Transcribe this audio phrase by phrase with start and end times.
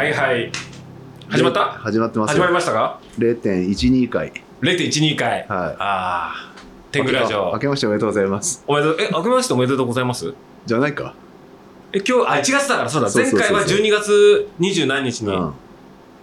[0.00, 0.50] はいはい。
[1.28, 1.60] 始まった？
[1.72, 2.54] 始まってます始まりよ。
[2.54, 4.32] ましたか？0.12回。
[4.62, 5.30] ?0.12 回。
[5.30, 6.52] はいああ。
[6.90, 7.58] 天狗ラジオ明。
[7.58, 8.64] けましておめでとうございます。
[8.66, 10.32] おめでとう、え、明けましておめでとうございます？
[10.64, 11.12] じゃないか。
[11.92, 13.10] え、今日、あ、1月だからそうだ。
[13.14, 15.52] 前回は12月20何日にうん。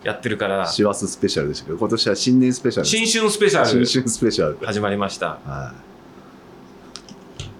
[0.03, 2.85] やってるから、師走スペシャルでしたけど、今年は新年スペシャル。
[2.87, 4.65] 新春スペシャル新春スペシャル。
[4.65, 5.37] 始まりました。
[5.45, 5.71] は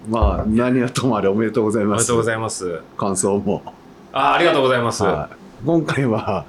[0.08, 0.10] い。
[0.10, 1.90] まあ、何はともあれおめでとうございま。
[1.90, 2.80] おめですとうございます。
[2.96, 3.62] 感想も。
[4.12, 5.04] あ、ありがとうございます。
[5.04, 5.37] はい。
[5.64, 6.44] 今回は、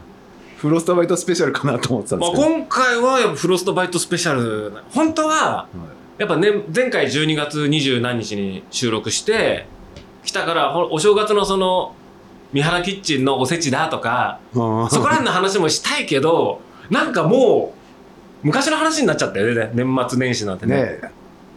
[0.58, 2.56] フロストバイトスペシャルかなと思ってたんでまあ、すけど。
[2.56, 4.74] 今回はやっぱフロストバイトスペシャル。
[4.74, 5.68] な本当はは
[6.18, 6.22] い。
[6.22, 9.68] やっぱね前回12月20何日に収録して
[10.26, 11.96] 来たからほお正月のその
[12.52, 17.74] 三原キッチンのおせちだとかそこら辺の話もしたいけどなんかも
[18.44, 19.72] う昔の話になっちゃったよね。
[19.74, 20.76] 年末年始なんてね。
[20.76, 21.12] ねえ。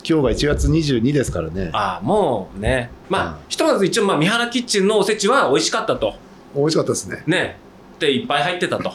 [0.04, 1.70] 今日が1月22ですからね。
[1.72, 2.90] ああもうね。
[3.08, 3.34] まあ、うん。
[3.48, 6.14] ひとまず一応まあ三原キッチンのおせちは美味しかったと
[6.54, 7.22] 美味しかったですね。
[7.26, 7.56] ね
[7.98, 8.92] でいっぱい入ってたと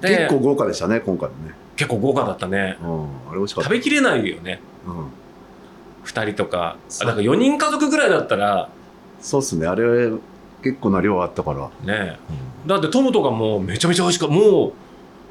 [0.00, 1.54] で結構豪華でしたね、今回もね。
[1.76, 3.02] 結構豪華だったねうん。
[3.28, 3.70] あれ美味しかった。
[3.70, 5.06] 食べきれないよねうん。
[6.04, 8.68] 2人とかあだから4人家族ぐらいだったら
[9.20, 9.66] そうっすね。
[9.66, 10.10] あれ、
[10.62, 11.70] 結構な量あったから。
[11.84, 12.18] ね
[12.66, 14.72] だってトムとかもうめちゃめちゃ美味しかったもう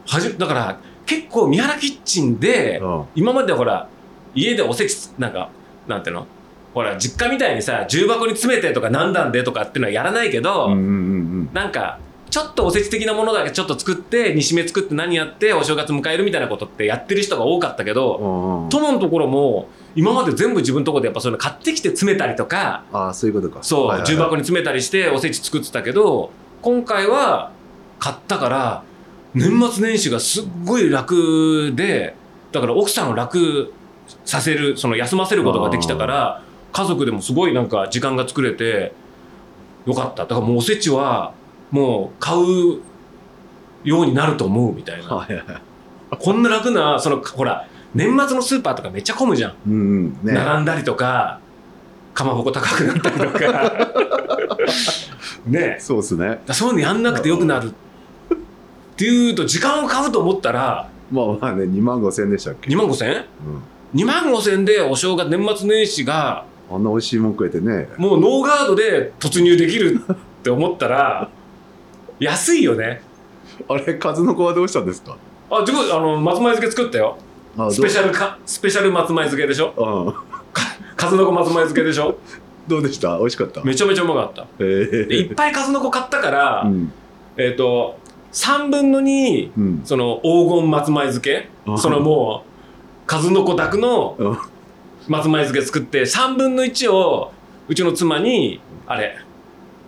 [0.08, 3.06] はじだから結構三原キッチンでうん。
[3.16, 3.88] 今までほら
[4.34, 5.50] 家でおせちなんか
[5.88, 6.28] なんていうの？
[6.76, 12.00] ほら実家みたいにさ重箱に詰めてとか何段でとかっていうのはやらないけど、うんうんうんなんか
[12.32, 18.70] ちょっとおせち的なものだけちょっと作って煮しめ作って何やってお正月迎えるみたいなことってやってる人が多かったけど、うんうん。
[18.70, 23.64] トモのところも今まで全部自分のところでやっぱそういうの買ってきて詰めたりとかああ、そういうことか。
[23.64, 26.32] そう、はいはいはい重箱に詰めたりしておせち作ってたけど
[26.62, 27.52] 今回は
[28.00, 28.84] 買ったから
[29.34, 32.16] 年末年始がすっごい楽で
[32.52, 33.74] だから奥さんを楽
[34.26, 36.42] させるその休ませることができたから
[36.76, 38.92] 家族でもすごいなんか時間が作れて
[39.86, 41.34] よかっただからもうおせちは
[41.72, 42.82] もう買う
[43.86, 45.62] ようになると思うみたいなはいはいはい。
[46.20, 49.76] こんな楽なそのほら年末のスーパーとかめっちゃ混むじゃんうんう
[50.10, 50.10] ん。
[50.24, 50.34] ね。
[50.34, 51.40] 並んだりとか
[52.14, 53.72] かまぼこ高くなったりとか
[55.48, 56.42] ねえそうっすね。
[56.52, 57.74] そういうのやんなくてよくなるっ
[58.98, 63.10] ていうと時間を買うと思ったらまあまあね、2万5千円でしたっけ？2万5千？
[63.12, 63.16] 円
[63.94, 64.00] うん。
[64.02, 66.44] 2万5千円でお正月年末年始が
[66.76, 67.88] あんな美味しいもん食えてね。
[67.98, 71.30] もうノーガードで突入できるって思ったら
[72.20, 73.02] 安いよね。
[73.68, 75.18] あれ、数の子はどうしたんですか？
[75.50, 77.18] あ自分あの松前漬け作ったよ。
[77.58, 78.10] あスペシャル。
[78.10, 79.74] ルかスペシャル松前漬けでしょ？
[79.78, 80.14] うん。
[80.96, 82.18] 数の子松前漬けでしょ？
[82.68, 83.18] どうでした？
[83.20, 83.64] 美味しかった？
[83.64, 84.48] めちゃめちゃうまかった。
[84.60, 85.06] え。
[85.08, 86.92] でいっぱい数の子買ったから、うん。
[87.38, 87.98] えっ、と
[88.34, 89.82] 3分の2うん。
[89.86, 91.50] その黄金松前漬け？
[91.66, 91.78] うん。
[91.78, 94.38] そのもう数の子宅のうん
[95.08, 97.32] 松前漬け作って3分の1を
[97.68, 99.18] うちの妻にあれ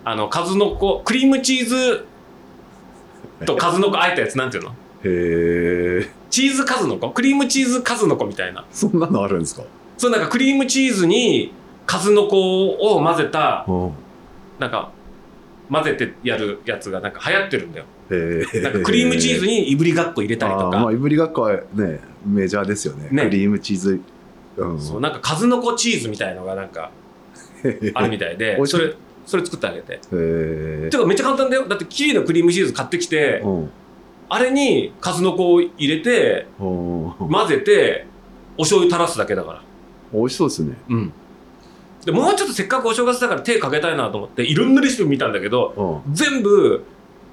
[0.04, 2.06] あの数の子クリームチーズ
[3.44, 4.70] と数の子あえたやつなんていうの？
[4.70, 4.74] へ
[5.04, 6.10] え。
[6.30, 7.10] チーズ数の子？
[7.10, 9.62] クリームチーズ数の子みたいなそんなのあるんですか？
[9.96, 11.52] そうなんかクリームチーズに
[11.86, 13.92] 数の子を混ぜたうん。
[14.58, 14.90] なんか
[15.70, 17.86] 混ぜてやるやつがなんか流行ってるんだよ。
[18.62, 23.10] なんかクリームチーズにいぶりがっこ入れたりとかまあ、いぶりがっこはね、メジャーですよね。
[23.10, 24.00] ねクリームチーズ。
[24.58, 24.80] うん。
[24.80, 26.90] そうなんか数の子チーズみたいのがなんか
[27.94, 28.92] あるみたいでそれ
[29.26, 30.96] それ作ってあげてへえて。
[30.98, 33.70] かめっちゃ簡単だよだってキリのクリームチーズ買ってきてうん。
[34.30, 38.06] あれに数の子を入れてうん混ぜて
[38.56, 39.62] お醤油垂らすだけだから
[40.12, 40.76] 美味しそうですね。
[40.90, 41.12] うん
[42.04, 46.14] でもうちょっとせっかくお正月だから手かけたいなと思っていろんなレシピ見たんだけどうん。
[46.14, 46.84] 全部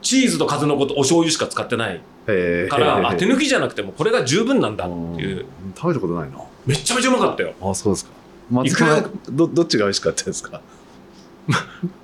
[0.01, 2.01] チーズと数の子とお醤油しか使ってない。
[2.25, 6.37] からあ手抜きじゃなくてもこれが十分なんだっていううん食べたことないな。
[6.65, 8.11] めっちゃめちゃうまかったよあ、そうですか。
[8.51, 10.61] 松いくら村どどっちが美味しかったですか？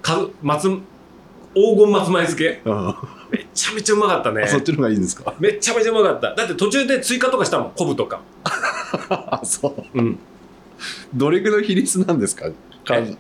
[0.02, 0.70] か松
[1.54, 2.62] 黄金松前漬け？
[2.70, 2.96] うん
[3.32, 5.34] めちゃめちゃうまかったねあそっちの方がいいんですか？
[5.40, 8.22] めちゃめちゃうまかっただって途中で追加とかしたもん昆布とか
[9.10, 10.00] あ、そう。
[10.00, 10.20] うん
[11.14, 12.50] どれぐらいの比率なんですか？
[12.86, 13.18] 数。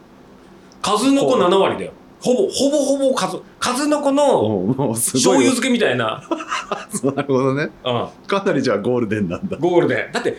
[0.81, 6.23] 数の子7割だよほぼほぼほぼ数数の子の醤油漬けみたいな、
[7.15, 7.69] なるほどね。
[7.85, 9.57] うん、かなりじゃあゴールデンなんだ。
[9.57, 10.37] ゴールデンだって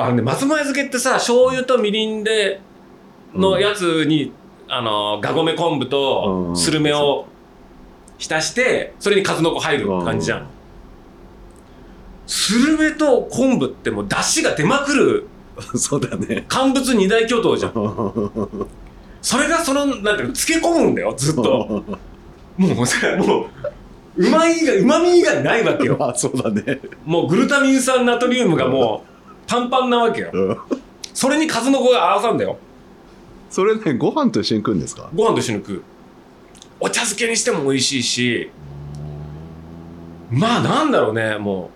[0.00, 2.60] あのね松前漬けってさ醤油とみりんで
[3.34, 4.32] のやつに、
[4.68, 7.26] あのがごめ昆布うんとスルメを
[8.16, 10.46] 浸してそれに数の子入る感じじゃん
[12.28, 15.26] スルメと昆布ってもう出汁が出まくる
[15.72, 15.78] うん。
[15.80, 16.44] そうだね。
[16.46, 17.72] 乾物二大巨頭じゃん
[19.20, 21.84] それがそのなんていうの漬け込むんだよずっと
[22.56, 23.48] もうさも
[24.16, 26.80] ううまい以外うまみ以外ないわけよ まあそうだね。
[27.04, 29.17] もうグルタミン酸ナトリウムがもう
[29.48, 30.30] パンパンなわけよ。
[30.32, 30.58] うん。
[31.12, 32.58] それに数の子が合わさんだよ。
[33.50, 35.08] それね、ご飯と一緒に食うんですか？
[35.14, 35.82] ご飯と一緒に食う。
[36.78, 38.50] お茶漬けにしても美味しいし。
[40.30, 41.68] まあなんだろうねもう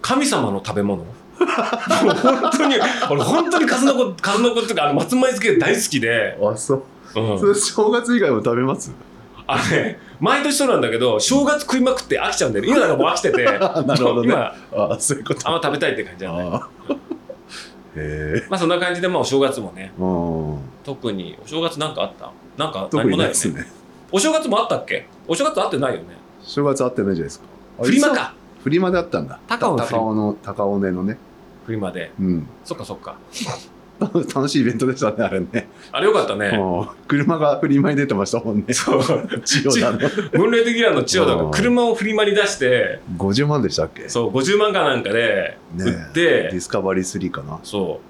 [0.00, 1.02] 神様の食べ物。
[1.02, 2.76] もう本当に
[3.10, 6.76] 俺本当に数の子数の子っていうかあの松前漬け大好きで、あそ
[7.16, 7.20] う。
[7.20, 7.38] うん。
[7.40, 8.92] それ正月以外も食べます？
[9.46, 12.70] あのね毎年そうなんだけど正月食いまくって飽きちゃうんだよね。
[12.70, 13.46] 今なんかもう飽きてて。
[13.46, 14.28] あ なるほどね。
[14.32, 14.54] 今
[14.92, 15.46] あそういうこと。
[15.46, 16.68] あんま食べたいって感じじゃないあ。
[17.96, 18.46] へえ。
[18.48, 20.58] まあそんな感じでまあお正月もねうん。
[20.84, 22.30] 特にお正月なんかあった？
[22.56, 23.60] なんか特何もないよね。
[23.60, 23.66] ね。
[24.10, 25.06] お正月もあったっけ？
[25.28, 26.06] お正月あってないよね。
[26.42, 27.44] 正月会ってないじゃないですか。
[27.80, 28.34] あフリマか。
[28.62, 29.38] フリマであったんだ。
[29.46, 31.18] 高尾の高尾の高尾根のね。
[31.66, 32.12] フリマで。
[32.18, 32.48] うん。
[32.64, 33.16] そっかそっか
[34.34, 35.68] 楽しいイベントでしたねあれね。
[35.92, 36.48] あれよかったね。
[36.48, 36.88] うん。
[37.06, 38.74] 車がフリマに出てましたもんね。
[38.74, 39.02] そう。
[39.44, 39.98] 千代田の。
[39.98, 44.08] ムーンレイトギラーの千代田が車をフリマに出して50万でしたっけ？
[44.08, 47.60] そう50万かなんかでね売って、ディスカバリー3かな。
[47.62, 48.00] そ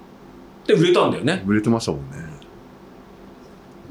[0.65, 0.67] う。
[0.67, 1.43] で売れたんだよね。
[1.45, 2.17] 売れてましたもんね。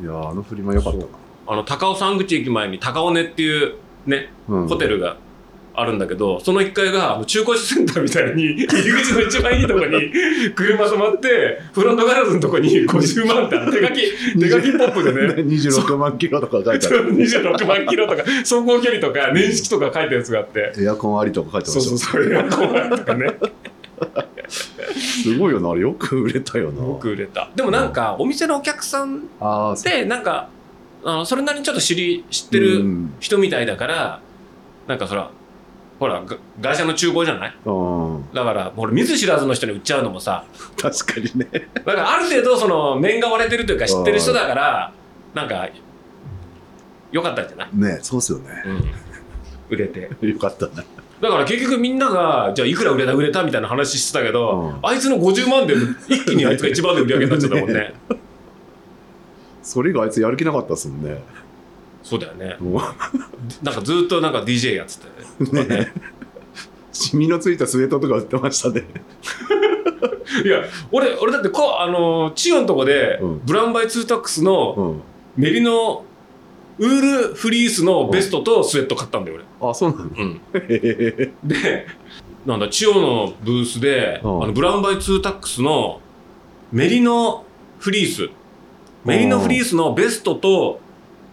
[0.02, 1.04] いやーあのフリマ良かったな。
[1.46, 3.74] あの高尾山口駅前に高尾根っていう
[4.06, 4.68] ねうん。
[4.68, 5.16] ホテルが
[5.76, 10.10] あるんだけど、その1階が中古車センターみたいに 入り口の一番いいとこに
[10.54, 15.34] 車止まってフロントガラスのとこに50万って手書き手書きポップでね。
[15.42, 17.14] 26万キロとか書いてある。
[17.14, 20.72] 26万キロとか走行距離とか年式とか書いたやつがあって。
[20.78, 23.34] エアコンありとか書いてまそうしたそうそうエアコンあるとかね。
[24.96, 25.70] すごいよな。
[25.70, 26.84] あれよく売れたよな。
[26.84, 27.48] よく売れた。
[27.56, 29.92] でもなんかお店のお客さんああそう。
[29.92, 30.48] でなんか
[31.04, 33.14] あのそれなりにちょっと知り知ってうるん。
[33.20, 34.20] 人みたいだから
[34.86, 35.30] なんかそら
[36.00, 37.54] ほらが会社の厨房じゃない？
[37.64, 37.70] う
[38.18, 38.24] ん。
[38.32, 40.44] だから俺見ず知らずの人に売っちゃうのもさ。
[40.80, 41.68] 確かにね。
[41.74, 44.92] だからある程度その面が割れてるというか知ってる人だから
[45.34, 45.68] なんか
[47.12, 48.62] よかったんじゃない、ねそうっすよね。
[48.66, 48.90] うん、
[49.70, 50.10] 売れて。
[50.20, 50.84] よかったね。
[51.20, 55.74] だから結局みんながじゃあいくら売れた売れたみたいな話してたけど、あいつの50万で
[56.08, 57.94] 一気にあいつが一番で売り上げになっちゃったもんね。
[59.62, 61.22] それがあいつやる気なかったっすもんね
[62.04, 62.56] そうだよね。
[62.60, 62.82] も
[63.62, 65.66] なんかずっとなんか DJ やってたよね。
[65.66, 65.92] うね。
[66.92, 68.84] シミのついたスウェットとか売ってましたね。
[70.44, 73.40] いや俺俺だってこあのチオのとこで、うん。
[73.44, 75.42] ブラウンバイツータックスのうん。
[75.42, 76.04] メリノ
[76.78, 80.10] ウールフリースのベストとスウェット買ったんだよあそうなの？
[80.52, 81.86] 俺、うで
[82.44, 84.42] なんだチオのブースで、うん。
[84.44, 86.00] あのブラウンバイツータックスの
[86.70, 87.44] メリノ
[87.78, 88.28] フリース。
[89.04, 90.80] メリノフリースのベストと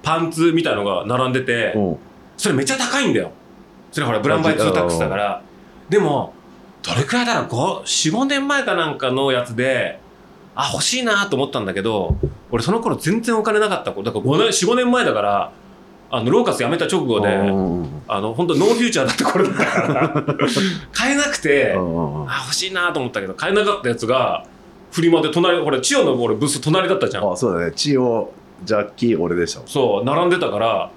[0.04, 1.98] パンツみたいのが並んでてへうん。
[2.38, 3.32] それめっちゃ高いんだよ。
[3.92, 5.42] それほらブラウンバイツータックスだから。
[5.90, 6.34] でも
[6.82, 10.00] どれくらいだろう？45年前かなんかのやつで
[10.56, 12.18] あ欲しいなと思ったんだけど
[12.50, 14.02] 俺その頃全然お金なかった子。
[14.04, 15.52] だから5年45年前だから
[16.10, 18.02] あのローカス辞めた直後でうん。
[18.08, 20.24] あの本当ノーフューチャーだった頃だから。
[20.92, 22.30] 買えなくてうん。
[22.30, 24.46] あ欲しいなと思ったけど買えなかったやつが
[24.92, 27.32] フリマで隣ほら千代の俺ブース隣だったじゃん。
[27.32, 27.72] あそうだね。
[27.74, 28.30] 千代
[28.64, 30.92] ジャッキー俺でしたそう並んでたから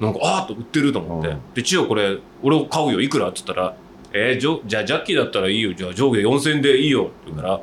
[0.00, 1.40] なんかあーっと売ってると思って、うん。
[1.54, 3.28] で千代これ俺を買うよいくら？
[3.28, 3.74] って言ったら
[4.12, 5.74] 「えー、じょじゃあジャッキーだったらいいよ。
[5.74, 7.60] じゃあ上下4000円でいいよ」って言うから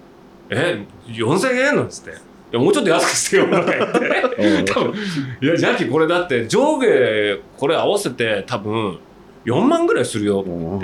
[0.50, 2.14] 「え4000円?」なんつって「い
[2.52, 3.64] やもうちょっと安くしてよ」とか
[4.38, 4.72] 言って。
[4.72, 4.94] 多分
[5.40, 6.86] いやジャッキーこれだって上下
[7.56, 8.98] これ合わせて多分
[9.44, 10.42] 4万ぐらいするよ。
[10.42, 10.82] うんっ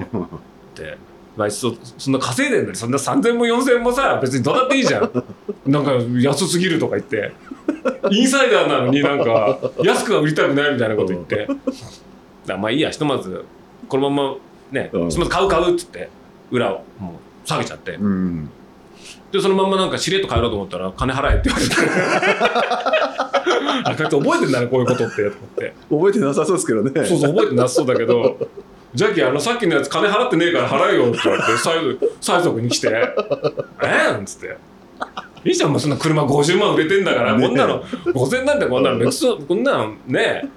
[0.75, 0.97] て。
[1.37, 5.25] まあ、そそんな稼いでんのにそんな3000も4000もさ別にどうだっていいじゃん。
[5.67, 7.33] なんか安すぎるとか言って
[8.11, 11.49] インサイダーなのになんか安くは売りたくないみたいなこと言って。
[12.47, 13.45] だまあいいやひとまず
[13.89, 14.37] このまま
[14.71, 15.09] ねうん。
[15.09, 16.09] ひとまず買う買うっつって
[16.51, 17.93] 裏をもう下げちゃって。
[17.95, 18.51] うん。
[19.33, 21.75] でそのまんまなんかしれっと帰ろうと思ったら金払えって言われて。
[23.87, 25.75] あこいつ覚えてんだねこういうことってと思って。
[25.91, 26.93] 覚えてなさそうですけどね。
[27.07, 28.39] そうそう覚えてなさそうだけど
[28.95, 32.89] ジャッキーあのさっきのやつ金払ってねえから払えよって言われて催催促に来て
[33.83, 34.57] 「えんつって
[35.45, 40.49] 「いいじゃんもうそんな車50万売れてんだから、ねこんなの5000なんてこんなの別にこんなのね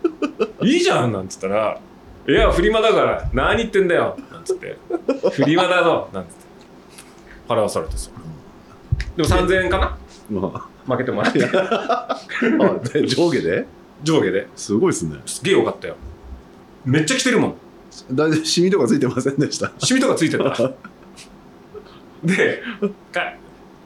[0.62, 1.80] いいじゃん」なんつったら
[2.28, 4.78] 「いやフリマだから何言ってんだよ」なんつって
[5.32, 6.48] 「フリマだぞ」なんつって。
[7.48, 8.12] 払わされてさ。
[9.16, 9.98] でも3000円かな？
[10.30, 11.44] ま負けてもらって。
[11.48, 12.20] あ
[13.08, 13.66] 上下で？
[14.04, 14.48] 上下で。
[14.56, 15.18] すごいですね。
[15.26, 15.96] すげえよかったよ。
[16.86, 17.54] めっちゃ着てるもん。
[18.12, 19.72] だいたいシミとかついてませんでした。
[19.80, 20.44] シミとかついてた。
[22.24, 22.62] で
[23.12, 23.34] か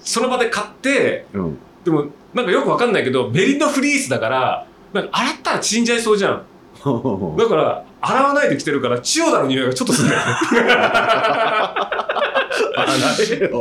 [0.03, 1.57] その場で買ってうん。
[1.83, 6.43] でもなんかよくわかんないけどメリノフリースだからなんか洗ったら縮んじゃいそうじゃん。
[7.37, 10.09] だから洗わないで着てるから千代田の匂いがちょっとする。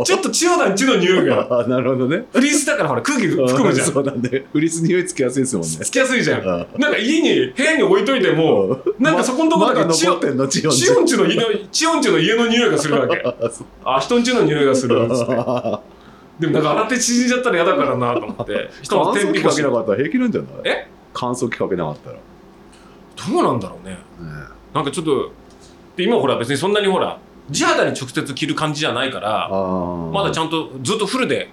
[0.04, 1.46] ちょっと千代田の血の匂いが。
[1.60, 2.24] あなるほどね。
[2.32, 3.86] フリースだからほら空気含むじゃん。
[3.86, 5.70] そうなんでフリス匂いつきやすいですもんね。
[5.82, 6.40] つきやすいじゃん。
[6.40, 13.22] あなんか家に部屋に置いといてもなんかそこのとこだけまだチヨ残ってんのチヨンチヨンチの家の匂いがするわけ。
[13.84, 14.98] あ人んちの匂いがする。
[15.06, 15.80] っつってあ
[16.40, 18.70] でもなんか洗って縮んじゃったら嫌だからなと思って。
[18.82, 20.50] しかも乾燥機かけなかったら平気なんじゃない？
[20.64, 20.88] え？
[21.12, 22.22] 乾燥機かけなかったら、ね
[23.28, 23.98] うなんだろうね。
[24.72, 25.32] なんかちょっと
[25.96, 27.18] で今ほら別にそんなにほら
[27.50, 31.50] 地肌に直接着る感じじゃないからまだちゃんとずっとフルで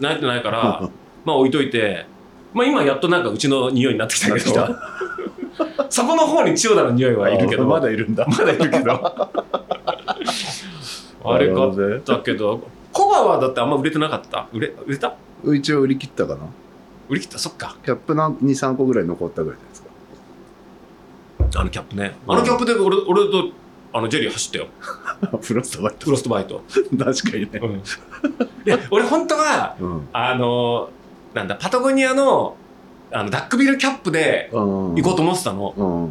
[0.00, 0.88] 慣れてないから
[1.24, 2.06] まあ置いといて
[2.54, 4.76] まあ今やっとなんかうちの匂いになってきたけど。
[5.88, 7.64] そこの方に千代田の匂いはいるけど。
[7.64, 8.26] まだいるんだ。
[8.28, 8.92] まだいるけど。
[11.24, 12.62] あれ買ったけど
[12.96, 14.48] コバはだってあんま売れてなかった？
[14.52, 15.14] 売れ売れた？
[15.54, 16.40] 一応売り切ったかな。
[17.10, 17.38] 売り切った？
[17.38, 17.76] そっか。
[17.84, 21.60] キャップなん23個ぐらい残ったぐらいじゃないですか。
[21.60, 22.16] あのキャップね。
[22.26, 23.50] あのキャップで俺俺と
[23.92, 24.66] あのジェリー走ったよ。
[25.42, 26.62] フロストバイフロストバイト、
[26.96, 27.60] ト 確かにね。
[27.62, 27.82] うん、
[28.90, 30.08] 俺本当はうん。
[30.12, 30.88] あの
[31.34, 32.56] なんだパタゴニアの
[33.12, 36.10] あのダックビルキャップで行行こうと思ってたの、うん。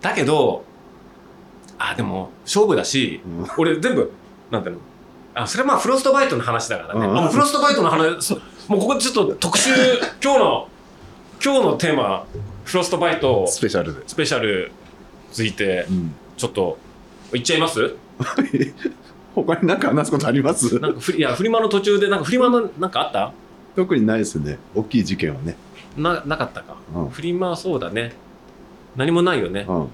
[0.00, 0.64] だけど
[1.78, 3.46] あでも勝負だしうん。
[3.56, 4.12] 俺全部
[4.50, 4.80] なんていうの？
[5.34, 7.18] あそれはまあフロストバイトの話だからね、うん。
[7.18, 8.34] あもうフロストバイトの話
[8.68, 9.70] もうここでちょっと特集
[10.22, 10.68] 今日の
[11.44, 12.26] 今日のテーマ
[12.64, 14.70] フロストバイトスペシャルで、スペシャル
[15.32, 16.78] ついてうん、ちょっと
[17.34, 17.96] いっちゃいます？
[19.34, 20.78] 他に何か話すことあります？
[20.78, 23.32] なんかフリいやフリマの途中でなんかフリマのなんかあった？
[23.74, 24.58] 特にないですね。
[24.74, 25.56] 大きい事件はね。
[25.96, 27.08] ななかったか、うん。
[27.08, 28.12] フリマはそうだね。
[28.96, 29.88] 何もないよね、うん。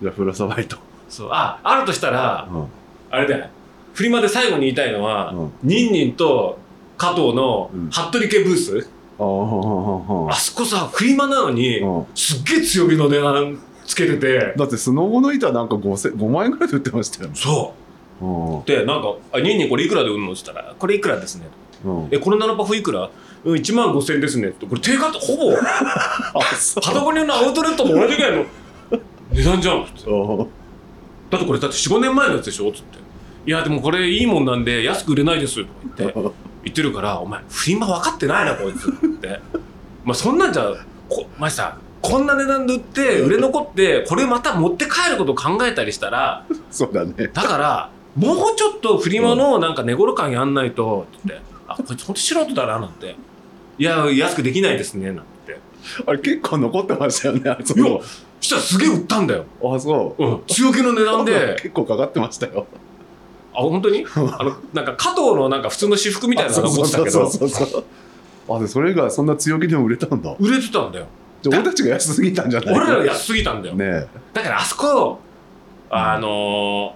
[0.00, 0.76] じゃあフロストバイト。
[1.08, 1.28] そう。
[1.32, 2.66] ああるとしたらうん。
[3.10, 3.48] あれだよ
[3.98, 5.52] フリマで最後に言いたいのは、うん。
[5.64, 6.56] ニンニンと
[6.96, 7.90] 加藤のうん。
[7.90, 8.88] 服部家ブース、
[9.18, 12.06] あああそこさフリマなのに、うん。
[12.14, 14.54] すっげえ強火の値段つけてて。
[14.56, 17.28] だってスノボの板なんか 5, 千5万円ぐらいで売ってましたよ。
[17.30, 17.74] ねそ
[18.22, 18.24] う。
[18.24, 18.58] ん。
[18.60, 21.48] うでなんか「あニンニンこれいくらで売るの?」って言ったら「これいくらですね」
[21.84, 22.08] うん。
[22.12, 23.10] えこの7パフいくら？
[23.44, 24.64] うん1万5000円ですね」って。
[24.64, 25.56] これ定価ってほぼ。
[26.80, 28.44] パタゴニアのアウトレットと同じぐらいの
[29.32, 29.82] 値段じゃん。
[29.82, 30.38] ってうん。
[30.38, 30.44] だ
[31.36, 32.68] ってこれだって45年前のやつでしょ？
[32.68, 32.98] っつって
[33.48, 36.14] 「いやでもこれいいもんなんで安く売れないです」とか言って
[36.64, 39.40] 言ってるから「お前フリマ分かってないなこいつ」って。
[40.04, 40.70] まあそんなんじゃ
[41.08, 47.30] こお前さこんな値段で売って売れ残ってこれまた持って帰ることを考えたりしたらそうだね。
[47.32, 51.28] だからもうちょっとフリマのなんか寝頃感やんないとって。
[51.28, 53.16] 言って「あこいつほんと素人だな」なんて
[53.78, 55.58] 「いや安くできないですね」なんて。
[56.06, 58.08] あれ結構残ってましたよねあそいやこそ
[58.40, 60.24] したらすげえ売ったんだよ、あそう。
[60.24, 61.56] うん、強気の値段で。
[61.62, 62.66] 結構かかってましたよ
[63.58, 64.06] あ本当に？
[64.14, 67.84] あのなんか加藤のなんか普通の私服みたいなのが残ってたけど。
[68.50, 70.34] あでそれがそんな強気でも売れたんだ。
[70.38, 71.06] 売れてたんだよ。
[71.42, 72.74] じゃあ俺たちが安すぎたんじゃない？
[72.76, 75.18] 俺らが安すぎたんだよ、ねだからあそこ
[75.90, 76.92] あのー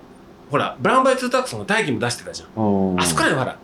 [0.50, 2.96] ほらブラウンバイツータックスの大輝も出してたじゃん。
[2.98, 3.56] あそこらでほら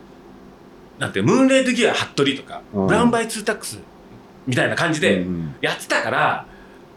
[0.98, 2.86] なんてムーンレイトギア服部とか、うん。
[2.86, 3.78] ブラウンバイツータックス
[4.46, 5.54] みたいな感じでうん。
[5.60, 6.46] やってたから、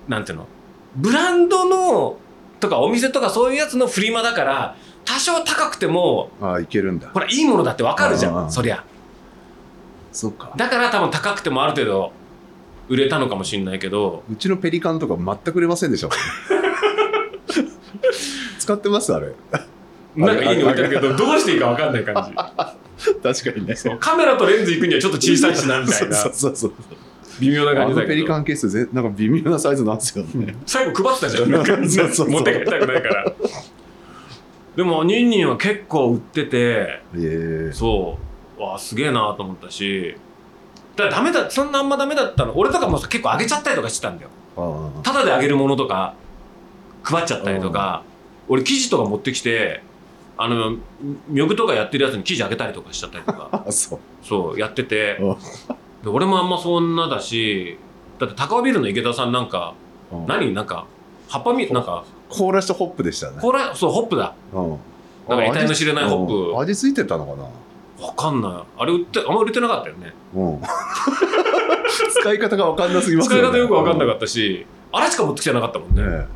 [0.08, 0.48] なんていうの
[0.96, 2.17] ブランドの
[2.60, 7.10] とかお店とかそういうやつのフリマだから多少高くてもあいけるんだ。
[7.10, 8.84] ほらいいものだってわかるじゃうんんそりゃ。
[10.12, 10.53] そうか。
[10.55, 12.12] だから多分高くてもある程度
[12.89, 14.24] 売れたのかもしれないけど。
[14.31, 16.10] うちのペリカンとか全く売れませんでしょ。
[18.60, 19.34] 使ってますあれ。
[20.15, 22.31] なんかいいの置いてあるけどどうしていいかわかんない感じ。
[23.24, 23.75] 確かにね。
[24.00, 26.15] カメラとレンズ行くにはちょっと小さいしなみたいな。
[26.15, 26.74] そうそうそう
[27.39, 28.13] 微妙なあ感じだけど。
[28.13, 31.51] のペリカンケースぜなんか微妙なサイズなんですよね、最後配ってたじゃん。
[31.51, 32.29] なんかそうそうそう。
[32.29, 33.30] 持って帰りたくないから
[34.75, 37.72] でもニンニンは結構売っててええ。
[37.74, 38.18] そ
[38.58, 38.62] う。
[38.62, 40.16] わあすげえなと思ったし。
[40.96, 42.58] だダメだそんなあんまダメだったの。
[42.58, 44.30] 俺とかもさ結構あげちゃったりとかしてたんだよ。
[44.56, 45.04] ああ。
[45.04, 46.13] タダであげるものとか
[47.04, 48.04] 配っちゃったりとか
[48.48, 49.82] 俺生地とか持ってきて
[50.38, 50.72] あの
[51.28, 53.50] ミョグとかやってるやつに生地あげたりとかしちゃったりとか。
[53.51, 54.00] あ そ
[54.56, 55.18] うやってて。
[55.20, 55.36] うん。
[56.04, 57.78] で俺もあんまそんなだし
[58.20, 59.74] だって高尾ビルの池田さんなんか
[60.12, 60.28] うん。
[60.28, 60.54] 何？
[60.54, 60.86] なんか
[61.28, 63.38] 葉っぱみなんか凍らしたホップでしたね。
[63.41, 64.33] これそうホップだ。
[64.53, 64.69] うん。
[65.29, 66.33] なんか得体の知れないホップ。
[66.33, 66.59] うん。
[66.59, 67.43] 味付いてたのかな？
[68.07, 68.53] わかんない。
[68.77, 70.13] あれ売ってあんま売れてなかったよね。
[70.33, 70.61] うん。
[72.21, 76.01] 使い方が分かんなすぎます使いよね方よくわかんなかったしあれしか持ってきてなかったもんね。
[76.01, 76.27] ねえ。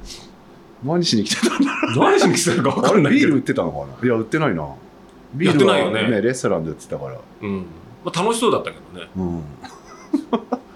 [0.83, 3.25] 何しに来てたんだ何しに来てたのかわあかんないけど。
[3.25, 4.07] れビール売ってたのかな？
[4.07, 4.67] いや売ってないな。
[5.33, 6.15] ビやっールはてないよね。
[6.15, 7.17] ねレストランで売ってたから。
[7.41, 7.65] うん。
[8.03, 9.09] まあ、楽しそうだったけどね。
[9.17, 9.43] うん。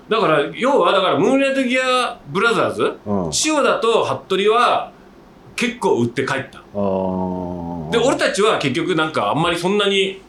[0.10, 2.98] だから要はだからムーンライトギアブラザーズ？
[3.06, 3.32] うん。
[3.46, 4.92] 塩田と服部は
[5.60, 10.22] 結構売って帰ったで俺たちは結局なんかあんまりそんなに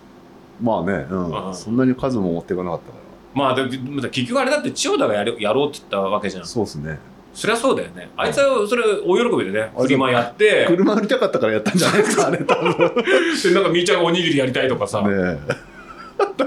[0.60, 1.48] まあね、うん。
[1.48, 1.54] うん。
[1.54, 2.98] そんなに数も持っていかなかったか
[3.32, 3.78] まあでで
[4.10, 6.42] 結局あれだって千代田がやるやろうって言ったわけじゃん。
[6.42, 6.98] らそうですね。
[7.32, 8.10] そりゃそうだよね。
[8.16, 9.70] あいつはそれ大喜びでね。
[9.74, 10.66] あフリマやって。
[10.68, 12.70] 車売りたかったからやったんじゃないですかあれ多分。
[12.70, 12.76] ね
[13.44, 15.38] でなんかみーちゃんがおにぎりやりたいとかさ、え。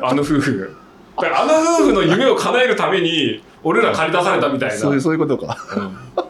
[0.02, 0.76] あの夫婦。
[1.16, 4.76] あの夫婦の夢を叶えるために俺ら借り出されたみたいな。
[4.76, 5.58] そういうそういうことか。
[5.78, 5.80] う
[6.20, 6.24] ん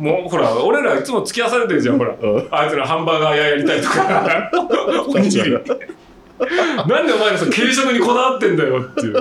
[0.00, 2.16] もうほら俺らいつも付き合わされてるじゃんほら。
[2.18, 2.48] うん。
[2.50, 4.50] あいつらハンバーガー屋やりたいとか。
[5.06, 5.52] おにぎり。
[5.52, 9.14] なんでお前らその軽食にこだわってんだよっていう。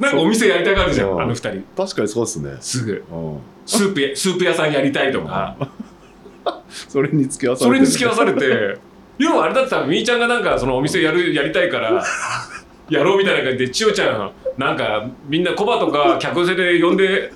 [0.00, 1.64] なんかお店やりたがるじゃんあの二人。
[1.76, 2.56] 確かにそうですね。
[2.60, 3.04] すぐ。
[3.12, 3.38] うん。
[3.66, 5.54] スープやスープ屋さんやりたいとか。
[6.88, 7.86] それに付き合わさそれれてる。
[7.86, 8.78] に付き合わされて。
[9.18, 12.02] 要はあれだってさみーちゃんがなんかそのお店やるやりたいから
[12.88, 17.32] やろうみたいな感じで千代ちゃんなんかみんなコバとか客寄せで呼んで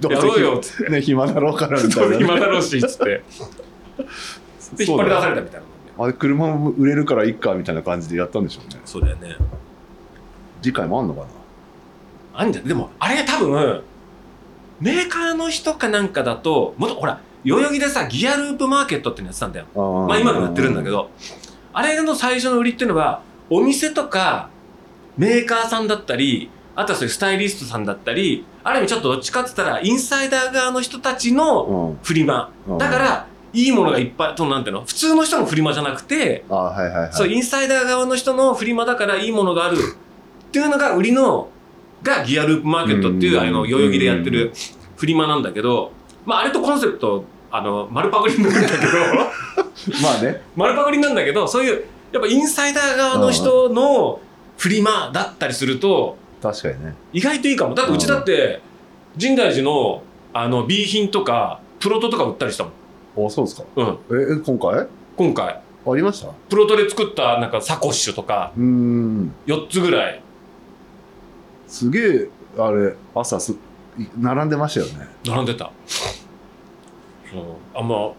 [0.00, 0.92] どうせやろうよっつって。
[0.92, 3.04] ね暇だろうからみたいなね、暇だろうしっつって。
[4.76, 5.66] で引っ張り出されたみたいな
[6.04, 8.80] あれ車も売れるからいっかみたいな感じでやったんでしょうね。
[8.84, 9.36] そうだよね。
[10.62, 11.26] 次回もあんのかな？
[12.34, 12.64] あんじゃん。
[12.64, 13.82] でもあれ多分
[14.80, 19.66] メーカーの人かなんかだともっとほら代々木でさギアループマーケットってのやってたんだよ。
[19.74, 21.10] あまあ今でもやってるんだけど、
[21.72, 24.48] あれの最初の売りっていうのは、お店とか
[25.18, 31.98] メーカーさんだったり、あとはそういうスタイリストさんだったり、ある意味ちょっとどっちかって言ったら、インサイダー側の人たちのうん。
[32.02, 32.52] フリマ。
[32.66, 32.78] うん。
[32.78, 34.84] だから、いいものがいっぱい、となんていうの？
[34.84, 37.12] 普通の人のフリマじゃなくて、あはいはいはい。
[37.12, 39.76] そう、インサイダー側の人のフリマだからいいものがある。
[39.76, 41.48] っていうのが売りの、
[42.02, 43.48] がギアループマーケットっていう、うん。
[43.48, 44.52] あの、代々木でやってる
[44.96, 45.92] フリマなんだけど、
[46.24, 48.82] まああれとコンセプト、あの、丸パクリになるんだけど、
[50.02, 50.40] まあね。
[50.56, 54.20] 丸パクリなんだけどそういうやっぱインサイダー側の人の
[54.58, 56.94] フリマだったりすると確かにね。
[57.12, 57.74] 意外といいかも。
[57.74, 58.60] だってうちだって
[59.16, 62.70] 深大寺のあの B 品とかプロトとか売ったりしたも
[63.24, 63.64] ん、あそうですか。
[63.76, 64.86] うん、ええ今回？
[65.16, 65.60] 今回。
[65.86, 66.28] ありました？
[66.28, 69.34] うプロトで作ったなんかサコッシュとかーん。
[69.46, 70.22] 4つぐらい。
[71.66, 72.28] すげえ
[72.58, 73.52] あれ朝す
[73.98, 75.08] い並んでましたよね。
[75.26, 75.70] 並んでた。
[77.32, 77.44] そう
[77.74, 78.10] あまあ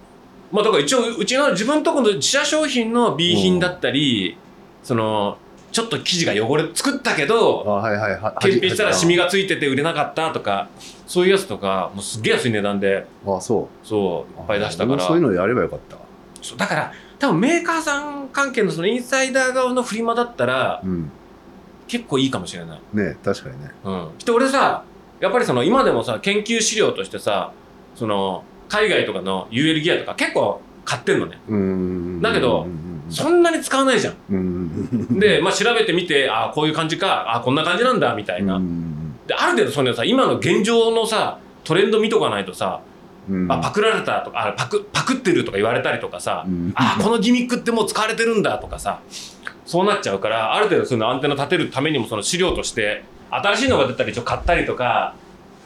[0.52, 4.38] まあだから一応うちの自分とこの自社商品の B 品だったり、
[4.84, 5.38] その
[5.72, 10.70] ちょっと生地が汚れ作ったけどあはいはいは検品したらシミががついてて売れなかったとか
[11.08, 13.88] そういうやつとかもうすっげえ安い値段であそう。
[13.88, 15.06] そういっぱい出したから。
[15.06, 15.98] そういうのやればよかった。
[16.42, 21.12] そうだから多分メーカーさん関係のそのインサイダー側のフリマだったらうん。
[21.88, 22.80] 結構いいかもしれない。
[22.94, 23.72] ね確かにね。
[23.84, 24.86] うん、で俺さ
[25.20, 27.52] やっぱりその今でもさ研究資料としてさ
[27.96, 32.22] その海外とかの UL ギアとか結構買ってんのね。
[32.22, 34.16] だけどうんそんなに使わないじゃん。
[34.30, 35.20] うん。
[35.20, 39.18] で、まあ、調べてみてああこういう感じかあこんな感じなんだみたいな、うん。
[39.28, 42.82] である程度そのさ今の現状のさトレンド見とかないとさ、
[43.30, 43.52] うん。
[43.52, 46.72] あパクられたとかあパクパクってるとか言われたりとかさ、うん。
[46.76, 49.02] あこのギミックってもう使われてるんだとかさ
[49.66, 55.16] そうなっちゃうからある程度そのアンテナ立てるためにもその資料として新しいのが出たら一応買ったりとか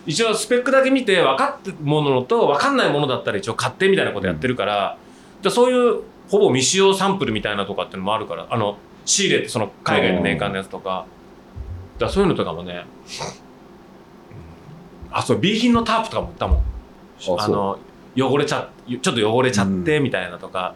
[0.06, 4.98] 一応スペックだけ見て分かってるものと分かんないものだったら一応買ってみたいなことやってるから、
[5.42, 11.06] じゃあそういうほぼ未使用サンプルみたいなとかっていうのもあるからあの仕入れてその海外のメーカーのやつとか。
[11.98, 12.86] だそういうのとかもね
[15.12, 16.62] あそう B 品のタープとかも売ったもん。
[17.40, 17.80] あの
[18.18, 18.70] 汚れちゃ
[19.02, 20.76] ちょっと汚れちゃってみたいなとか、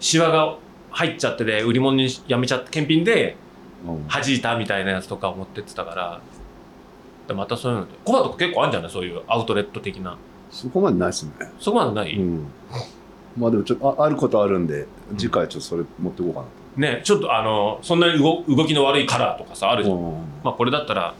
[0.00, 0.56] シワが
[0.90, 3.36] 入っちゃってで売り物にやめちゃって検品で
[3.86, 4.08] うん。
[4.08, 6.20] 弾いたみたいなやつとかを持ってってたから。
[7.28, 7.92] でまたそういうので。
[8.04, 8.90] コバとか結構あるんじゃない？
[8.90, 10.16] そういうアウトレット的な。
[10.50, 11.32] そこまでないですね。
[11.60, 12.46] そこまでない、うん
[13.36, 16.46] まあでもちょっとああることあるんで次回ちょっとそれ持っていこうかな
[16.76, 20.12] ねちょっとあのそんなに動動きの悪いカラーとかさあるじゃん、うん。
[20.44, 21.14] まあこれだったら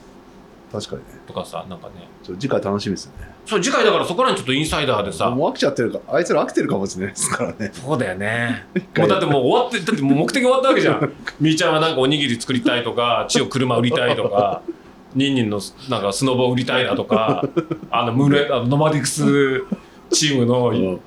[0.73, 1.09] 確かにね。
[1.27, 2.09] とかさなんかね。
[2.23, 3.13] ちょ次回楽しみですね。
[3.47, 7.71] そう次回だからそこらにちょっとインサイダーでさもう飽きちゃってるかあいつら飽きてるかもしれないですからね。
[7.73, 8.67] そうだよね。
[8.97, 11.13] もうだってもう終わってだってもう目的終わったわけじゃん。
[11.41, 14.63] みーちゃんはなんかおにぎり作りたいとか千代車売りたいとか
[15.15, 17.45] ニンニンのなんかスノボ売りたいだとか
[17.91, 19.65] あのムレあのノマディクス
[20.11, 21.01] チームのうん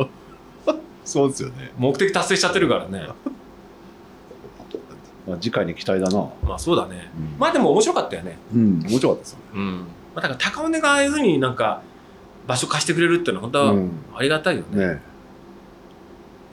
[1.09, 3.07] そうですよね、目的達成しちゃってるからね。
[5.27, 6.29] まあ、次回に期待だな。
[6.43, 7.09] まあそうだね。
[7.17, 7.39] うん。
[7.39, 8.37] まあでも面白かったよね。
[8.53, 9.77] うん面白かったですねうん。
[9.79, 9.83] ま
[10.15, 11.81] あだから高尾根がああいうふうになんか
[12.47, 13.91] 場所貸してくれるっていうのは本当はうん。
[14.15, 15.01] ありがたいよね、ね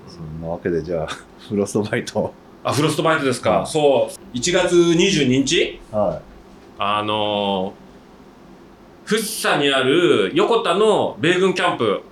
[0.08, 1.08] そんなわけでじゃあ
[1.48, 2.32] フロストバイト
[2.64, 4.36] あフロストバイトですか、うんそう。
[4.36, 5.80] 1月22日？
[5.92, 6.20] は
[6.78, 12.02] あのー、福生にある横田の米軍キャンプ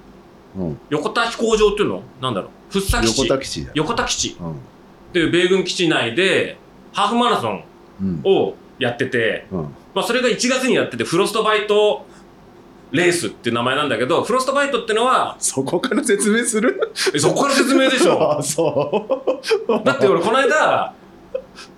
[0.91, 2.03] 横田飛行場っていうの？
[2.21, 2.51] なんだろう？
[2.71, 3.19] 福生基地？
[3.27, 4.37] 横田基地だ横田基地。
[4.41, 4.53] うん。
[4.53, 4.55] っ
[5.13, 6.57] ていう米軍基地内で
[6.93, 7.65] ハーフマラソン
[8.01, 8.21] うん。
[8.25, 9.63] をやってて、うん。
[9.95, 12.05] まあ、それが1月にやっててフロストバイト
[12.91, 16.93] レースっていう名前なんだけどフロストバイトってのはそこから説明する？
[17.15, 18.39] えそこから説明でしょ。
[18.39, 19.27] あそ
[19.69, 19.85] う。
[19.85, 20.95] だって俺この間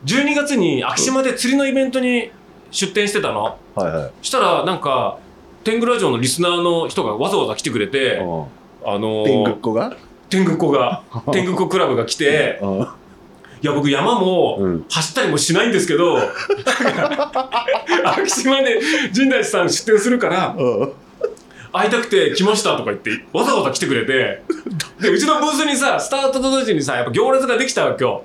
[0.05, 2.31] 12月に昭島で釣りのイベントに
[2.71, 3.59] 出店してたの。
[3.75, 4.13] はいはい。
[4.23, 5.19] したらなんか
[5.65, 8.45] 天狗ラジオのリスナーの人がわざわざ来てくれて、うん
[8.87, 9.97] あのー天狗っ子が？
[10.31, 12.87] 天狗子が 天狗子クラブが来てうん。
[13.63, 14.85] いや僕山もうん。
[14.89, 16.19] 走ったりもしないんですけど
[18.05, 18.81] 昭島で
[19.13, 20.93] 陣内さん出店するからうん。
[21.73, 24.43] 会いたくて来ましたとか言ってわざわざ来てくれて
[25.01, 28.23] でうちのブースにさスタートと同時にさやっぱ行列ができたわけよ。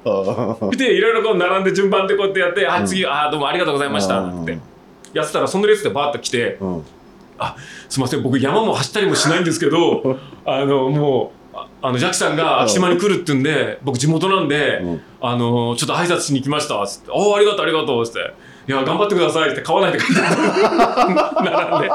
[0.62, 0.70] うん。
[0.72, 2.72] でいろいろこう並んで順番でこうやってやって「うん。
[2.72, 4.58] あ次あどうもありがとうございました」なんて
[5.14, 6.86] やってたらその列でバーッと来てうん
[7.90, 8.24] 「すいません。
[8.24, 15.02] 僕山も走ったりもしないんですけど あのもうああのジャッキさんが秋島に来るって言うんで僕地元なんで、うん。
[15.22, 16.82] あのちょっと挨拶しに来ました。
[16.82, 18.20] っつって「おおありがとうありがとう」っつって
[18.68, 19.62] 「いや頑張ってください」って。
[19.62, 20.38] 買わないでください
[21.48, 21.90] 並んで。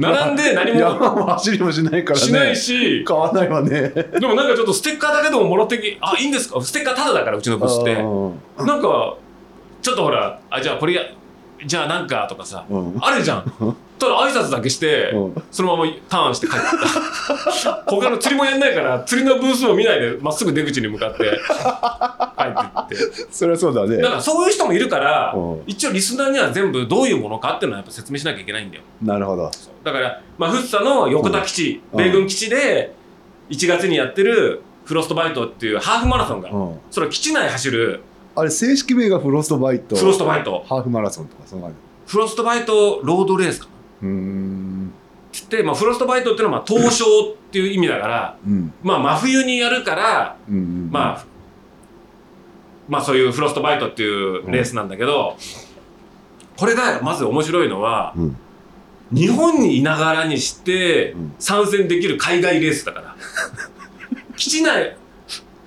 [0.00, 2.26] 並んで 何山もも走りもしないからね。
[2.26, 3.04] しないし。
[3.04, 3.88] 買わないわね。
[4.18, 6.60] でもなんかちょっとステッカーだけでももらってきあいいんですか？
[6.60, 7.94] ステッカータダだからうちのブスって。
[7.94, 8.06] う
[8.64, 8.66] ん。
[8.66, 9.14] なんか
[9.82, 11.02] ちょっとほらあじゃあこれや
[11.66, 12.98] じゃあなんかとかさうん。
[13.00, 13.44] あるじゃん。
[13.98, 15.42] ただ挨拶だけしてうん。
[15.50, 17.84] そのままターンして帰った。
[17.86, 23.26] 他の釣りもやんないから釣りのブースも見ないでまっすぐ出口に向かって帰ってって。
[23.30, 23.98] そりゃそうだね。
[23.98, 25.62] だからそういう人もいるからうん。
[25.66, 28.82] 一応リスナーには全部どういうものかっていうのはやっぱ説明しなきゃいけないんだよ。
[29.02, 29.50] なるほど。
[29.84, 31.98] だから、まあ、フッサの横田基地、うん。
[31.98, 32.94] 米軍基地で
[33.50, 36.80] 1月にやってるフロストバイトっていうハーフマラソンが、うん。
[36.90, 38.00] それは基地内走る
[38.34, 39.96] あれ正式名がフロストバイト。
[39.96, 40.64] フロストバイト。
[40.68, 41.70] ハーフマラソンとかその
[42.06, 44.08] フロストバイトロードレースかな。
[44.08, 44.92] うーん。
[45.32, 48.72] つって、まあ、フロストバイトっていうのはまあ凍傷っていう意味だから、うん。
[48.82, 51.24] まあ、真冬にやるから、うんうんまあ、
[52.88, 55.36] まあそういうフロストバイトっていうレースなんだけど、
[56.56, 58.36] これがまず面白いのは、うん
[59.14, 63.16] 日本にいながらにしてうん参戦できる海外レースだから。
[64.36, 64.96] 基地内、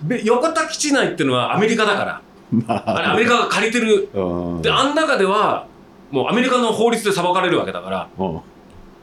[0.02, 2.22] べ横田基地内っていうのはアメリカだから。
[2.52, 4.10] まあれアメリカが借りてる。
[4.14, 5.68] うんで、あん中では、
[6.12, 8.40] もうアメリカの法律で裁かれるわけだから、うん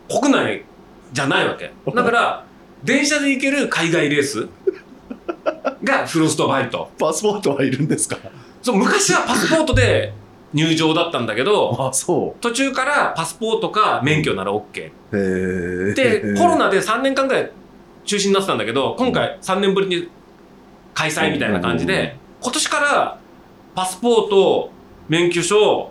[0.08, 0.64] 国内
[1.12, 1.72] じゃないわけ。
[1.94, 2.44] だから、
[2.84, 4.48] 電車で行ける海外レース
[5.84, 6.90] がフロストバイト。
[6.98, 8.16] パスポートはいるんですか？
[8.62, 10.12] そう昔はパスポートで
[10.52, 15.94] 入場だったんだけど、あそ途中からパスポートか免許なら OK。
[15.94, 17.50] で、コロナで3年間ぐらい
[18.04, 20.08] 中止になってたんだけど、今回3年ぶりに
[20.94, 23.18] 開催みたいな感じで、今年から
[23.74, 24.70] パスポート、
[25.08, 25.90] 免許証、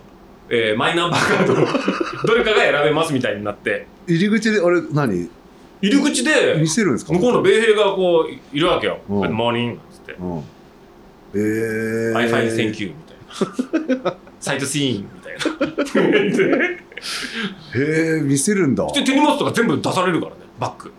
[0.50, 1.54] えーマイナンバーカード、
[2.28, 5.30] どれかが選べますみたいになって、入り口であれ何？
[5.82, 7.14] 入り口で見せるんですか？
[7.14, 9.00] 向こうの米兵がこういるわけよ。
[9.10, 9.78] うん Good morning!
[9.92, 10.14] つって。
[10.20, 10.42] うんへ
[12.12, 12.92] え I find thank you!
[12.92, 14.16] みたいな。
[14.40, 15.34] サイトシーンみたい
[16.30, 16.38] な。
[16.38, 16.78] で
[17.74, 20.92] へえ見せるんだで手荷物とか全部出されるからね、バッグ。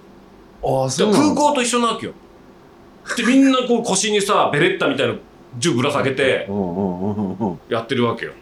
[0.65, 2.13] ああそう空港と一緒なわけよ。
[3.17, 5.15] で、みんなこう腰にさ、ベレッタみたいな
[5.59, 6.49] 銃ぶら下げて
[7.69, 8.33] やってるわけよ。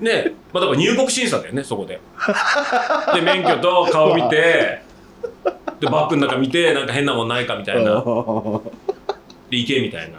[0.00, 2.00] ね、まあだから入国審査だよね、そこで。
[3.14, 4.82] で、免許と顔見て、
[5.80, 8.02] で、バッグの中見て、なんか変なもんないかみたいな。
[9.50, 10.18] で、行けみたいな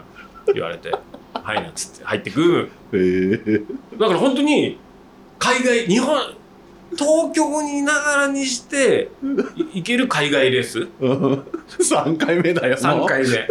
[0.54, 0.92] 言われて、
[1.34, 2.70] はいなんつって入ってく。
[3.98, 4.78] だから本当に、
[5.40, 6.18] 海外、日本、
[6.92, 9.10] 東京にいながらにして、
[9.74, 13.48] い行ける海外レース？3回目だよ3回目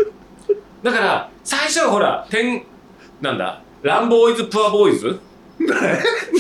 [0.85, 2.63] だから最初はほら点
[3.21, 5.19] なんだランボーイズ・プアボーイズ？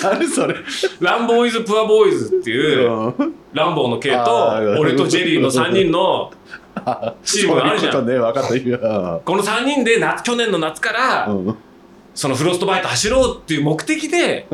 [0.02, 0.54] 何それ？
[1.00, 2.88] ランボーイズ・プアボーイズっていう
[3.52, 6.30] ランボーの系とあー俺とジェリーの3人の
[7.24, 7.92] チームがあるじゃん。
[7.92, 9.20] そういうことね分かった今。
[9.24, 11.56] この3人で夏去年の夏からうん。
[12.14, 14.46] そのフロストバイト走ろうっていう目的で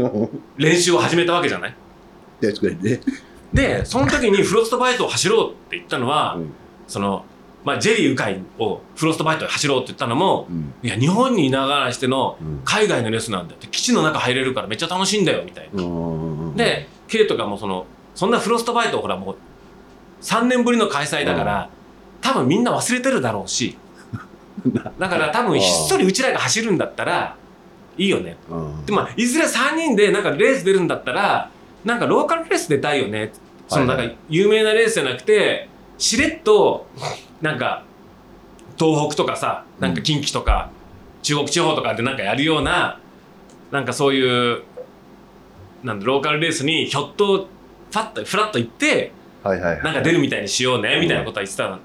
[0.57, 1.75] 練習を始めたわけじゃない？
[2.41, 3.01] 確かにね。
[3.53, 6.53] でその時にフロストバイトを走ろうって言ったのは、うん。
[6.87, 7.25] その
[7.65, 10.73] まあジェリー・ウカイをフロストバイトで走ろうって言ったのもうん。
[10.83, 12.61] いや日本にいながらしてのうん。
[12.65, 15.83] 海外のレースなんだって基地の中入れるからめっちゃ楽しいんだよみたいな。
[15.83, 19.37] うんで K とかもそのそんなフロストバイトほらもう
[20.23, 21.71] 3年ぶりの開催だから、
[22.21, 23.77] 多分みんな忘れてるだろうし。
[24.99, 27.37] だから多分ひっそりうちらが走るんだったら
[27.97, 28.37] いいよね。
[28.51, 28.85] うん。
[28.87, 31.51] でまあいずれ3人でなんかレース出るんだったら
[31.85, 33.33] なんかローカルレース出たいよね。
[33.69, 34.09] そのなんはい。
[34.11, 36.87] か有名なレースじゃなくてしれっと
[37.41, 37.85] なんか
[38.79, 40.71] 東北とかさなんか近畿とか
[41.23, 42.99] 中国地方とかでなんかやるような
[43.71, 44.63] なんかそういう
[45.83, 49.83] なんだローカルレースにひょっとファッとフラッと行ってはいはいはい。
[49.85, 51.79] なんか出るみたいにしようねみたいなことは言ってたの。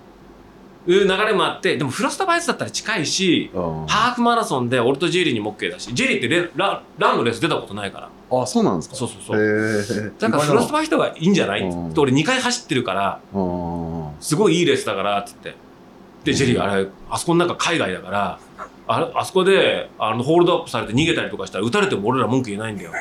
[0.88, 3.86] いう流れもあってでもフロスタバイスだったら近いしうん。
[3.88, 8.10] ハーフマラソンで俺とジェリーにも OK だしジェリーってレラランのレース出たことないから。
[8.42, 8.96] あそうなんですか？
[8.96, 9.36] そうそうそ
[9.96, 10.14] う。
[10.20, 11.62] だからフロストバイトがいいんじゃない？
[11.62, 11.94] うん。
[11.98, 13.20] 俺2回走ってるから。
[13.34, 15.54] うんすごいいいレースだからっつって。
[16.24, 18.40] でジェリーあれあそこの中海外だから
[18.88, 22.92] あれあそこであのホールドアップされて逃げたりとかしたら撃たれても俺ら文句言えないんだよ。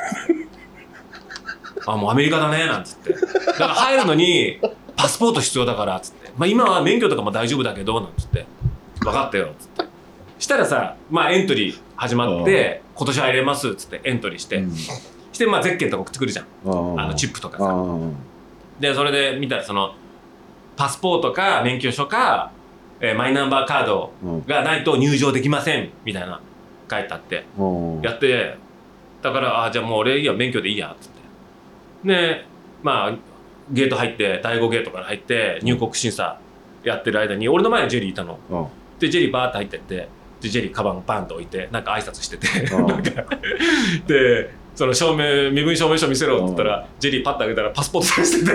[1.86, 3.14] あもうアメリカだねなんつって。
[3.14, 3.18] だ
[3.52, 4.60] から入るのに
[4.96, 8.44] パスポート必要だからっつって、まあ、今は免許とかも大丈夫だけどなんつって。
[9.00, 9.90] 分かったよっつって。
[10.38, 14.62] したらさまあエントリー始まって今年入れますっつってエントリーして、
[15.32, 16.46] してまあゼッケンとか送ってくるじゃん。
[16.64, 17.00] うん。
[17.00, 17.64] あのチップとかさ。
[17.64, 18.14] うん。
[18.78, 19.94] でそれで見たらその
[20.76, 22.50] パスポートか免許証か、
[23.00, 24.44] えーマイナンバーカードうん。
[24.46, 26.40] がないと入場できませんみたいな
[26.90, 27.44] 書いてあって。
[27.58, 28.00] うん。
[28.02, 28.56] やって
[29.22, 31.18] だからあじゃあもう俺いいや免許でいいやっつって。
[32.08, 32.44] で
[32.82, 33.16] まあ
[33.70, 36.38] ゲート入って第5ゲートから入って入国審査
[36.82, 38.38] やってる間に俺の前にジェリーいたの。
[38.50, 38.66] うん。
[38.98, 40.08] でジェリーバーって入ってって
[40.40, 42.46] でジェリーカバンバンと置いてなんか挨拶してて。
[42.74, 42.86] うん。
[42.88, 43.10] なんか
[44.06, 48.52] でその証明身分証明書見せろって言ったらジェリーパッと開けたらパスポート出してて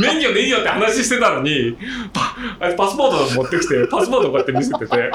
[0.00, 1.76] 免許でいいよって話してたのに
[2.12, 5.10] パあれパスポート持ってきてパスポートこうやって見せてて。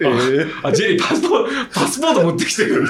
[0.00, 0.48] えー。
[0.66, 2.84] あジェリーパスポートパスポート持ってきてる。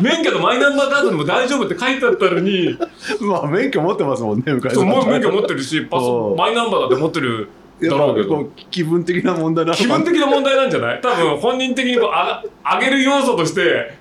[0.00, 2.78] 免許とマイナンバーカードでも大丈夫って書いてあったのに。
[3.20, 4.74] まあ免許持ってますもんね昔。
[4.74, 6.34] そうもう免許持ってるしパスう。
[6.34, 7.48] んマイナンバーだって持ってる
[7.82, 8.50] だろうけど。
[8.70, 11.00] 気分的な問題な気分的な問題なんじゃない？
[11.02, 13.98] 多分本人的にこうあが上げる要素として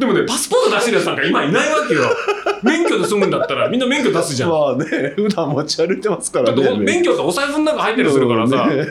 [0.00, 2.00] でもねパスポート出してるやつなんか今いないわけよ。
[2.64, 7.12] 免許で済むんだったらみんな免許出すじゃん、まあね普段持ち歩いてますからだって免許。
[7.12, 8.86] ってお財布の中入ったりするからさ、ね。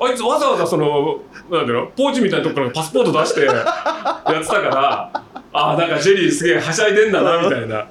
[0.00, 5.10] あいつわざわざそのなんだろうポーチみたいなとこからパスポート出して やってたから
[5.52, 7.86] ああなんかジェリーすげえはしゃいでんだなみたいな。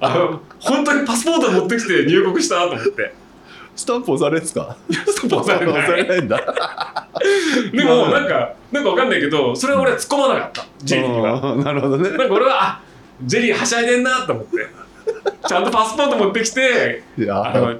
[0.00, 3.14] あの本当にパスポート持ってきて入国したと思って。
[3.76, 4.76] スタンプ押されるんですか？
[4.90, 6.02] ストップ押され押さない。
[6.02, 7.03] れないんだ
[7.72, 10.66] でもなんかなんかわかんないけどそれは俺は突っ込まなかった。
[10.82, 11.52] ジェリーは。
[11.52, 12.10] うんなるほどね。
[12.10, 12.80] なんか俺はあ
[13.22, 14.66] ジェリーはしゃいでんなと思って。
[15.46, 17.74] ちゃんとパスポート持ってきてあの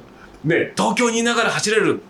[0.44, 2.02] ね東京にいながら走れる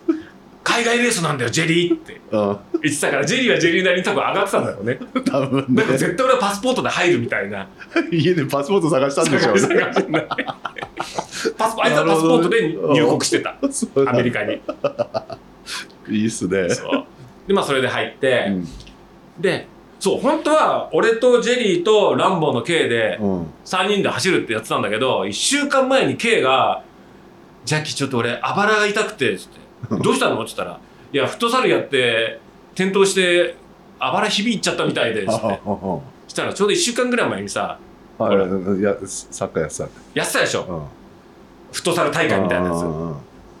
[0.65, 2.19] 海外レースなんだよジェリーって。
[2.31, 2.57] うん。
[2.81, 4.99] 言ってたからジェリーはジェリーなりに多分上がってたんだろうね。
[5.25, 5.65] 多分ね。
[5.69, 7.67] なんか絶対俺はパスポートで入るみたいな。
[8.11, 10.25] 家でパスポート探したんでしょうね。
[11.57, 13.55] パスポあいつはパスポートで入国してた。
[13.69, 14.59] そうアメリカに
[16.09, 16.69] いいっすね。
[16.69, 17.05] そう。
[17.47, 18.67] でまあそれで入って、うん。
[19.39, 19.67] で
[19.99, 23.47] そう本当は俺とジェリーとランボーの K でうん。
[23.65, 26.83] 3人で走るってやってたんだけど1週間前に K が
[27.65, 29.59] 「ジャッキーちょっと俺あばらが痛くて」つって
[30.03, 30.79] 「どうしたの?」って言ったら
[31.11, 32.39] 「いやフットサルやって
[32.73, 33.55] 転倒して
[33.99, 35.59] あばらひびいっちゃったみたいで」つって。
[36.27, 37.77] したらちょうど1週間ぐらい前にさ
[38.19, 40.79] あはいいやサッカーやってたんやってたでしょうん
[41.71, 42.83] フットサル大会みたいなやつ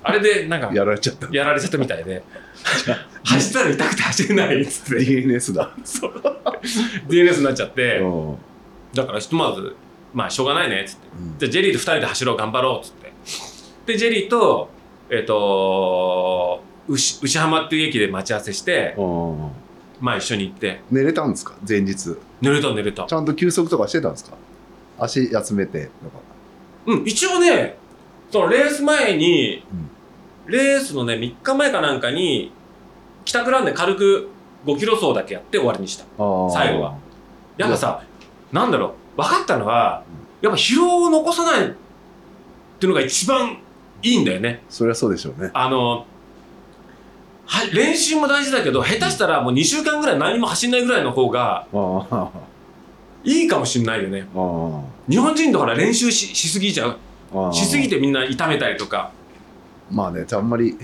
[0.07, 1.27] あれでなんかやられちゃった。
[1.31, 2.21] やられちゃったみたいで。
[3.23, 5.03] 走ったら痛くて走れないっつって。
[5.03, 5.71] DNS だ。
[7.07, 7.97] DNS になっちゃって。
[7.99, 8.37] うん。
[8.93, 9.75] だからひとまず
[10.13, 11.07] まあしょうがないねっつって。
[11.19, 11.37] うん。
[11.39, 13.93] じゃあジェリーと2人で走ろう頑張ろうっつって。
[13.93, 14.69] でジェリーと
[15.09, 19.51] えっ、と牛牛浜っていう駅で待ち合わせしてうん。
[19.99, 20.81] まあ一緒に行って。
[20.91, 21.55] 寝れたんですか？
[21.67, 22.15] 前日。
[22.41, 23.05] 寝れた寝れた。
[23.05, 24.35] ちゃんと休息とかしてたんですか？
[24.99, 25.89] 足休めて
[26.85, 27.75] うん一応ね
[28.31, 29.63] そのレース前に、
[30.47, 32.51] レースのね3日前かなんかに
[33.23, 34.29] 帰宅ランで軽く
[34.65, 36.05] 5キロ走だけやって終わりにした。
[36.51, 36.95] 最後は。
[37.57, 38.03] やっぱさ
[38.51, 39.21] なんだろう。
[39.21, 40.03] 分かったのは
[40.41, 41.69] やっぱ疲労を残さないっ
[42.79, 43.59] ていうのが一番
[44.03, 44.61] いいんだよね。
[44.69, 45.51] そりゃそうでしょうね。
[45.53, 46.05] あの
[47.47, 51.67] はい練習も大事だけど下手したらもう2週間ぐらい何も走んないぐらいの方が
[53.23, 54.27] いいかもしんないよね。
[54.35, 56.97] あ日本人だから練習ししすぎちゃう。
[57.33, 59.11] あしすぎてみんな痛めたりとか
[59.91, 60.77] まあねあんまり。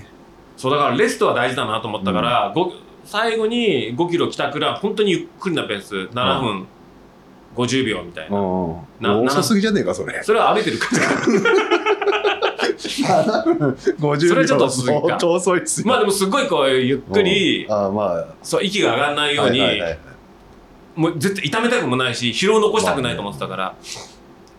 [0.56, 2.72] そうだからレストは大事だなと思ったから、ご
[3.04, 6.66] 最後に5キロ帰宅ラン本当にゆっくりなペース7分
[7.56, 8.38] 50秒みたいな、
[9.00, 10.22] な遅すぎじゃねえかそれ。
[10.22, 11.00] それは歩いてる感じ
[13.04, 15.00] 50それちょっと遅すぎか。
[15.08, 15.86] 相当遅いっすよ。
[15.88, 18.26] まあでもすごいこうゆっくりああまあ。
[18.42, 19.60] そう息が上がらないように、
[20.94, 23.74] もう絶対痛めたくもないし疲労残したくないと思ってたから、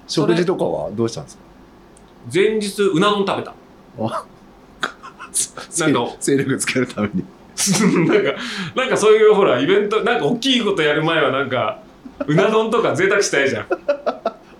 [0.07, 1.43] 食事とかはどうしたんですか？
[2.33, 3.53] 前日うな丼食べた。
[3.99, 4.25] あ
[5.79, 7.23] なんか勢力つけるために。
[8.07, 8.33] なんか
[8.75, 11.79] なんかそういうほらイベントなんか大きいことやる前はなんか
[12.25, 13.65] うな丼とか贅沢したいじゃん。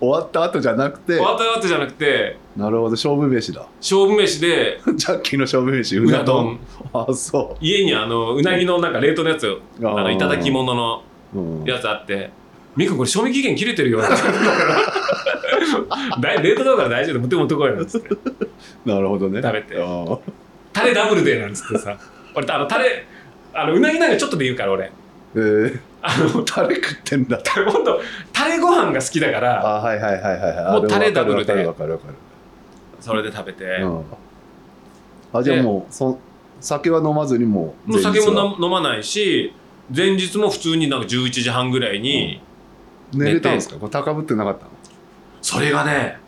[0.00, 1.14] 終わった後じゃなくて。
[1.14, 3.66] 終わった後じゃなくてなるほど勝負飯だ。
[3.80, 6.58] 勝負飯で ジャッキーの勝負飯ううなな丼。
[6.92, 11.02] 丼あそ家にあのうなぎのなんか冷凍のやつうあのいただき物の
[11.64, 12.30] やつあって
[12.76, 14.00] 「みくんこれ賞味期限切れてるよ
[16.42, 17.20] 」冷凍だから大丈夫。
[17.20, 18.10] 持って持ってこいよ」っつって。
[18.84, 19.40] なるほどね。
[19.42, 19.76] 食べて。
[19.76, 20.18] あー
[20.74, 21.96] タレダブルでなんつってさ。
[22.34, 23.06] 俺あのタレ
[23.54, 24.92] あのうなぎなんかちょっとで言うから俺。
[25.36, 27.38] えー、あの タレ食ってんだ。
[27.42, 28.00] タレほんと
[28.32, 30.72] タレご飯が好きだからあはいはいはいはいはい。
[30.72, 31.66] もうタレダブルで。
[33.00, 34.04] それで食べて、る、うん、
[35.32, 36.18] あじゃあもうそ
[36.60, 39.52] 酒は飲まずにもうもう酒も飲飲まないし
[39.94, 42.40] 前日も普通になんか11時半ぐらいに、
[43.12, 43.76] 寝れたんですか？
[43.76, 44.70] これ高ぶってなかったの？
[45.42, 46.18] それがね、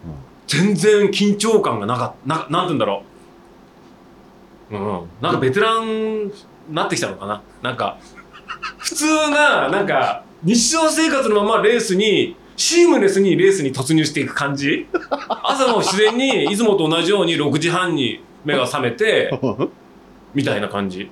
[0.46, 3.15] 全然緊張感がなかったななんて言うんだろう
[4.70, 5.00] うん。
[5.20, 6.32] なんかベテランに
[6.70, 7.42] なってきたのかな？
[7.62, 7.98] なんか
[8.78, 14.86] 普通ななんか日常生活のままレースにシームレスにレースに突入していく感じ？
[15.42, 19.38] 朝も自然にいつもと同じように6時半に目が覚めて
[20.34, 21.10] みたいな感じ。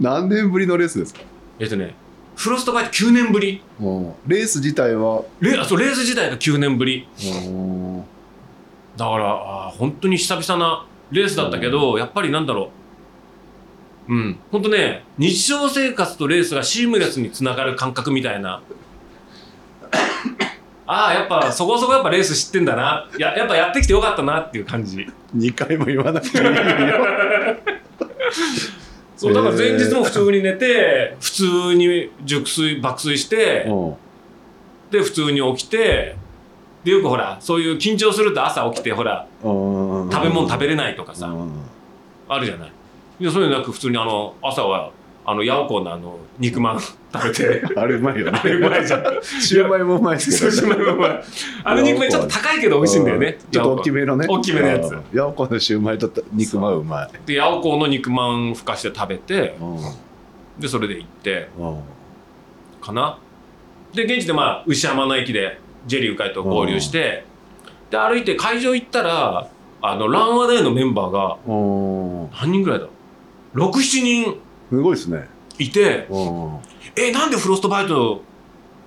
[0.00, 1.20] 何年ぶりのレースですか？
[1.58, 1.94] えっとね
[2.34, 3.62] フロストバイト9年ぶり。
[3.80, 4.14] うん。
[4.26, 5.22] レース自体は？
[5.40, 7.06] レあそうレース自体が9年ぶり。
[7.46, 8.00] うん。
[8.96, 12.70] だからあー本当に久々なレースだったけど、やっぱりなんだろ
[14.08, 14.14] う。
[14.14, 14.38] うん。
[14.50, 18.62] 本当ね日常生活とレースがシームレスにつながる感覚みたいな。
[20.86, 23.08] ああやっぱそこそこやっぱレース知ってんだな。
[23.16, 25.06] いややっぱやってきてよかったなっていう感じ。
[25.36, 26.50] 2回も言わなくていいよ。
[29.16, 33.94] そうだから前日も普通に寝て普通に熟睡爆睡してうん。
[34.90, 36.16] で普通に起きて
[36.84, 40.10] でよくほらそういう緊張すると朝起きてほらうん。
[40.10, 41.52] 食べ物食べれないとかさ、うん
[42.28, 42.72] あるじゃない。
[43.20, 44.90] いやそういうのなく普通にあの朝は
[45.24, 46.80] あの八百子のあの肉まん
[47.12, 47.62] 食べて。
[47.76, 48.40] あれうまいよね。
[48.42, 49.04] あれうまいじゃん。
[49.22, 50.94] シューマイもうまいですけどそうしまい。
[50.96, 51.06] も
[51.62, 54.26] あの肉まんちょっと高いけど美味しいんだよねちょっと大きめのね。
[54.28, 54.90] 大きめのやつ。
[54.92, 55.02] うん。
[55.12, 57.10] ヤオコのシューマイと肉まんうまい。
[57.26, 59.78] で八百子の肉まんふかして食べてうん。
[60.58, 61.80] でそれで行ってうん。
[62.80, 63.18] かな。
[63.92, 67.24] で現地でまあ牛山の駅でジェリー鵜飼と合流して
[67.90, 69.48] で歩いて会場行ったら
[69.82, 72.30] あのランワデーのメンバーがうん。
[72.30, 72.86] 何人ぐらいだ
[73.54, 74.40] ？67人。
[74.70, 75.28] すごいですね。
[75.58, 76.58] いてうん。
[76.96, 78.22] えなんでフロストバイト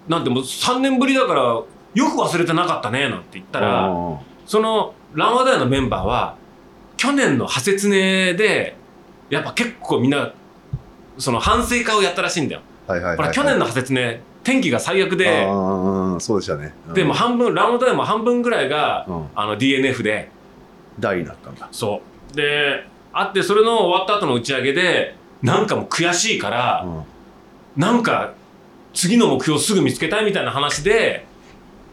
[0.08, 4.18] なんてもう3年ぶりだからよく忘れてなかったねなんて言ったらうん。
[4.46, 6.38] そのランワダイのメンバーは
[6.98, 8.76] 去年のハセツネで
[9.30, 10.34] やっぱ結構みんな
[11.18, 12.62] その反省会をやったらしいんだよ。
[12.88, 13.36] はいはいはいはい。
[13.36, 15.46] 去年のハセツネ天気が最悪で。
[15.46, 16.74] ああそうでしたね。
[16.88, 16.94] うん。
[16.94, 19.26] でも半分ランワダイも半分ぐらいがうん。
[19.36, 20.30] あの DNF で。
[21.00, 21.68] 大になったんだ。
[21.72, 22.36] そう。
[22.36, 27.82] であってそれの終わった後の打ち上げでなんかもう悔しいからうん。
[27.82, 28.34] なんか
[28.94, 31.26] 次の目標をすぐ見つけたいみたいな話で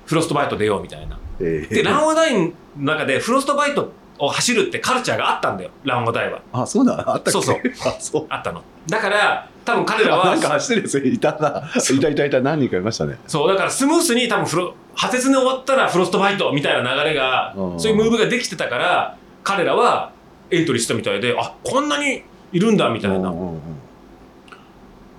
[0.07, 1.19] フロストバイト出ようみたいな。
[1.41, 6.41] ええでランワダインの中でフロストバイトを走るってカルチャーがあったんだよランワダイは。
[6.53, 7.31] あそうだあったっけ？
[7.33, 7.57] そうそう。
[7.85, 8.27] あそう。
[8.29, 8.63] あったの。
[8.89, 11.71] だから多分彼らはあなんか走ってるやついたな。
[11.77, 13.19] いたいたいた何人かいましたね。
[13.27, 17.81] そうだからスムースに多分フロ破鉄で終わったらフロストバイトみたいな流れがうん。
[17.81, 20.13] そういうムーブができてたから彼らは
[20.51, 22.23] エントリーしたみたいであこんなに
[22.53, 23.33] いるんだみたいな。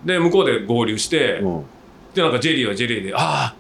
[0.06, 1.42] で向こうで合流して
[2.14, 3.56] でなんかジェリーはジェリーでああ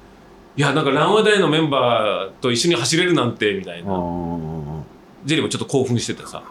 [0.55, 3.91] いやなんかランワダイのメンバーと一緒に走れるなんてみたいな。
[3.93, 4.62] うん
[5.25, 6.43] ジェリーもちょっと興奮しててさ。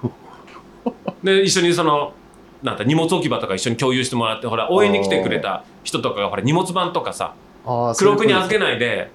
[1.22, 2.12] で一緒にその
[2.62, 7.34] なんか荷物置き場とか一緒に共有してもらってほら応援に来てくれた人とかがほら荷物版とかさ
[7.96, 9.10] 黒くに預けないで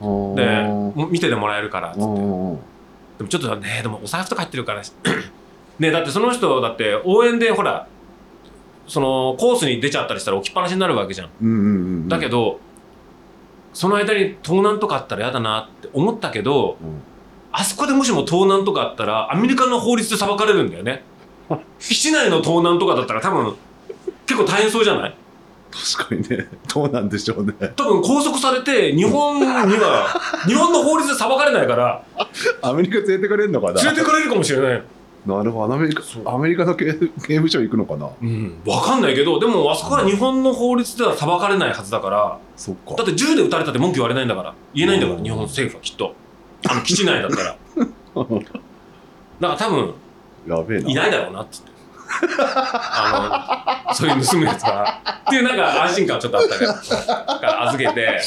[0.00, 0.68] で
[1.10, 2.02] 見ててもらえるからっつって。
[2.04, 2.04] で
[3.24, 4.82] もちょっとねでもお財布とか入ってるから
[5.78, 7.86] ねだってその人だって応援でほら
[8.86, 11.60] そのコースに出ちゃったりしたら置きっぱなしになるわけじゃんうんうんう
[12.06, 12.08] ん。
[12.08, 12.60] だけど
[13.74, 17.02] その間に盗難とかあったら嫌だなって思ったけどうん
[17.52, 21.02] あそこでもしも盗難とかあったらアメリカの法律で裁かれるんだよね。
[21.80, 23.54] 基地内の盗難とかだったら多分
[24.26, 25.14] 結構大変そうじゃない？
[25.96, 26.48] 確かにね。
[26.72, 27.54] どうなんでしょうね。
[27.76, 29.66] 多分拘束されて日本には
[30.46, 32.02] 日本の法律で裁かれないから
[32.62, 33.82] アメリカ連れてかれるのかな？
[33.82, 34.82] 連れてかれるかもしれない。
[35.26, 35.74] なるほど。
[35.74, 38.08] アメリカアメリカの刑 刑務所行くのかな？
[38.22, 38.60] うん。
[38.64, 42.38] 分かんないけどでもあそこは日本の法律では裁かれないはずだから。
[42.56, 42.94] そっか。
[42.96, 44.54] だって銃で撃たれたって文句言われないんだから。
[44.74, 45.24] 言えないんだからうん。
[45.24, 46.14] 日本政府はきっと
[46.68, 47.44] あの基地内だったら。
[48.14, 48.36] だか
[49.40, 49.94] ら多分
[50.48, 50.90] やべえな。
[50.90, 51.70] いないだろうなっつって。
[52.42, 58.20] あのそういう盗むやつがっていうなんか安心感はちょっとあったからから預けて。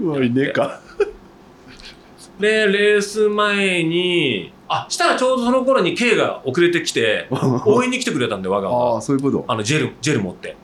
[0.00, 0.80] うわいねえか。
[2.38, 7.26] でレース前にあしたらちょうどその頃に K が遅れてきて
[7.66, 8.96] 応援に来てくれたんで我があが。
[8.98, 9.44] あそういうこと。
[9.48, 10.56] あのジェルジェル持って。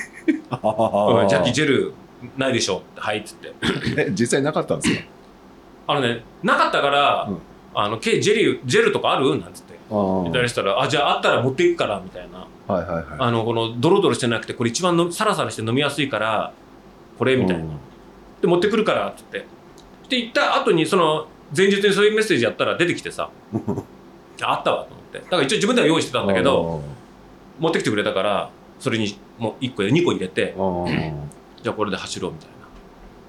[0.50, 1.92] あ「うんあジャッキージェル
[2.36, 3.52] ないでしょ」って「はい」っつって。
[3.98, 5.02] え実際なかったんですか？
[5.92, 7.38] あのねなかったから「うん。
[7.74, 9.72] あの K ジェルジェルとかある?」なんつって。
[9.90, 12.46] 言ったりしたら「あじゃああったら持っていくから」みたいな。
[12.72, 13.04] はいはいはい。
[13.18, 16.52] あのこのドロドロしてなくてこれ一番のサラサラして飲みやすいから
[17.18, 17.64] これみたいな、
[18.40, 19.38] で持ってくるからっつって。
[19.38, 19.42] っ
[20.08, 23.28] て言った後にその前日にそういうメッセージやったら出てきてさ。
[24.42, 25.18] あったわと思って。
[25.18, 26.82] だから一応自分では用意してたんだけど
[27.58, 28.50] 持ってきてくれたから
[28.80, 30.54] それにもう1個で2個入れて
[31.62, 32.54] じゃあこれで走ろうみたいな。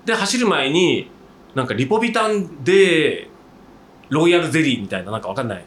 [0.05, 1.09] で走る前に
[1.55, 3.27] なんかリポビタンで
[4.09, 5.63] ロイヤルゼリーみたいななんかわかんない。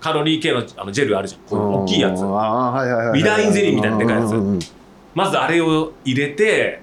[0.00, 1.40] カロリー系のあのジェルあるじゃん。
[1.48, 2.22] この大きいやつ。
[2.22, 3.20] ああはいはいはいはい。
[3.20, 4.72] ウィダーインゼリーみたいなでかいやつ。
[5.14, 6.82] まずあれを入れて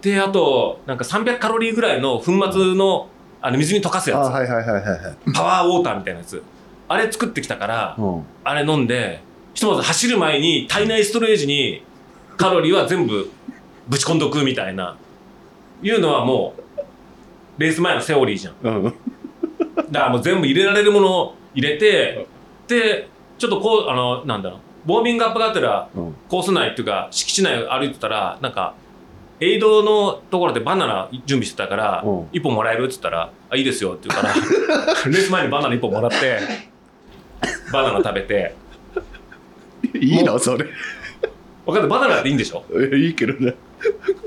[0.00, 3.08] であとなんか300カロリーぐらいの粉末の
[3.40, 5.16] あの水に溶かすやあはいはいはいはいはい。
[5.30, 6.42] つパワーウォーターみたいなやつ。
[6.88, 8.22] あれ作ってきたからうん。
[8.44, 9.22] あれ飲んで
[9.54, 11.84] ひとまず走る前に体内ストレージに
[12.36, 13.30] カロリーは全部
[13.88, 14.96] ぶち込んどくみたいな。
[15.84, 16.81] いうのはもう
[17.58, 18.54] レース前のセオリーじゃん。
[18.62, 18.84] うん。
[18.84, 22.26] だからもう全部入れられるものを入れて
[22.68, 24.92] でちょっとこうあのなんだろう。
[24.92, 26.14] ウォーミングアップがてらうん。
[26.28, 28.74] コース内っていうか敷地内を歩いてたらなんか
[29.40, 32.24] エイドのところでバナナ準備してたからうん。
[32.28, 34.34] 1本もらえるっつったら「あいいですよ」って言うから
[35.06, 36.38] レース前にバナナ1本もらって
[37.72, 38.54] バナナ食べて。
[39.94, 40.38] いいの？
[40.38, 40.66] それ。
[41.66, 42.64] 分かんないバナナっていいんでしょ？
[42.92, 43.54] えいいけどね。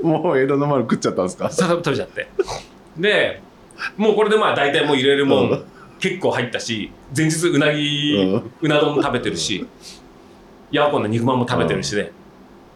[0.02, 1.50] もう江戸の丸食っちゃったんですか？
[1.50, 2.28] さ食べちゃって
[2.98, 3.40] で
[3.96, 5.50] もうこれでまあ大体もう入れるもうん。
[5.52, 5.64] ん
[5.98, 8.22] 結構入ったし前日うなぎ
[8.60, 9.66] うな丼も食べてるし
[10.70, 12.12] ヤオコンの肉まんも食べてるしで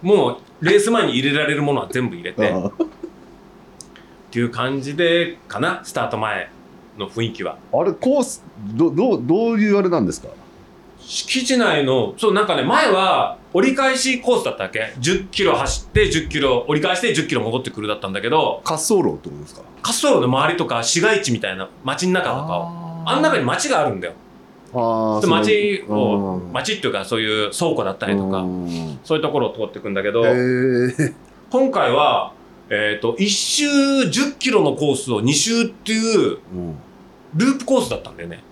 [0.00, 2.70] もうレース前に入れられるものは全部入れてっあ
[4.30, 6.48] ていう感じでかなスタート前
[6.96, 7.58] の雰囲気は。
[7.74, 8.42] あれコース
[8.74, 10.28] どどうどういうあれなんですか？
[11.10, 19.62] 敷地内のそうなんかね前は折り返しコースだったわけ？1 0キロ走って1 0キロ折り返して1 0キロ戻ってくるだったんだけど滑走路ってことですか？
[19.62, 22.80] 滑走路の周りとか市街地みたいな街の中とかを。
[23.06, 24.12] あん中に街があるんだよ。
[24.72, 26.52] であ街をうん。
[26.52, 29.00] 街っていうかそういう倉庫だったりとかうん。
[29.02, 32.34] そういうところを通っていくんだけど今回は、
[32.68, 36.76] えー、と1周1 0キロのコースを2周っていううん。
[37.34, 38.44] ループコースだったんだよね。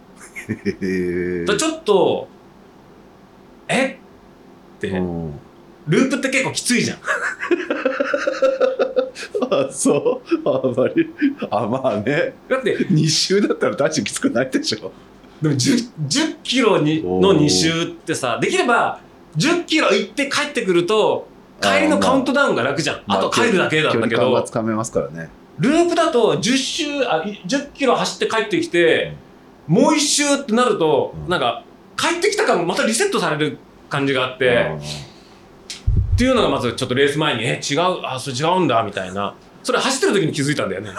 [0.49, 2.27] ちょっと
[3.69, 3.99] え？
[4.79, 4.91] って。
[4.91, 5.39] うん。
[5.87, 6.99] ループって結構きついじゃん。
[9.51, 10.49] あそう。
[10.49, 11.09] あんまり。
[11.51, 12.35] あまあね。
[12.49, 14.93] だって2周だったら確かにきつくないでしょ。
[15.41, 19.01] でも 10, 10キロにの2周ってさできれば
[19.37, 21.29] 10キロ行って帰ってくると
[21.61, 23.03] 帰りのカウントダウンが楽じゃん。
[23.07, 25.31] あと帰るだけなんだけ距離感がどつかめますからね。
[25.59, 29.15] ループだと10周あい10キロ走って帰ってきて
[29.67, 31.31] もう1周ってなるとうん。
[31.31, 31.65] なんか
[31.99, 33.59] 帰ってきた感またリセットされる
[33.91, 34.71] 感じがあって
[36.15, 39.35] っていうのがまずちょっとレース前にえ違うあそれ違うんだみたいな。
[39.63, 40.91] それ走ってる時に気づいたんだよね。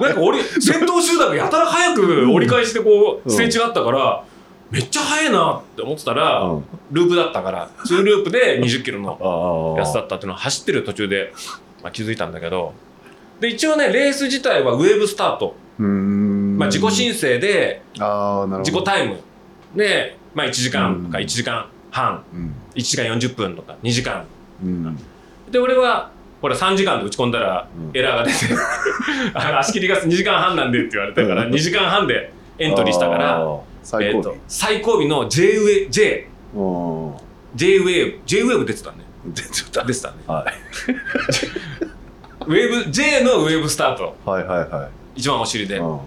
[0.00, 3.34] なんか折り先頭集団がやたら早く折り返してこううん。
[3.34, 4.24] すれ違ったから
[4.70, 6.64] めっちゃ速いなって思ってたらうん。
[6.90, 11.32] ループだったから2ループで20キロのあやつだったっていうのを走ってる途中で、
[11.82, 12.72] まあ、気づいたんだけど。
[13.40, 16.58] で一応ねレース自体はウェーブスタート、うーん。
[16.58, 19.16] まあ、自己申請で自己タイム
[19.74, 21.24] で、まあ、1時間とかうん。
[21.24, 22.24] 1時間半。
[22.32, 22.54] うん。
[22.74, 24.24] 1時間40分とか2時間。
[24.62, 24.96] うん。
[25.50, 26.10] で俺は
[26.40, 27.96] これ3時間で打ち込んだらうん。
[27.96, 28.36] エラーが出て
[29.34, 31.52] あの足切りが2時間半なんでって言われたからうん。
[31.52, 33.38] 2時間半でエントリーしたから、
[34.00, 37.14] えーと最後尾の J ウェ J うん。
[37.54, 38.96] J ウェーブ J ウェーブ出てたね。
[39.26, 39.84] 出ちゃった。
[39.84, 40.14] 出てたね。
[40.26, 40.54] はい。
[42.46, 44.16] ウェーブ J のウェーブスタート。
[44.24, 45.20] はいはいはい。
[45.20, 45.76] 一番お尻で。
[45.78, 45.98] うん。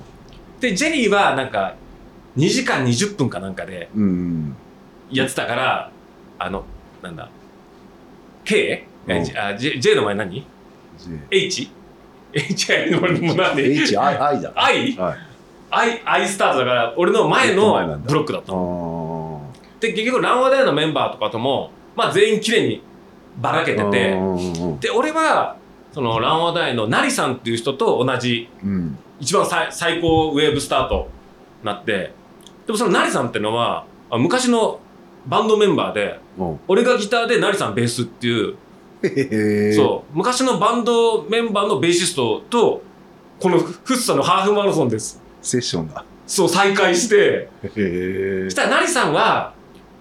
[0.59, 1.75] でジェリーはなんか
[2.37, 4.55] 2時間20分かなんかでうん
[5.11, 5.91] やってたから
[6.39, 6.65] あの
[7.01, 7.29] なんだ。
[8.43, 8.87] K?
[9.37, 10.45] あ J, J の前何
[11.31, 11.69] ？H?
[12.33, 12.67] H
[12.99, 14.51] もう何 HI だ。
[14.55, 14.95] I?
[14.97, 15.17] はい。
[15.71, 19.81] I, I スタートだから俺の前のブロックだったあのー。
[19.81, 22.81] で結局ランワダイのメンバーとかともまあ全員綺麗に
[23.39, 25.57] ばらけててうんで俺は
[25.91, 28.97] そのランワダイのナリさんっていう人と同じうん。
[29.19, 31.07] 一番最最高ウェーブスタート
[31.61, 32.11] になって
[32.65, 34.79] でもそのナリさんってのはあ昔の
[35.27, 36.59] バンドメンバーでうん。
[36.67, 40.17] 俺がギターでナリさんベースっていう、そう。
[40.17, 42.83] 昔のバンドメンバーのベーシストと
[43.39, 45.21] このフッサのハーフマラソンです。
[45.41, 46.03] セッションだ。
[46.27, 47.49] そう再会して。
[47.61, 49.53] そしたらナリさんは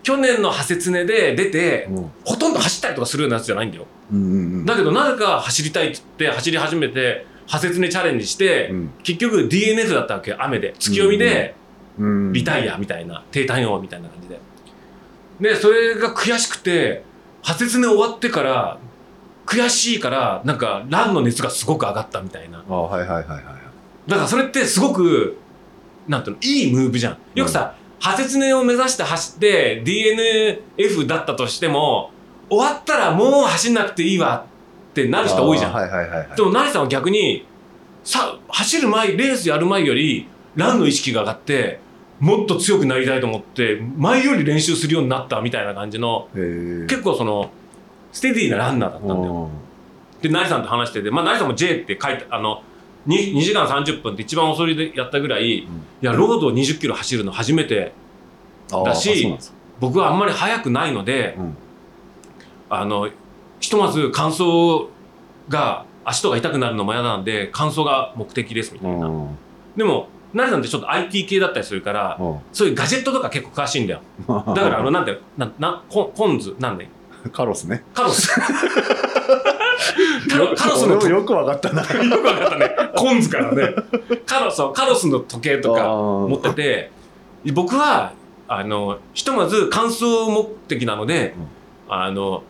[0.02, 2.10] 去年のハセツネで出てうん。
[2.24, 3.86] ほとんど走ったりとかするようなやつじゃないんだよ。
[4.12, 8.90] うんうんだけどなぜか走りたいって言って走り始めてハセツネチャレンジして、うん。
[9.02, 10.74] 結局 DNF だったわけ雨で。
[10.78, 11.63] 月読みで、うん
[12.32, 14.40] リタイアみたいな低体温みたいな感じで。
[15.40, 17.05] でそれが悔しくて
[17.42, 18.78] 破説ね終わってから
[19.47, 22.64] 悔しいからなんかランの熱がすごく上がったみたいな。
[22.68, 23.45] あはいはいはいはい
[24.07, 25.38] だからそれってすごく
[26.09, 27.18] なんていうのいいムーブじゃん。
[27.34, 32.11] よくさ、破説ねを目指して走って DNF だったとしても
[32.51, 34.45] 終わったらもう走んなくていいわ
[34.90, 35.70] ってなる人多いじゃん。
[35.70, 36.36] あはいはいはいはい。
[36.36, 37.47] でも成さんは逆に
[38.05, 41.80] さ走る前レースやる前よりランの意識が上がって
[42.20, 47.50] もっと強くなりたいと思って前より練習するようになったみたいな感じの結構その
[48.12, 49.50] ステディーなランナーだったんだよ。
[50.22, 52.62] で成さんと話してて、まあ、成さんも J って書いてあの
[53.06, 55.68] 2, 2時間30分って一番遅いでやったぐらい、い
[56.00, 57.92] やロードを20キロ走るの初めて
[58.72, 59.36] うんだし
[59.80, 61.56] 僕はあんまり速くないので、うん。
[62.70, 63.10] あの
[63.60, 64.88] ひとまず乾燥
[65.48, 69.38] が足とか痛くなるのも嫌なんで乾燥が目的ですみたいな、うん。
[69.76, 72.39] でも成さんってちょっと IT 系だったりするからうん。
[72.53, 74.01] そういうガジェットとか結構詳しいんだよ。
[74.28, 76.89] だからあのなんでななコンコンズなんで
[77.32, 77.85] カロスね。
[77.95, 78.28] カロス。
[80.28, 81.82] カロスのよくわかったな。
[81.82, 81.87] よ
[82.18, 82.70] くわかったね。
[82.97, 83.74] コンズからね。
[84.26, 86.91] カロス、カロスの時計とか持持ってて、
[87.53, 88.12] 僕は、
[88.47, 91.35] あの、ひとまず乾燥目的なので、
[91.89, 92.43] あの、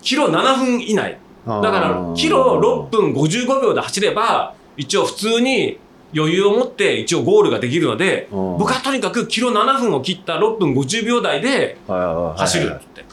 [0.00, 1.18] キロ7分以内。
[1.46, 5.76] だだからキロ6分55秒で走れば一応普通に
[6.14, 13.04] 余裕を持って一応ゴールができるので僕僕はとにかくキロ7分を切った6分50秒台で走るっつって。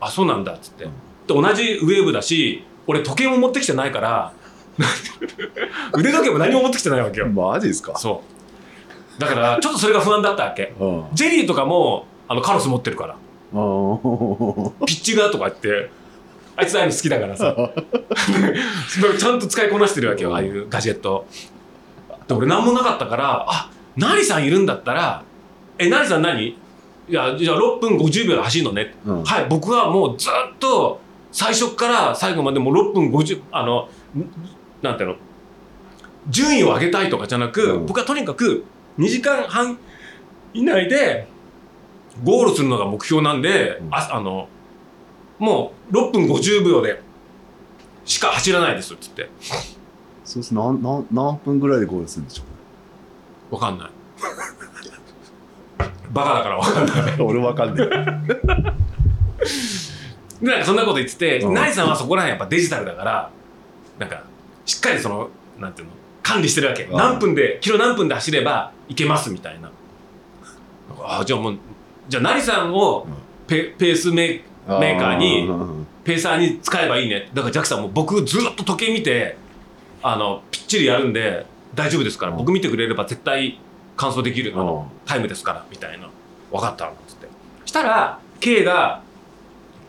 [0.00, 0.84] あそうなんだっつって。
[0.84, 0.90] で
[1.28, 4.32] 同じウェーブだし俺時計も持ってきてないから
[5.96, 7.28] 腕時計も何も持ってきてないわけよ。
[7.28, 7.96] マジですか？
[7.96, 8.22] そ
[9.18, 9.20] う。
[9.20, 10.74] だからちょっとそれが不安だったわけ。
[10.80, 11.04] うん。
[11.12, 13.14] ジェリーとかもあのカロス持ってるから。
[13.14, 13.18] うん。
[14.86, 15.90] ピッチガーとか言って
[16.56, 17.54] あいつああいうの好きだからさ。
[19.18, 21.26] ちゃんと使いこなしてるわけよああいうガジェット
[22.28, 25.22] で俺何もなかったからあナリさんいるんだったら
[25.78, 26.48] えナリさん何？
[26.48, 26.56] い
[27.08, 29.24] やじゃあ6分50秒で走るのね、うん。
[29.24, 31.00] はい僕はもうずっと
[31.32, 34.30] 最初から最後までもう6分50あのん
[34.80, 35.16] なんていうの？
[36.30, 37.86] 順位を上げたいとかじゃなく、うん。
[37.86, 38.64] 僕はとにかく
[38.98, 39.78] 2時間半
[40.54, 41.26] 以内で
[42.22, 43.94] ゴールするのが目標なんで、うん。
[43.94, 44.48] ああの
[45.38, 47.02] もう6分50秒で
[48.06, 49.28] しか走らないですっつって
[50.34, 53.90] そうす何何何分ぐらいでゴールするんでしょわかんない。
[56.10, 57.14] バカだからわかんない。
[57.20, 57.88] う 俺わかんない。
[57.88, 57.94] で
[60.42, 61.54] なんかそんなこと言ってて、うん。
[61.54, 63.30] ナリさんはそこら辺やっぱデジタルだから
[63.96, 64.24] なんか
[64.66, 65.30] しっかりその
[65.60, 65.92] なんていうの？
[66.24, 66.96] 管理してるわけ、うん。
[66.96, 69.60] 何分でキロ何分で走ればいけますみたいな。
[69.60, 69.70] なん
[70.98, 71.58] かあじゃあもう
[72.08, 73.06] じゃあナリさんを
[73.46, 75.86] ペ,、ペースメメーカーにうん。
[76.02, 77.30] ペーサーに使えばいいね。
[77.32, 79.36] だからジャックさんも僕ずっと時計見て
[80.06, 82.38] あのぴっちりやるんで大丈夫ですから、うん。
[82.38, 83.58] 僕見てくれれば絶対
[83.96, 84.86] 完走できるあの。
[85.04, 86.08] うタイムですからみたいな。
[86.52, 86.84] 分かった。
[86.84, 87.28] のつって。
[87.64, 89.00] したら K が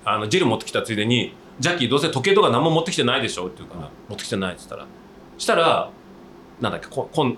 [0.06, 4.86] あのジェル持ってきたついでに「ジャッキーどうせ時計とか何も持ってきてないでしょ?」って言うから、持ってきてない」っつったら。
[5.38, 5.90] したら
[6.62, 7.38] なんだっけここん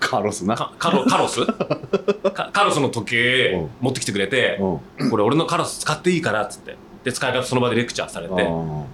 [0.00, 0.56] カロスな。
[0.56, 1.44] かカロカロス？
[1.44, 3.70] かカロスの時計うん。
[3.80, 4.56] 持ってきてくれて
[4.98, 6.76] うん「これ俺のカロス使っていいから」っつって。
[7.04, 8.32] で使い方その場でレクチャーされて。
[8.34, 8.84] うん。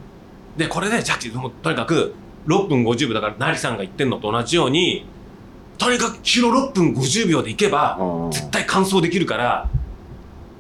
[0.57, 2.15] でこれでジャッキーもうとにかく
[2.47, 5.07] 6分50秒だから成さんが言ってんのと同じように
[5.79, 9.69] とにかくキロ6分50秒でいけばうん絶対完走できるから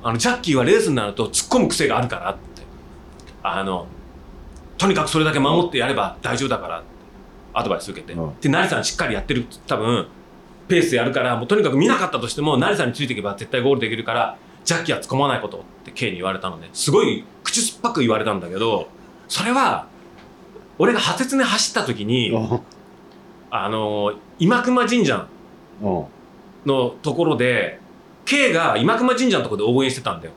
[0.02, 2.40] あのジャッキーはレースになると突っ込む癖があるからって。
[3.42, 3.86] あの
[4.78, 6.82] とにかくそれだけ守ってやれば大丈夫だから
[7.52, 8.40] アドバイス受けて、うん。
[8.40, 10.06] で成さんしっかりやってる多分
[10.68, 16.70] ペースでやるからもうとにかく見なかったとしても成さんについていけば絶対ゴールできるからジャッキーは突っ込まないことって K に言われたのね。
[16.72, 18.88] すごい口酸っぱく言われたんだけど
[19.28, 19.86] それは
[20.80, 22.60] 俺が派切で走った時に、うん。
[23.50, 25.26] あの今熊神社
[25.82, 26.04] うん
[26.64, 27.80] のところで
[28.24, 30.32] K が今熊神社のところで応援してたんだよ。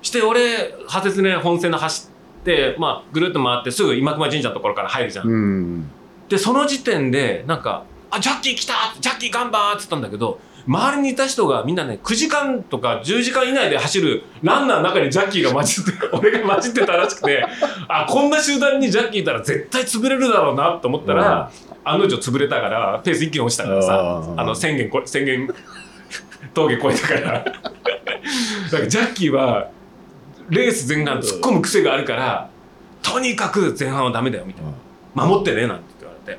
[0.00, 2.08] して俺派切ね本線で走
[2.40, 5.90] って、まあ、ぐるっと回ってすぐ今熊神社のところから入るじゃん、うん。
[6.28, 17.44] でその時点でなんか「あジャッキー来たジャッキー頑張!」って言ったんだけど周りにいた人がみんなね9時間とか10時間以内で走るランナーの中にジャッキーが混じって 俺が混じってたらしくて
[17.88, 21.50] あこんな集団にジャッキーいたら絶対潰れるだろうなと思ったら、
[21.84, 25.52] 案の定潰れたからペース一気に落ちたからさあの宣言こ宣言
[26.54, 27.44] 峠越えたから。
[28.70, 29.68] だからジャッキーは
[30.48, 32.48] レース前半突っ込む癖があるから
[33.02, 35.26] とにかく前半はダメだよみたいな。
[35.26, 36.38] 守ってねなんて言われて。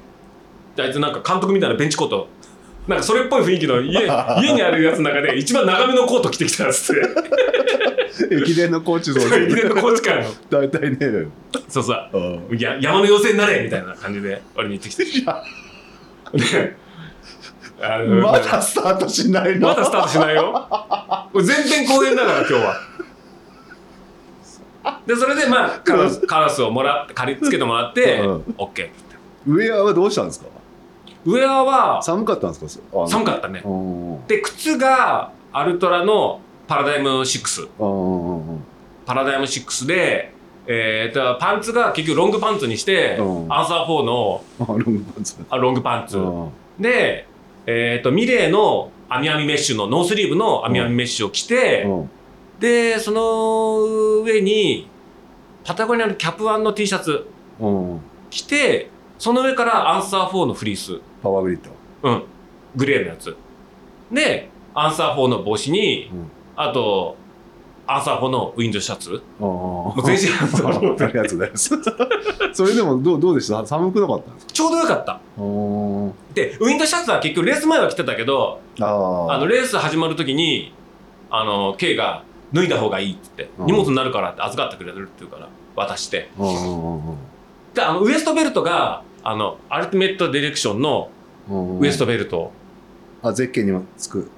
[0.75, 2.27] であいつなんか監督みたいなベンチコート
[2.87, 4.01] なんかそれっぽい雰囲気の家
[4.41, 7.01] 家にあるやつの中で一番長めのコート着てきたっつって。
[8.35, 10.97] 駅伝のコーチと駅伝のコーチからの大体ね。
[11.67, 12.17] そうさう。
[12.53, 12.57] ん。
[12.59, 15.03] や山の妖精になれみたいな感じで俺に言ってきて。
[16.33, 16.75] で
[17.81, 19.67] あのまだスタートしないの。
[19.69, 20.69] まだスタートしないよ。
[21.41, 22.75] 全編公演だから今日は。
[25.07, 28.35] でそれでまあカラスカラスをもらって借りつけてもらってうん。
[28.57, 28.91] OK って
[29.47, 30.45] ウェアはどうしたんですか？
[31.25, 33.07] ウェアは寒かったんですか？
[33.07, 33.61] 寒かったね。
[33.65, 38.63] うんで靴がアルトラのパラダイム6うんうん
[39.05, 40.33] パラダイム6で、
[40.65, 45.35] えー、とパンツが結局ロングパンツにして、うんアンサー4のあロングパンツ。
[45.49, 46.49] あロングパンツ、うん
[46.79, 47.27] で、
[47.65, 52.09] えー、とミレーの網網メッシュのノースリーブの網網メッシュを着て、うん。
[52.59, 53.83] でその
[54.23, 54.87] 上に
[55.63, 57.27] パタゴニアのキャップワンの T シャツ
[57.59, 57.99] うん。
[58.31, 61.71] 着てその上からアンサー4のフリースパワーグリッド。
[62.09, 62.23] うん。
[62.75, 63.35] グレーのやつ。
[64.11, 66.31] でアンサー4の帽子に、うん。
[66.55, 67.15] あと
[67.87, 69.21] アンサー4のウィンドシャツ。
[69.39, 71.71] もう全身アンサー4ありがとうございます。
[72.53, 73.65] それでもどうどうでした？
[73.65, 74.31] 寒くなかった？
[74.31, 75.19] んですかちょうどよかった。
[75.37, 79.37] うんでウィンドシャツは結局レース前は着てたけどああ。
[79.37, 80.73] のレース始まる時に
[81.29, 83.65] あの K が脱いだ方がいいって言って、うん。
[83.67, 86.29] 荷物になるからって預かってくれるって言うから渡して。
[87.73, 91.09] であのウエストベルトがあのアルティメットディレクションの
[91.49, 92.51] うんウエストベルト、
[93.21, 94.29] あゼッケンにもつく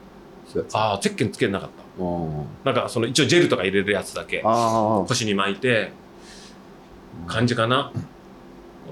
[0.56, 0.76] やつ。
[0.76, 2.04] ああゼッケンつけなかった。
[2.04, 2.46] うん。
[2.64, 4.42] なんかその一応ジェルとか入れるやつだけ。
[4.46, 5.92] あ腰に巻いて
[7.28, 7.92] 感じかな。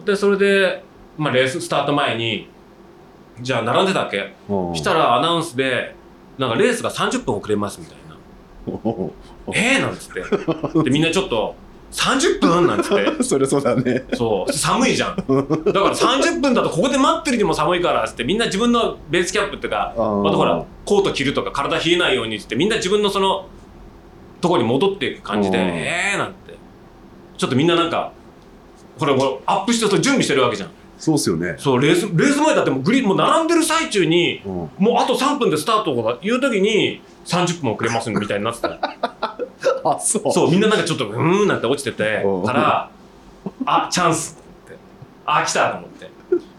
[0.05, 0.83] で、それで、
[1.17, 2.47] まあ、レーススタート前に、
[3.41, 4.33] じゃあ並んでたっけ？
[4.49, 4.75] うん。
[4.75, 5.95] したらアナウンスで、
[6.37, 8.13] なんかレースが30分遅れますみたいな。
[9.55, 9.81] えー？
[9.81, 10.83] なんつって。
[10.83, 11.55] で、みんなちょっと、
[11.93, 13.11] 30分なんつって。
[13.23, 14.03] そりゃそうだね。
[14.13, 15.15] そう、寒いじゃん。
[15.15, 23.45] だから30分だとここで待ってるにも寒いからっつって、みんな自分のベースキャップっていうか、あーまたほら、コート着るとか体冷えないようにっつって、みんな自分のその、
[24.41, 26.33] とこに戻っていく感じで、うんえーなんて。
[27.37, 28.11] ちょっとみんななんか、
[28.99, 30.69] これもうアップしてると準備してるわけじゃん。
[30.97, 31.55] そうっすよね。
[31.57, 39.32] そう、レース、レース前だってもうグリーン、もう並んでる最中に、うんもうあと3分でスタートとか言う時に30分遅れますみたいになってた。
[39.83, 40.31] あ、そう。
[40.31, 42.89] そう、みんななんかちょっと、うーんなんて落ちててうんから、
[43.65, 44.77] あ、チャンスって。
[45.25, 46.09] あ、来たと思って。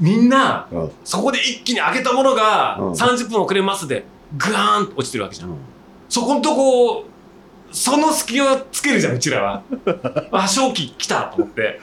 [0.00, 0.92] みんな、うん。
[1.04, 4.04] そこで一気に上げたものがうん30分遅れますで、
[4.36, 5.56] グワーンと落ちてるわけじゃん
[6.08, 7.04] そこんとこ、
[7.72, 9.62] その隙をつけるじゃん、うちらは。
[10.30, 11.80] あ、正気来たと思って。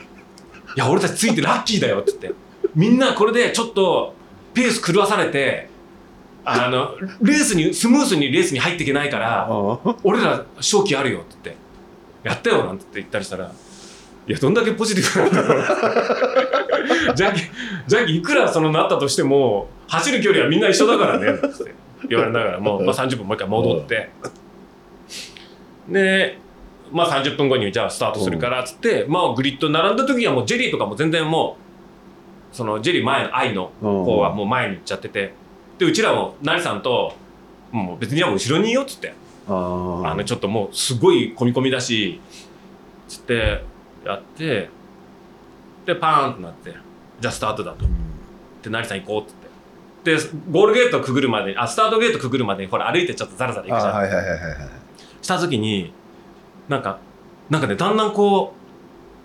[0.76, 2.40] いや、俺たちついてラッキーだよって言って。
[2.74, 4.14] みんなこれでちょっと
[4.54, 5.68] ペース狂わされて、
[6.44, 13.52] あの、レースに、スムースにレースに入っていけないから、あ俺ら正気あるよって言って、やったよなんて言ったりしたら、
[14.28, 17.14] いや、どんだけポジティブなんだろう。
[17.14, 17.32] じゃあ、
[17.86, 21.74] じゃあ、いくらそのなったとしても、走る距離はみんな一緒だからね、って
[22.08, 24.10] 言われながら、もう、まあ、30分もう一回戻って、
[25.88, 26.38] で、
[26.92, 31.56] まあ30分後にじゃあスタートするからっつって、まあグリッド並んだ時にはもうジェリーとかも全然も
[32.52, 35.32] う、そのジェリー前の愛の方はもう前に行っちゃってて、
[35.82, 37.16] で、うちらも成さんと、
[37.72, 39.14] もう別にはもう後ろにいよっつって、
[39.48, 40.08] あー。
[40.08, 42.20] あのちょっともうすごい込み込みだし
[43.08, 43.64] つって
[44.04, 44.70] やって
[45.84, 46.72] でパーンってなって
[47.20, 47.84] じゃあスタートだと。
[48.62, 49.32] で成さん行こうって
[50.04, 50.28] 言って。
[50.28, 54.38] でゴールゲートくぐるまであスタートゲートくぐるまでにほら歩いてちょっとザラザラ行くじゃん、はいはいはいはい。
[55.20, 55.92] した時に
[56.68, 57.00] なんか
[57.50, 58.54] なんかねだんだんこ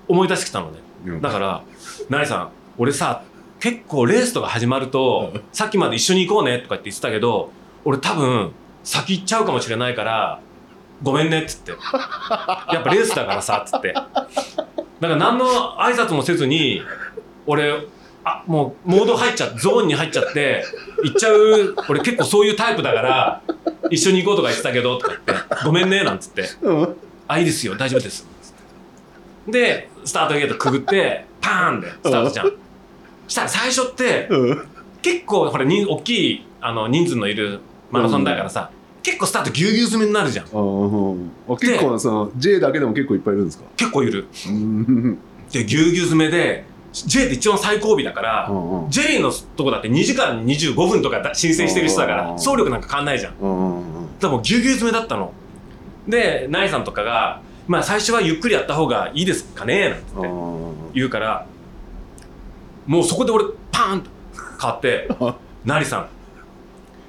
[0.07, 0.79] う思い出してきたのね。
[1.05, 1.21] うん。
[1.21, 1.63] だから
[2.09, 2.49] 成さん
[2.79, 3.21] 俺さ
[3.59, 7.51] 結構レースとか始まるとさっきまで一緒に行こうねとかって言ってたけど
[7.85, 8.51] 俺多分
[8.83, 10.39] 先行っちゃうかもしれないから
[11.03, 14.07] ごめんねっつってやっぱレースだからさっつってだか
[15.01, 15.45] ら何の
[15.79, 16.81] 挨拶もせずに
[17.45, 17.87] 俺
[18.23, 20.63] あもうモード入っちゃゾーンに入っちゃって
[21.03, 23.41] 行っちゃう俺結構そういうタイプだから
[23.89, 26.97] 一緒に行こうとか言ってたけどとか言ってごめんねなんつってうん
[27.27, 28.25] あ、いいですよ、大丈夫です。
[29.47, 32.51] で、スタートゲートくぐって、パーンでスタートじゃん。
[33.27, 34.67] したら最初って、うん
[35.01, 37.59] 結構、これ、人大きいあの人数のいる
[37.91, 38.71] マラソンだからさ、
[39.03, 40.45] 結構スタートぎゅうぎゅう詰めになるじゃん。
[40.45, 43.63] 結構その J だけでも結構いっぱいいるんですか？
[43.77, 44.27] 結構いる。
[44.47, 45.17] う ん
[45.51, 53.33] で、ぎゅうぎゅう詰めで、J って一番最後尾だから、うんジェリーのとこだって2時間25分とかだ申請してる人だから、うん総力なんか変わんないじゃん。
[53.39, 53.47] う
[53.79, 53.83] ん
[54.19, 55.31] でもうぎゅうぎゅう詰めだったの。
[56.07, 60.29] で、ナイさんとかが、まあ最初はゆっくりやった方がいいですかねなんて
[60.95, 61.45] 言うから
[62.87, 64.09] もうそこで俺パーンと
[64.59, 65.09] 変わって
[65.65, 66.07] 「なりさん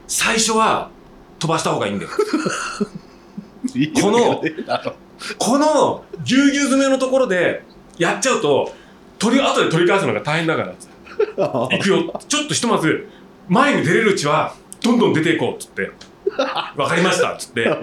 [0.06, 0.90] 最初は
[1.38, 2.10] 飛ばした方がいいんだよ。
[4.00, 4.42] この
[5.38, 7.62] このぎゅうぎゅう詰めのところで
[7.98, 8.72] やっちゃうと
[9.18, 10.74] 取り後で取り返すのが大変だから」
[11.36, 12.20] 行くよ。
[12.28, 13.08] ちょっとひとまず
[13.48, 15.90] 前に出れるうちはどんどん出ていこうっつって
[16.76, 17.78] 「分かりました」っつって。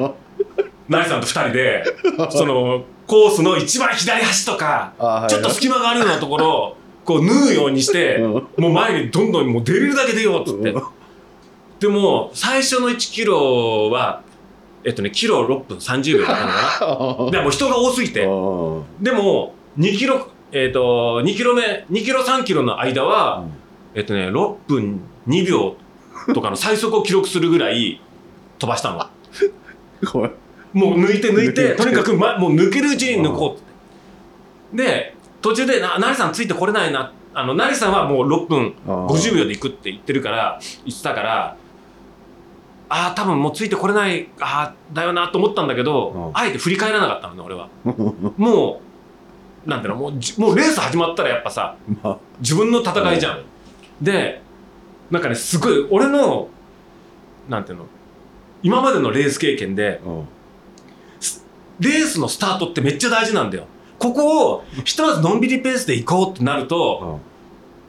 [0.87, 1.83] なりさんと二人で
[2.29, 4.93] そのコースの一番左端とか
[5.27, 10.73] ちょっと隙間があるようなところをこう縫うようにして、うんもう前にどんどんもう出れるだけ出ようっつって。
[11.79, 14.23] でも、最初の1キロは、
[14.83, 17.31] えっとね、キロ6分30秒だったのかな。
[17.37, 18.21] でもう人が多すぎて。
[18.21, 18.25] で
[19.11, 23.43] も、2キロ、えっと、2キロ目、2キロ3キロの間は、
[23.93, 25.75] えっとね、6分2秒
[26.33, 28.01] とかの最速を記録するぐらい
[28.57, 29.05] 飛ばしたの。
[30.73, 33.57] もう抜いて抜いて、抜いてとにかく、ま、もう抜けるうちに抜こ
[34.73, 34.83] うって。
[34.83, 35.14] で、
[35.45, 37.13] 途中で、な、なりさんついてこれないな。
[37.35, 41.57] あの、なりさんはもう6分50秒で行くって言ってるから、言ってたから、
[42.89, 47.69] ああ、多分もうついてこれない、ああ、だよなと思ったんだけど、うんあえて振り返らなかったのね、俺は。
[48.37, 48.81] も
[49.65, 53.43] う、なんていうの、もうじ、もうレース始まったらやっぱさ、まあ自分の戦いじゃん。
[54.01, 54.41] で、
[55.11, 56.47] なんかね、すごい、俺の、
[57.49, 57.85] なんていうの、
[58.63, 60.27] 今までのレース経験で、うん
[61.77, 63.67] レースのスタートってめっちゃ大事なんだよ。
[63.99, 67.19] ここを、ひとまずのんびりペースで行こうってなると、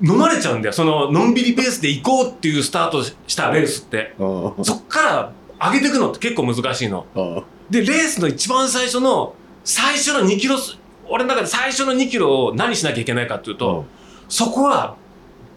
[0.03, 0.73] 飲まれちゃうんだよ。
[0.73, 4.15] その、のんびりペースで行こうっていうスタートしたレースって。
[4.19, 7.07] うんそっから上げていくのって結構難しいの。
[7.15, 9.35] うんで、レースの一番最初の、
[9.65, 10.79] 最初の2キロす、
[11.09, 13.85] 俺の中で最初の2キロを何しなきゃいけないかっていうと、
[14.29, 14.97] そこは、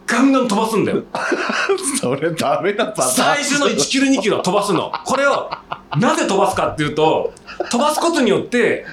[0.08, 1.04] ガンガン飛ばすんだよ。
[2.02, 4.92] それダメなパターン最初の1キロ2キロ飛ばすの。
[5.06, 5.52] これを、
[6.00, 7.32] なぜ飛ばすかっていうと、
[7.70, 8.88] 飛ばすことによって、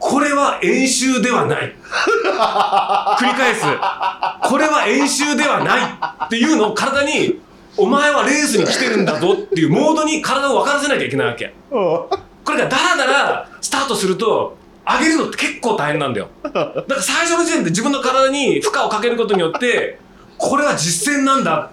[0.00, 1.74] これは演習ではない。
[3.18, 3.62] 繰り返す。
[4.48, 7.38] これは演習ではないっていうのを体に、
[7.76, 11.52] お前はレースに来てるんだぞっていうモードに体を分からせなきゃいけないわけ。
[11.70, 12.08] こ
[12.48, 16.30] れがダラダラスタートすると、上げるのって結構大変なんだよ。
[16.42, 19.98] だから最初の時点で自分の体に負荷をかけることによって、
[20.40, 21.70] これは実践なんだ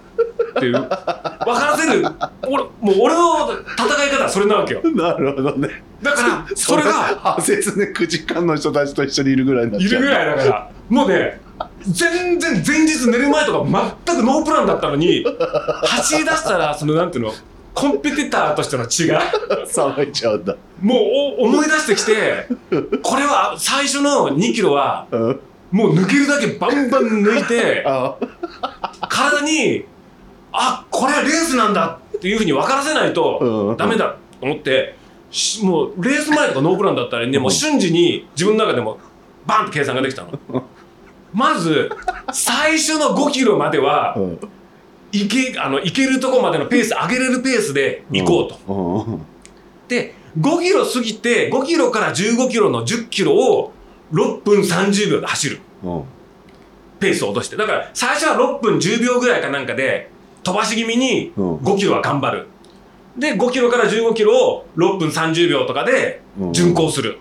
[0.58, 0.96] っていう、分か
[1.44, 2.04] らせる、
[2.46, 4.82] 俺、もう俺の戦い方はそれなわけよ。
[4.94, 5.82] なるほどね。
[6.02, 9.90] だから、それが、派切ね9時間の人たちと一緒にいるぐらいになっちゃう。
[9.90, 11.40] いるぐらいだから、もうね、
[11.86, 15.24] 全然前日寝る前とか全くノープランだったのに、
[15.84, 17.32] 走り出したら、そのなんていうの、
[17.74, 19.22] コンペティターとしての血が、
[19.66, 20.56] 騒いちゃうんだ。
[20.82, 20.98] もう
[21.40, 22.48] お思い出してきて、
[23.02, 25.40] これは最初の2キロは、うん。
[25.70, 28.16] もう抜けるだけバンバン抜いて、 あ
[29.08, 29.84] 体に、
[30.52, 34.96] あ、これはレースなんだっていうふうに分からせないとうんダメだと思って、
[35.30, 38.98] しもうレース前とかノープランだったらね、もう瞬時に自分の中でも
[39.46, 40.30] バンって計算ができたの。
[41.34, 41.90] まず、
[42.32, 44.38] 最初の5キロまではう、ん。
[45.12, 48.72] いけ、あの、いけるとこまでのペース、上げれるペースで行こうと。
[49.06, 49.22] うん。
[49.88, 53.72] で、5キロ過ぎて、5キロから15キロの10キロを
[54.12, 55.60] 6分30秒で走る。
[55.84, 56.02] うん。
[57.00, 57.56] ペースを落として。
[57.56, 60.10] だから、最初は6分10秒ぐらいかなんかで、
[60.42, 62.46] 飛ばし気味にうん5キロは頑張る。
[63.16, 67.18] で、5キロから15キロを6分30秒とかでうん巡行する。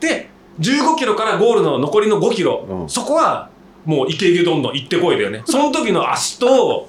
[0.00, 0.28] で、
[0.60, 3.50] 15キロからゴールの残りの5キロ、うんそこは
[3.84, 5.42] もうイケイケどんどん行ってこいだよね。
[5.46, 6.88] その時の足と、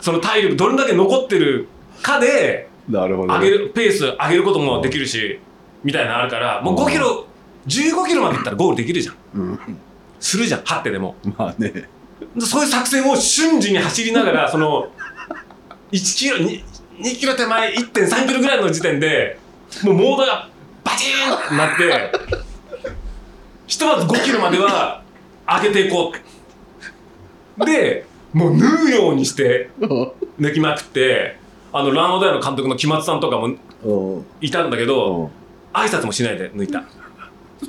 [0.00, 1.68] その体力どれだけ残ってる
[2.00, 3.44] かで、なるほどね。
[3.44, 5.40] 上げる、ペース上げることもできるし、
[5.82, 7.26] みたいなのあるから、もう5キロ、
[7.66, 9.16] 15キロまで行ったらゴールできるじゃん。
[9.34, 9.58] うん。
[10.20, 11.16] するじゃん、張ってでも。
[11.36, 11.88] まあね。
[12.38, 14.88] そういう作戦を瞬時に走りながら、 その、
[15.92, 16.62] 1キロ、2,
[17.00, 19.38] 2キロ手前、1.3キロぐらいの時点で、
[19.82, 20.48] もうモードが
[20.84, 22.92] バチーンってなって、
[23.66, 25.02] ひとまず5キロまでは
[25.46, 26.12] 上げていこ
[27.58, 27.64] う。
[27.64, 31.36] で、もう縫うようにして抜きまくって、
[31.72, 33.54] あの、ランオダイの監督の木松さんとかも
[33.84, 34.26] うん。
[34.40, 35.30] いたんだけど、うん。
[35.72, 36.84] 挨拶もしないで抜いた。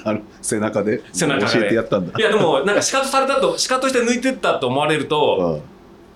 [0.03, 2.21] あの背中で背中で教えてやったんだい。
[2.21, 5.61] やでも、なんかシカトされたと、シカとして抜いてったと思われると、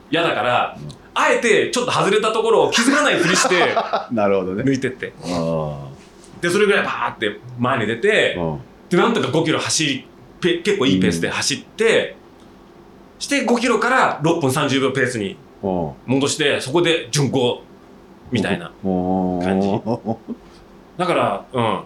[0.09, 0.77] 嫌だから、
[1.13, 3.55] あえてちょっと外れたところを気づかないふりして
[4.09, 4.15] うん。
[4.15, 4.63] なるほどね。
[4.63, 5.87] 抜いてってあ
[6.41, 8.41] でそれぐらいバーって前に出てあ。
[8.41, 8.59] うん。
[8.89, 10.05] でなんとか5キロ走り
[10.39, 12.15] ペ結構いいペースで走って、
[13.19, 15.91] して5キロから6分30秒ペースにうん。
[16.05, 17.61] 戻してそこで巡行
[18.31, 19.69] みたいな感じ
[20.97, 21.79] だからうん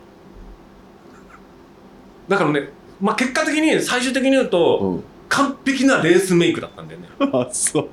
[2.28, 2.70] だからね、
[3.02, 5.04] まあ、結果的に最終的に言うとうん。
[5.28, 7.90] 完璧なレースメイクだったんだよね あ、そ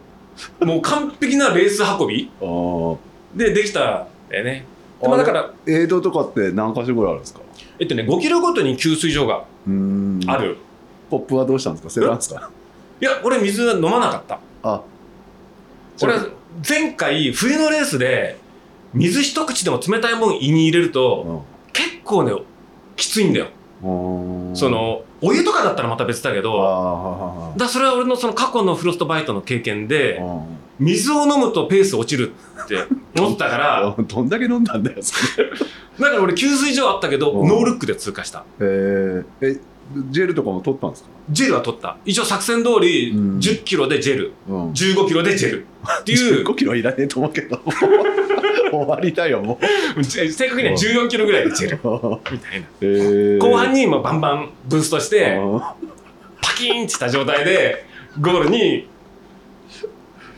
[0.60, 0.64] う。
[0.66, 2.30] もう完璧なレース運び。
[3.34, 4.66] でできたんだよね
[5.00, 7.40] でまあだから映像とかって何箇所ぐらいあるんですか？
[7.78, 9.44] えっとね、5キロごとに給水所が
[10.26, 10.36] あ。
[10.36, 10.58] る。
[11.10, 11.90] ポップはどうしたんですか？
[11.90, 12.50] 捨てたんですか？
[13.00, 14.38] いや、俺水飲まなかった。
[14.62, 14.82] あ。
[16.02, 16.14] 俺、
[16.68, 18.36] 前回冬のレースで、
[18.94, 22.32] 水一口でも冷たいもん胃に入れると、結構ね、
[22.96, 23.46] きついんだよ。
[23.82, 24.56] うん。
[24.56, 27.58] そ、の、お湯とかだったらまた別だけあど、あ。
[27.58, 32.32] だそれは俺のその過去のフロストバイトの経験で、うん水を飲むとペース落ちる
[32.64, 32.76] って
[33.16, 35.50] 思ってたから、 どんだけ飲んだんだよ、それ。
[36.00, 38.44] だから俺給水所あったけど、うんノールックで通過した。
[38.58, 39.60] えー、え、
[40.10, 41.08] ジェルとかも取ったんですか？
[41.30, 41.96] ジェルは取った。
[42.04, 43.38] 一応作戦通り、うん。
[43.38, 44.72] 10キロでジェル、うん。
[44.72, 45.66] 15キロでジェル。
[46.00, 47.60] っていう、5キロはいらねえと思うけど。
[48.72, 49.58] 終わりだよ、も
[49.98, 50.04] う。
[50.04, 51.76] 正確には14キロぐらいでジェル。
[52.32, 52.66] みたいな。
[52.80, 55.74] えー、後半にもうバンバンブーストして、あ
[56.40, 57.84] パキーンってした状態で、
[58.20, 58.88] ゴールに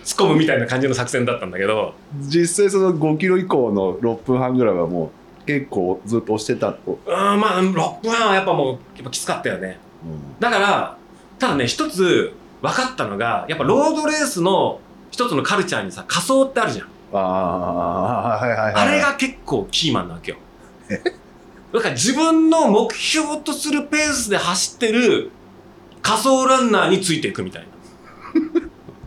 [0.05, 5.11] 突っ込むみたいな感じの作戦だったんだけど、ー実際その5キロ以降の6分半ぐらいはもう
[5.47, 6.99] 結構ずっと押してたと。
[7.07, 7.73] うーん、まあ、6
[8.03, 9.79] 分半はやっぱもう、やっぱきつかったよね。
[10.41, 10.97] だから、
[11.39, 14.81] ただね、一つ分かったのが、やっぱロードレースの
[15.11, 16.89] 一つのカルチャーにさ、仮装ってあるじゃん。
[17.13, 18.75] ああ、はいはいはい。
[18.75, 20.39] あれが結構キーマンなわけよ。
[21.73, 25.31] だから自分の目標とするペースで走ってる
[26.03, 28.61] 仮想ランナーについていくみたいな。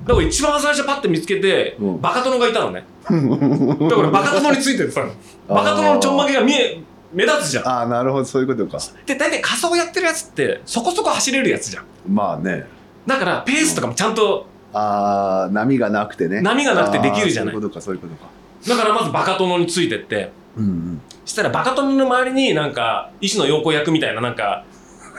[0.07, 2.85] だから一番最初パッて見つけて、うんバカ殿がいたのね。
[3.89, 5.11] だからバカ殿についてたの。
[5.47, 6.81] バカ殿のちょんまげが見え、
[7.13, 7.67] 目立つじゃん。
[7.67, 8.79] ああ、なるほど、そういうことか。
[9.05, 11.85] で、大体仮想やってるやつってそこそこ走れるやつじゃん。
[12.07, 12.65] まあね。
[13.05, 16.41] だからペースとかもちゃんと、ああ、波がなくてね。
[16.41, 18.29] 波がなくてできるじゃないそういうことか、そういうことか。
[18.67, 21.01] だからまずバカ殿についてって、うんうん。
[21.25, 24.65] したらバカ殿の周りになんか、医師の陽子役みたいななんか、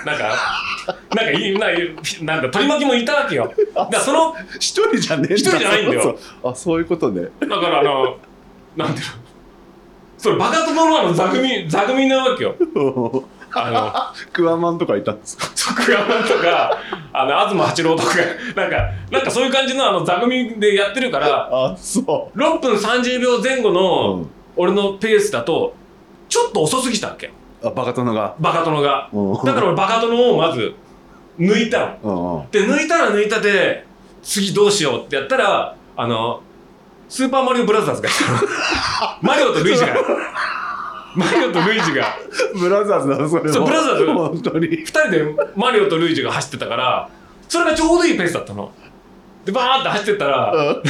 [0.04, 0.36] なんか、
[1.14, 1.78] なんかいい、なんか
[2.22, 3.52] なんか取り巻きもいたわけよ。
[3.74, 6.02] だからその、一人じゃねえ一人じゃないんだよ。
[6.02, 6.18] そう。
[6.18, 7.28] そうあ、そういうことね。
[7.40, 8.16] だからあの、
[8.76, 9.12] なんていうの、
[10.16, 12.54] それバカ殿のあの座組、座組なわけよ。
[13.54, 15.46] あクワマンとかいたんですか？
[15.46, 16.78] の徳山とか
[17.14, 18.14] あの東八郎とか
[18.54, 24.26] なんかなんかそういう感じのあの座組でやってるからあそ6分30秒前後う、のうん、
[24.56, 25.74] 俺のペースだと
[26.28, 27.30] ちょっと遅すぎたわけ
[27.62, 28.36] あバカ殿が。
[28.38, 29.08] バカ殿が。
[29.12, 29.44] うん。
[29.44, 30.74] だから俺バカ殿をまず
[31.38, 32.02] 抜いたの。
[32.02, 32.50] うんうん。
[32.50, 33.84] で抜いたら抜いたで
[34.22, 36.42] 次どうしようってやったらあの
[37.08, 38.38] スーパーマリオブラザーズがいたの。
[39.22, 39.94] マリオとルイージが。
[41.14, 42.16] マリオとルイージが。
[42.54, 44.06] ブラザーズなのそれもそうブラザーズ。
[44.06, 44.68] 本当に。
[44.68, 45.24] 2人で
[45.56, 47.08] マリオとルイージが走ってたから
[47.48, 48.70] それがちょうどいいペースだったの。
[49.44, 50.82] でバーって走ってったらうん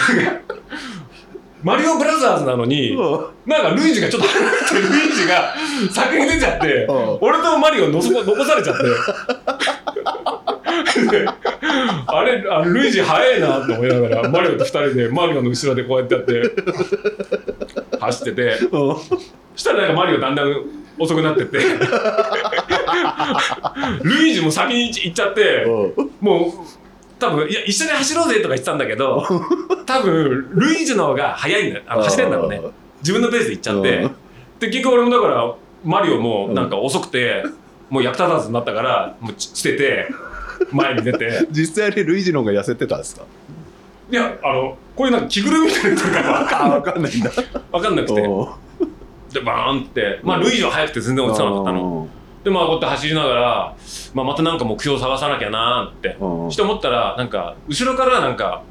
[1.62, 3.00] マリオブラザーズなのにうん。
[3.46, 5.54] なんかルイージがちょっと離れてルイージが
[5.90, 7.18] 先に出ちゃってうん。
[7.20, 8.82] 俺とマリオのそこ残されちゃって。
[11.10, 11.26] で
[12.06, 16.42] あれあルイージ早いなと思いながらマリオと2人でマリオの後ろでこうやってやって
[18.00, 18.58] 走ってて。
[18.70, 18.96] うん。
[18.96, 19.18] そ
[19.56, 20.54] したらなんかマリオだんだん
[20.98, 21.58] 遅くなってって。
[24.02, 26.10] ルイージも先に行っちゃってうん。
[26.20, 26.50] もう
[27.18, 29.24] 多分いや一緒に走ろうぜとか言ってたんだけど
[29.86, 31.82] 多分ルイージの方が早いんだよ。
[31.86, 32.60] あの走れんだろうね。
[33.00, 33.96] 自分のペースで行っちゃって。
[33.98, 34.10] うん。
[34.60, 35.52] で結局俺もだから
[35.84, 37.44] マリオもなんか遅くて
[37.90, 40.08] もう役立たずになったからもうち捨てて
[40.72, 41.46] 前に出て。
[41.50, 43.22] 実際にルイージの方が痩せてたんですか？
[44.10, 46.64] いやあのこういうなんか着ぐるみみたいなのとか。
[46.66, 47.30] あ分かんないんだ。
[47.72, 48.20] 分かんなくて。
[48.20, 48.46] うん
[49.32, 50.20] でバーンって。
[50.22, 52.08] まあルイージは速くて全然落ちなかったの
[52.48, 53.76] でまあこうやって走りながら、
[54.14, 56.50] まあ、またなんか目標を探さなきゃなーってうんうん。
[56.50, 58.62] して思ったらなんか後ろからなんか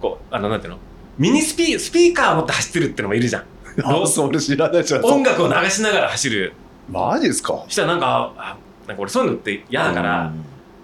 [0.00, 0.78] こうあのなんていうの？
[1.18, 3.44] ミニスピスピーカー持って走ってるってのもいるじゃん。
[3.84, 5.04] あそれ知らないじゃん。
[5.06, 6.52] 音楽を流しながら走る。
[6.90, 7.64] マジですか？
[7.68, 8.56] したらなんかあ
[8.88, 10.32] なんか俺そういうのって嫌だから、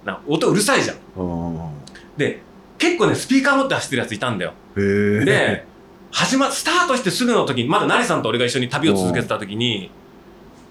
[0.04, 0.96] な音うるさいじゃん。
[2.16, 2.42] で
[2.78, 4.52] 結構ねスピーカー持って走ってるやついたんだよ。
[4.76, 5.66] で
[6.12, 9.90] 始まスタートしてすぐの時にまだ成さんと俺が一緒に旅を続けてた時に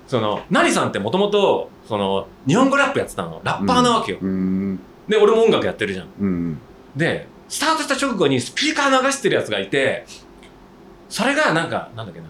[0.10, 3.42] その成さんってもともとその日本語ラップやってたの。
[3.44, 4.80] ラッパーなわけよ、うん。
[5.08, 6.08] で俺も音楽やってるじゃん。
[6.20, 6.60] うん
[6.96, 10.06] でスタートした直後にスピーカー流してるやつがいて
[11.10, 12.26] それがなんかなんだっけな。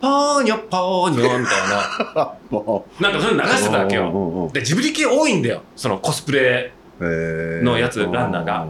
[0.00, 2.34] ポーニョポーニョみたいな。
[3.00, 4.02] なんかそういうの流してたわけよ。
[4.06, 5.62] よでジブリ系多いんだよ。
[5.76, 8.66] そのコスプレのやつランナーが。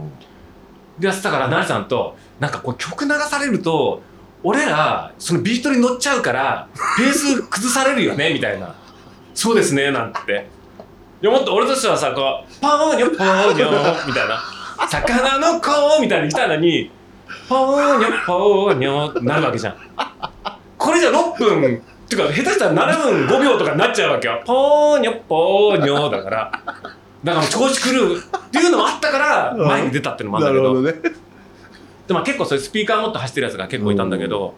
[0.98, 4.02] でやってたから成さんとなんかこう曲流されると
[4.42, 6.68] 俺らそのビートに乗っちゃうから
[6.98, 8.74] ベース崩されるよね みたいな。
[9.34, 10.48] そうですねなんて。
[11.22, 14.42] いやもっと俺としてはさこうポーニョポーニョみたいな。
[14.88, 16.90] 魚の子みたいに来たのに
[17.48, 19.76] ポーニョポーニョってなるわけじゃん。
[20.78, 24.40] これじゃ6分っていうか下手したら7分5秒とかになっちゃうわけよ。
[24.46, 26.50] ポーニョポーニョだから。
[27.22, 28.20] だから調子狂うっ
[28.50, 30.74] ていうのもあったから前に出たっていうのもあるんだけど。
[30.82, 31.29] なるほどね
[32.10, 34.54] でまあ結構そういうスピーカー持って走ってるやつが結構いたんだけど、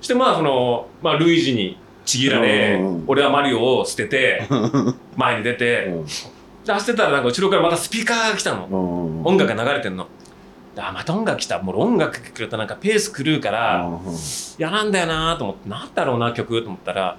[0.00, 3.04] してまあその、まあ、ルイージにちぎられ、うん。
[3.06, 4.48] 俺はマリオを捨てて
[5.14, 5.94] 前に出て、
[6.64, 9.24] で走ってたらなんか後ろからまたスピーカーが来たの、うん。
[9.26, 10.06] 音楽が流れてんの。
[10.74, 11.60] であまた音楽来た。
[11.60, 13.86] もう音楽来るとなんかペース狂うから、
[14.58, 17.18] いやなんだよなと思ってなんだろうな曲と思ったら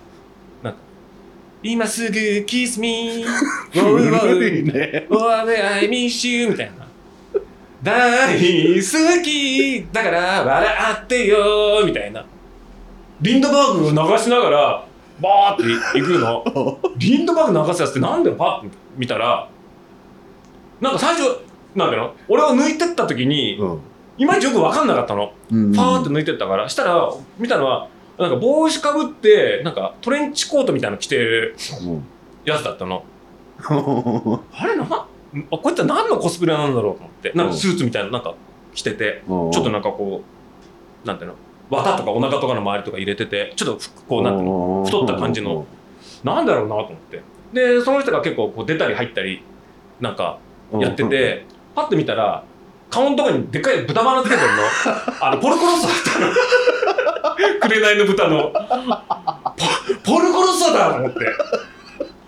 [0.64, 0.80] なんか
[1.62, 3.26] 「今すぐキスミー」
[3.80, 5.06] 「古いね。
[5.12, 6.87] Oh, I miss you みたいな。
[7.84, 12.26] 大好きだから笑ってよみたいな。
[13.22, 14.86] リンドバーグを流しながら、
[15.22, 15.58] バーっ
[15.94, 16.80] て行くの。
[16.98, 19.48] リンドバーグ流すやつってなんでパッて見たら、
[20.82, 21.40] なんか最初、
[21.76, 23.80] なんだろう俺を抜いてった時に、うん
[24.20, 25.32] いまいちよく分かんなかったの。
[25.52, 27.08] うんパーって抜いてったから、したら、
[27.38, 31.56] 見たのは、なんか帽子かぶって、なんかトレンチコートみたいなの着てる
[32.44, 33.04] やつだったの。
[33.70, 35.06] あれな、
[35.52, 38.36] あ、こういった何のコスプレなんだろうと思って、なんかスーツみたいな、なんか
[38.74, 40.24] 着てて、ちょっとなんかこ
[41.04, 41.36] う、なんていうの、
[41.70, 45.66] 綿とかお腹とかの周りとか入れてて、ちょっとふこう、なんていうの、太った感じの
[46.24, 47.22] なんだろうなと思って。
[47.54, 49.44] で、その人が結構こう出たり入ったり、
[50.00, 50.40] なんか
[50.74, 52.44] やってて、パッと見たら、
[52.90, 54.54] 顔のとこにでっかい豚バラつけてるの。
[55.22, 56.34] あの、ポルコロッソだったの。
[57.60, 58.52] 紅の豚の。
[60.04, 61.20] ポポルコロッソだと思って。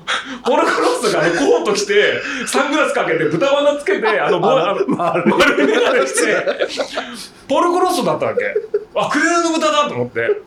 [0.45, 6.45] ポルコロッソがコート着て、サングラスかけて、豚バラつけて、あの、ボあの丸い丸眼鏡して、
[7.47, 8.53] ポルコロッソだったわけ。
[8.95, 10.41] あ、紅の豚だと思って。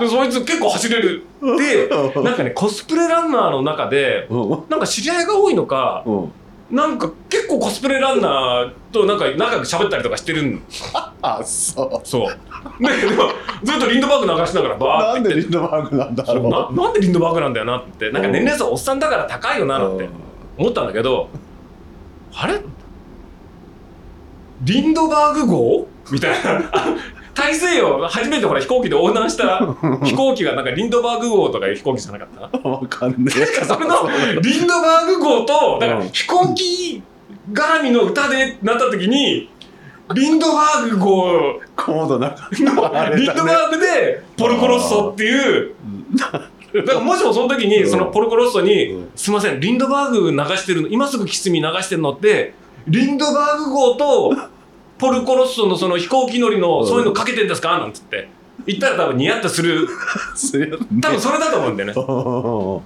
[0.00, 1.24] で、そいつ結構走れる。
[1.40, 1.88] で、
[2.22, 6.32] なんかね、コスプレランナーの中で、うんなんか知り合いが多いのか、うん
[6.70, 10.62] なんか結構コスプレランナーとなんか仲良く喋ったりとかしてるん
[11.22, 12.06] あそう。
[12.06, 12.36] そう。
[12.82, 13.30] で、でも
[13.64, 15.40] ずっとリンドバーグ流しながらバーなんでって。
[15.40, 15.48] 言って。
[15.48, 16.48] リンドバーグなんだろう。
[16.76, 18.10] ななんでリンドバーグなんだよなって。
[18.10, 20.08] なんか年齢層おっさんだから高いよなって
[20.58, 21.30] 思ったんだけど
[22.34, 22.60] あれ？
[24.62, 25.88] リンドバーグ号？
[26.10, 26.70] みたいな。
[26.72, 26.96] あ
[27.38, 29.60] 大西洋初めてほら飛行機で横断した
[30.04, 32.28] 飛行機がなんかリンドバーグ号とかいう飛行機じゃなかっ
[32.62, 32.68] た？
[32.68, 33.46] わかんねえ。
[33.64, 33.96] それの
[34.42, 37.02] リンドバーグ号とだからうん飛行機
[37.52, 39.48] 絡みの歌でなった時に
[40.14, 42.38] リンドバーグ号コードなかっ
[42.92, 43.02] た。
[43.02, 45.74] あリンドバーグでポルコロッソっていう
[46.16, 52.54] だからもしもその時にうんそのポルコロッソにうん「すいませんリンドバーグ流してるの今すぐキスミ流してるのって
[52.88, 54.34] リンドバーグ号と
[54.98, 56.86] ポルコロッソのその飛行機乗りのうん。
[56.86, 58.28] そういうのかけてんですか?」なんつって。
[58.66, 59.88] 言ったら多分ニヤッとする。
[61.00, 62.82] 多分それだと思うんだよ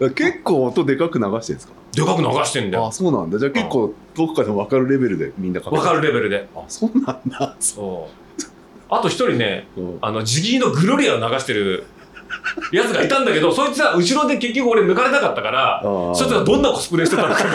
[0.00, 0.10] ね。
[0.14, 1.72] 結構音でかく流してるんですか？
[1.94, 2.86] でかく流してんだよ。
[2.88, 3.38] あそうなんだ。
[3.38, 6.46] じゃあ結構遠くからでも分かるレベルでみんなかけて分かるレベルで。
[6.54, 7.56] あそうなんだ。
[7.60, 8.42] そう。
[8.90, 9.98] あと一人ねうん。
[10.02, 11.84] あのジギーのグロリアを流してる
[12.72, 17.50] やつがいたんだけどそいつは後ろで結局俺抜かれなかったからそいつがどんなコスプレしてたのかが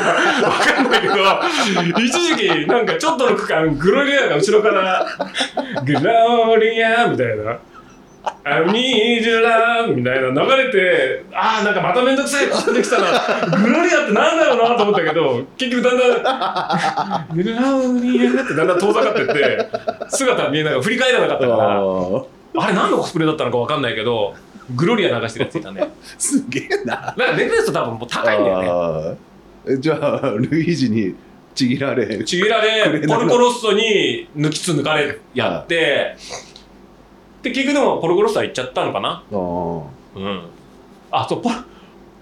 [0.49, 5.05] 分かんないけど一時期なんかちょっとの区間グロリアが後ろから
[5.85, 7.57] 「グロリア」みたいな
[8.43, 13.57] 「I need you love」みたいな流れてああなんかまためんどくさいコスプレ来たな。
[13.57, 17.49] グロリアってなんだろうなと思ったけど結局だんだん「グロ
[18.01, 19.67] リア」ってだんだん遠ざかってって
[20.09, 21.81] 姿見えながら振り返らなかったから
[22.57, 24.33] あれ何のコスプレだったのか分かんないけど
[24.75, 25.89] グロリア流してるやついたね。
[26.17, 26.95] すげえな。
[26.95, 29.17] だからレベルと多分もう高いんだよ
[29.67, 29.79] ね。
[29.79, 31.15] じゃあルイージに
[31.53, 36.15] ちぎられちぎられポルコロッソに抜きつ抜かれやって
[37.43, 39.23] で結局でもポルコロッソは行っちゃったのかな。
[39.31, 40.41] うん。
[41.11, 41.55] あそうポル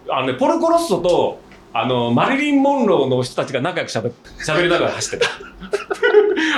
[0.10, 1.40] あのねポルコロッソと
[1.80, 4.10] あのマリリン・モンローの人たちが仲良くしゃべ
[4.44, 5.32] 喋りながら走ってた。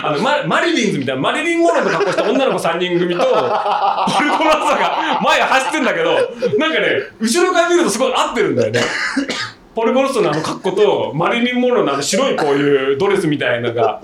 [0.08, 6.14] あのママリリンズみたいなマリリン・モンローの格好した女の子3人組とポルコロッソが前走ってんだけど
[6.58, 6.88] なんかね
[7.20, 8.82] 後ろから見るとすごい合ってるんだよね。
[9.76, 14.00] ポルコロッソのあの格好とマリリン・モンローのあの白いこういうドレスみたいなのが。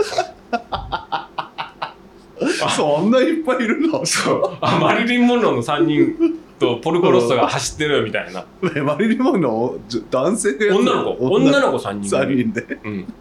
[2.75, 4.05] そんないっぱいいるの？
[4.05, 4.57] そう。
[4.59, 6.15] あマリリン・モンローの3人
[6.59, 8.45] とポルコロッソが走ってるみたいな。
[8.75, 9.75] え マリリン・モンの
[10.09, 11.25] 男性がやってる女の子。
[11.33, 12.61] 女の子3人3組人で。
[12.83, 13.13] うん、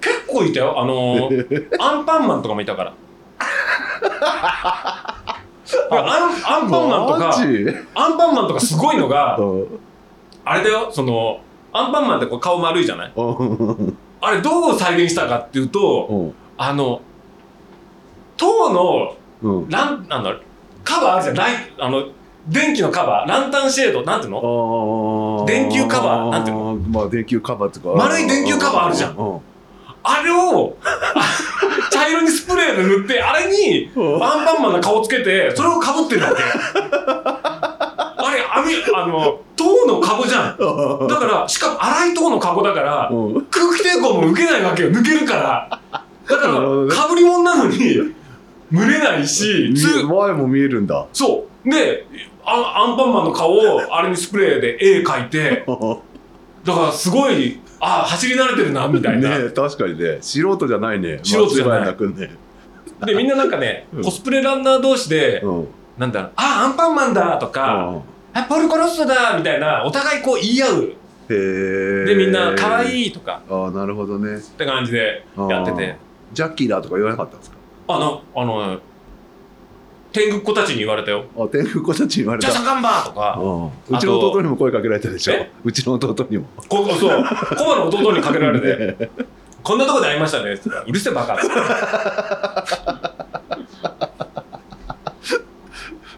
[0.00, 0.74] 結構いたよ。
[0.78, 2.92] あのー アンパンマンとかもいたから。
[5.90, 7.34] アンアンパンマンとか
[7.94, 9.66] アンパンマンとかすごいのが うん。
[10.44, 10.88] あれだよ。
[10.90, 11.40] その
[11.72, 13.12] アンパンマンってこう顔丸いじゃない？
[13.16, 13.96] うん。
[14.20, 16.34] あれどう再現したかっていうとうん。
[16.58, 17.00] あの
[18.36, 19.68] 塔のうん。
[19.70, 20.32] ランあの
[20.84, 22.04] カバーあるじゃんライあの
[22.48, 25.44] 電気のカバーランタンシェードなんていうの？
[25.48, 26.74] 電球カバーなんていうの？
[26.76, 27.90] まあ電球カバーっていうか。
[27.92, 29.16] 丸い電球カバーあるじゃん。
[29.16, 29.40] うん。
[30.04, 31.24] あれをあ
[31.90, 34.22] 茶色にスプレーで塗ってあれにうん。
[34.22, 36.42] アンパンマンの顔つけてそれをかぶってるわけ。
[37.18, 41.08] あれ網あの塔のカゴじゃん。
[41.08, 43.46] だからしかも粗い塔のカゴだからうん。
[43.50, 44.90] 空気抵抗も受けないわけよ。
[44.90, 45.80] 抜けるから。
[46.28, 46.54] だから
[46.94, 47.94] かぶり物なのに
[48.72, 49.72] 蒸れないし
[50.08, 51.06] 前も見えるんだ。
[51.12, 51.70] そう。
[51.70, 52.06] で
[52.46, 55.64] あアンパンマンの顔をあれにスプレーで絵描いて
[56.64, 60.18] だからすごいあ走り慣れてるなみたいな、ね確かにね。
[60.20, 61.20] 素人じゃないね。
[61.22, 61.82] 素人じゃない。
[61.84, 62.30] ね。
[63.04, 64.02] でみんななんかね、 うん。
[64.02, 65.68] コスプレランナー同士で、うん。
[65.98, 68.00] なんだろうあアンパンマンだとか、
[68.32, 70.92] あポルコロッソだみたいなお互いこう言い合う。
[71.28, 73.40] でみんな可い愛いとか。
[73.50, 74.36] ああなるほどね。
[74.36, 75.96] って感じでやってて。
[76.32, 77.56] ジャッキーだとか言わなかったんですか？
[77.88, 78.78] あのあの
[80.16, 81.26] 天狗っ子たちに言われたよ。
[81.36, 82.50] あ天狗子たちに言わ「れた。
[82.50, 83.38] ジャサカンバー」とか。
[83.38, 83.46] う
[83.92, 83.96] ん。
[83.96, 85.32] うちの弟にも声かけられたでしょ。
[85.34, 85.50] え？
[85.62, 86.46] うちの弟にも。
[86.70, 87.22] こそう。
[87.58, 89.10] コバの弟にかけられて
[89.62, 91.36] 「こんなとこで会いましたね」って言ったらうるせえバカ」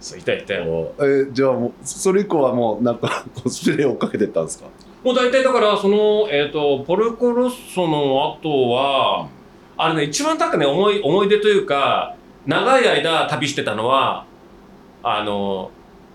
[0.00, 0.44] そういたい。
[0.46, 4.66] たよえじゃあもうそれ以降はもうなんかコスプレ追っかけてったんですか？
[5.02, 9.26] もう大体だからその、えー、とポルコロッソの後は
[9.76, 12.14] あれね一番なんかね思い思い出というか
[12.48, 14.24] 長い間旅してたのは
[15.02, 15.70] あの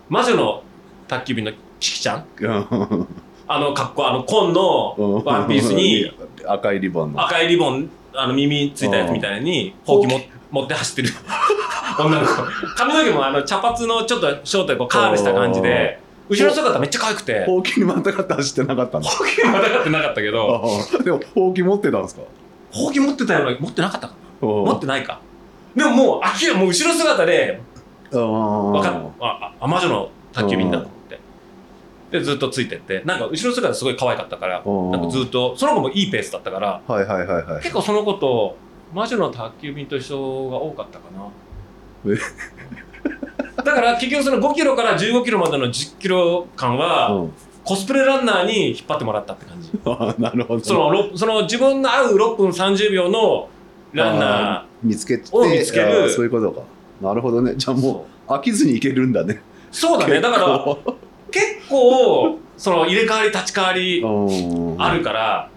[0.10, 0.64] 魔女の
[1.08, 2.26] 宅急便のキキちゃん？
[3.48, 6.12] あの格好あの紺のワンピースに
[6.48, 7.24] 赤いリボンの。
[7.24, 10.20] 赤いリボンあの耳ついたやつみたいにほうきも
[10.50, 11.10] 持って走ってる。
[12.04, 12.34] 女の子。
[12.78, 17.46] 髪の毛もあの茶髪のちょっとショートでこうカールした感じで後ろ姿めっちゃ可愛くて。
[17.46, 20.64] ほうきにまたがって走ってなかったんだほうきまたがってなかったけど。
[21.00, 22.22] あ でもほうき持ってたんですか？
[22.72, 24.48] ほうき持ってたような持ってなかったかな？
[24.48, 25.20] 持持ってないか
[25.76, 27.62] でももう明らかもう後ろ姿で
[28.12, 31.20] あ分かっああ魔女の宅急便だと思って。
[32.12, 33.02] でずっとついてって。
[33.06, 34.92] なんか後ろ姿すごい可愛かったからうん。
[34.92, 38.56] なんかずっとその子もいいペースだったからはいはいはいはい結構その子と
[38.94, 42.14] 魔女の宅急便と一緒が多かったかな。
[42.14, 42.18] え？
[43.64, 47.34] だから結局その5キロから15キロまでの10キロ間はうん。
[47.64, 49.72] コスプレランナーに引っ張ってもらったって感じ。
[49.86, 50.64] あなるほど。
[50.64, 53.48] そのろその自分の合う6分30秒の
[53.94, 56.06] ランナ見つけてを見つける。
[56.06, 56.62] あそういうことか。
[57.02, 57.54] ーなるほどね。
[57.56, 59.42] じゃあもう飽きずにいけるんだね。
[59.72, 60.20] そうだね。
[60.22, 60.78] だから
[61.32, 64.82] 結構その入れ替わり立ち替わり うん。
[64.82, 65.50] あるから、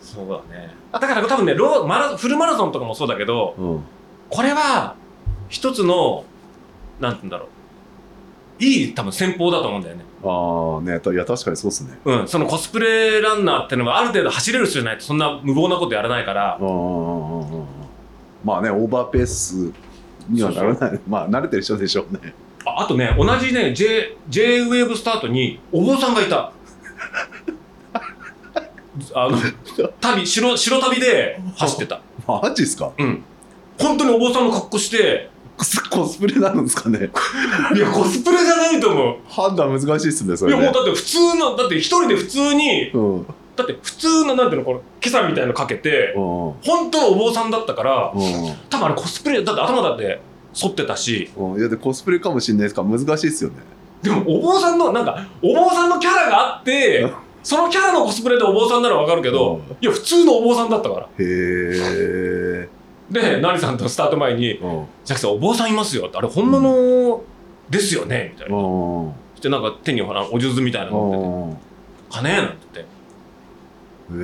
[0.00, 0.74] そうだね。
[0.92, 3.80] だから多分ねローマラフルマラソンとかもそうだけどうん。
[4.30, 4.94] これは
[5.48, 6.24] 一つの
[7.00, 7.48] なんて言うんだろう
[8.58, 10.04] いい多分戦法だと思うんだよね。
[10.24, 11.98] ああねたいや確かにそうっすね。
[12.04, 16.58] うんそのコスプレランナーってのはある程度走れる人じゃないとそんな無謀なことやらないから。
[18.44, 19.72] まあねオーバーペース
[20.28, 21.00] にはならない。
[21.08, 22.34] まあ慣れてる人でしょうね。
[22.64, 26.52] ああとね同じね J, J ウェーブスタートにお坊さんがいた。
[29.14, 29.36] あの
[30.00, 32.00] 旅白白旅で走ってた。
[32.26, 32.90] マジっすか？
[32.98, 33.22] うん。
[33.78, 35.28] 本当にお坊さんの格好して
[35.90, 37.10] コスプレなんですかね？
[37.74, 39.16] いやコスプレじゃないと思う。
[39.28, 40.64] 判断難しいっすねそいれね。
[40.66, 43.26] やもうだって普通のだって一人で普通にうん。
[43.56, 46.22] だって普通のなんていうのこの今朝みたいのかけてうん。
[46.62, 48.18] 本当のお坊さんだったからう
[48.68, 50.20] 多分あれコスプレだって頭だって
[50.60, 51.30] 反ってたし。
[51.38, 51.58] んうん。
[51.58, 52.82] いやでコスプレかもしれないですか。
[52.82, 53.56] ら難しいっすよね。
[54.02, 57.10] でもお坊さんのなんかお坊さんのキャラがあって
[57.42, 59.60] そのキャラのコスプレでお坊さんならわかるけどうん。
[59.80, 61.02] いや普通のお坊さんだったから。
[61.02, 62.68] へえ
[63.10, 67.22] で成さんとスタート前にうん「ジャックさんお坊さんいますよ」って「あれ本物
[67.70, 68.56] ですよね」みたいな。
[68.56, 68.60] う
[69.08, 71.60] んそしてなんか手にほらお数珠みたいなの持ってて
[72.08, 72.94] 「金」なんて言って。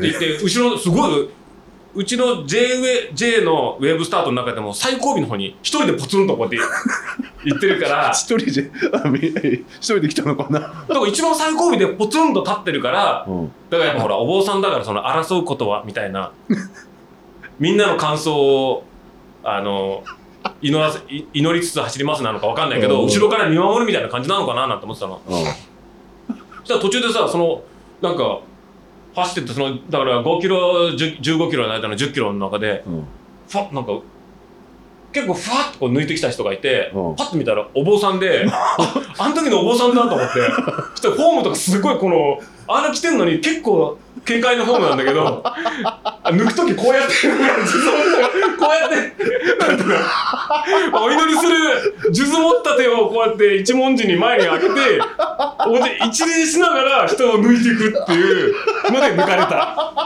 [0.01, 1.29] でいて後ろすごい
[1.95, 6.69] うちの J, ウェ J のウェブスタートの中でも最後尾の方に一人でポツンとこうやって
[7.45, 8.11] 行ってるから。
[8.13, 10.61] 一人で一人で来たのかな？
[10.61, 13.53] だから一番最後尾でポツンと立ってるからうん。
[13.69, 16.33] だからやっぱほらお坊さんだからその争うことはみたいな
[17.59, 18.85] みんなの感想を
[19.45, 20.05] あの
[20.61, 23.07] 祈らせい祈りつつ走りますなのか分かんないけどうん。
[23.07, 25.21] 後ろから見守るみたいな感じなのかななんて思ってたの。
[25.27, 25.45] うん。
[25.45, 25.45] そ
[26.65, 27.63] したら途中でさその
[28.01, 28.41] なんか
[29.15, 33.05] 走ってってそのだから5キロ10 15キロの間の10キロの中でうん。
[33.49, 34.01] ファッなんか
[35.13, 37.17] 結構ふわっとこう抜いてきた人がいて、うん。
[37.17, 38.77] パッと見たらお坊さんであ
[39.19, 40.41] あの時のお坊さんだと思って。
[40.95, 42.39] そしたらフォームとかすごいこの
[42.77, 47.13] あんな着てんのに結構軽快なフォームなんだけど あ抜く時こうやって
[48.59, 49.15] こうやって
[50.93, 54.75] お祈りする数珠持った手をこうやって一文字に前に開けて
[56.07, 58.55] 一礼しながら人を抜いていくっていう
[58.93, 60.03] ので抜かれた。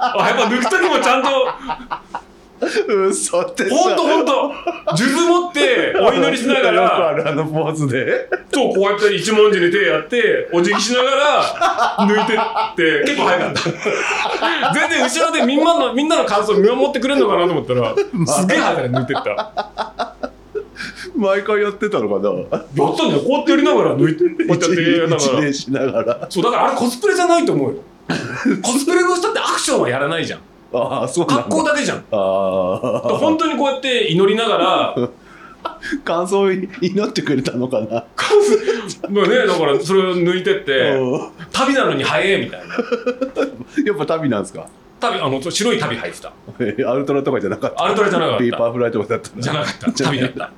[0.00, 1.28] あやっぱ抜く時もちゃんと
[2.60, 4.52] 嘘ってさほんとほんと。
[4.96, 8.28] 数珠持ってお祈りしながよくあらるあのポーズで？
[8.52, 12.38] そうこうやって一文字に手やってお辞儀しながら抜いてっ
[12.74, 13.62] て結構早かった。
[14.74, 19.30] 全然後ろでみんなのみんなの感想見守ってくれるのかなと思ったらすげえ早く抜いてった。
[19.30, 19.52] や
[21.16, 22.30] 毎回やってたのかな？
[22.58, 23.20] ったんだよ。
[23.20, 25.16] こうやってやりながら抜いてこうやってやりながら。
[25.16, 26.26] 一礼しながら。
[26.30, 27.82] そうだからあれコスプレじゃないと思うよ。
[28.62, 30.40] コスプレの人ってアクションはやらないじゃん
[30.72, 31.42] ああそうなんだ。
[31.44, 31.98] 格好だけじゃん。
[31.98, 34.94] ああ本当にこうやって祈りながら。
[36.04, 36.68] 感想を祈
[37.04, 38.04] ってくれたのかな。
[39.10, 41.28] まあねだからそれを抜いてってうん。
[41.52, 42.74] 旅なのに早えみたいな。
[43.84, 44.66] やっぱ足袋なんですか？
[45.00, 46.32] 足袋あの白い足袋履いてた。
[46.60, 47.84] えアルトラとかじゃなかった。
[47.84, 48.38] アルトラじゃなかった。
[48.40, 49.92] ペーパーフライとかだったじゃなかった。
[50.04, 50.50] 足袋だった。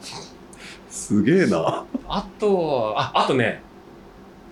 [0.91, 1.85] すげえな。
[2.09, 3.63] あとああとね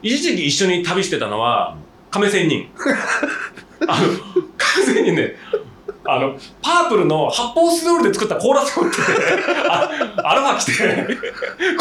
[0.02, 1.76] 一時期一緒に旅してたのは
[2.10, 2.68] 亀仙人
[3.86, 4.08] あの
[4.56, 5.34] 亀仙人ね
[6.04, 8.96] あのパープルの発泡スチロールで作った甲羅背負って
[9.68, 9.90] あ
[10.24, 11.16] アルファ着て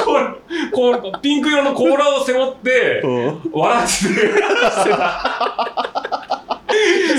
[0.03, 3.51] こうこうピンク色の甲羅を背負ってうん。
[3.53, 3.93] 笑って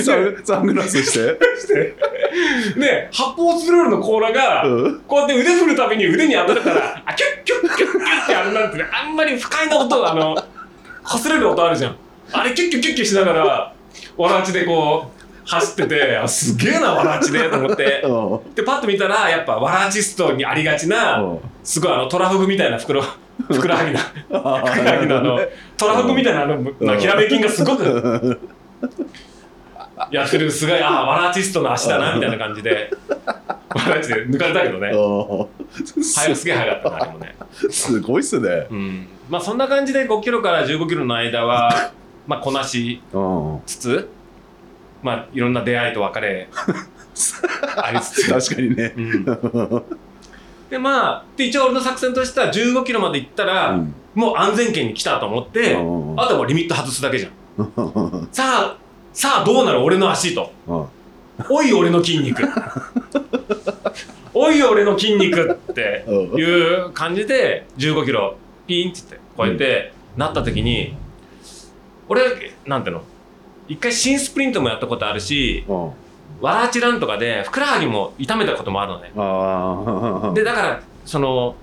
[0.02, 1.38] サンサングラスして。
[2.78, 5.00] で発泡スチロールのコーラが、うん。
[5.00, 10.36] こうやって腕振るたびに腕に当たるから、あ、キュッキュッキュッキュッってやるなんてね、あんまり不快な音が、あの、
[11.04, 11.96] 擦れる音あるじゃん。
[12.32, 13.72] あれキュッキュッキュッキュッしながら、
[14.16, 18.02] わらちでこう、走ってて、あ、すげえな、わらちで、と思って。
[18.04, 21.24] うんで、パッと見たら、やっぱ、わらちストにありがちな、
[21.64, 25.40] すごいあの、トラフグみたいな袋、ふくらはぎふくらはぎのあの、
[25.78, 28.40] トラフグみたいなあの、なひらめきがすごく
[30.10, 32.90] やってる、すごい、あ、わらちストの足だな、みたいな感じで、
[33.24, 34.92] わらちで抜かれたけどね。
[36.14, 37.34] 早くすげえ早かったな、あれもね。
[37.70, 39.08] すごいっすねうん。
[39.30, 41.92] まあそんな感じで5キロから15キロの間は、
[42.28, 44.08] まあこなしうんつつ、
[45.02, 46.48] まあいろんな出会いと別れ
[47.76, 48.28] ありつつ。
[48.28, 48.92] 確かにね。
[48.96, 49.24] うん、
[50.70, 53.94] でまあで一応俺の作戦としては15キロまで行ったら、うん。
[54.14, 57.28] もう安全圏に来たと思って、うんあとはリミット外すだけじゃ
[57.62, 58.28] ん。
[58.32, 58.76] さあ、
[59.12, 60.52] さあどうなる俺の足と。
[60.66, 60.84] うん。
[61.48, 62.42] おい俺の筋肉。
[64.34, 66.40] おい俺の筋肉ってうん。
[66.40, 68.36] いう感じで15キロ
[68.66, 70.94] ピーンって言ってこうやってなった時に、
[72.08, 72.22] 俺
[72.66, 73.02] なんていうの？
[73.68, 75.90] 一回新スプリントもやったことあるしうん。
[76.40, 80.34] わらちランとかでふくらはぎも痛めたこともあるのね。
[80.34, 81.54] でだからその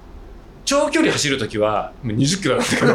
[0.66, 2.94] 長距離走るときはもう20キロけど。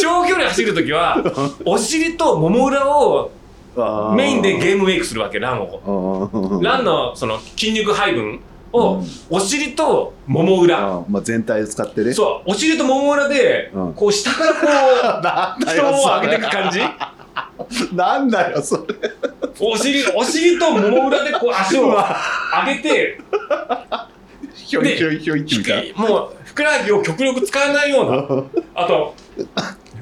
[0.00, 1.18] 長距離走るときは
[1.64, 3.30] お尻ともも裏を
[4.14, 6.28] メインでゲームメイクするわけランを。
[6.60, 8.40] ーランのその筋肉配分
[8.72, 9.06] をうん。
[9.30, 12.12] お尻ともも裏、まあ、全体使ってね。
[12.12, 13.94] そうお尻ともも裏でうん。
[13.94, 15.90] こう下からこう 人を
[16.20, 16.78] 上げていく感じ？
[16.80, 16.86] れ
[17.94, 18.82] なんだよそれ。
[19.60, 23.18] お尻お尻ともも裏でこう足を上げて
[24.54, 28.44] ひょいひょいひょいってみたいもうふくらはぎを極力使わないような。
[28.74, 29.14] あと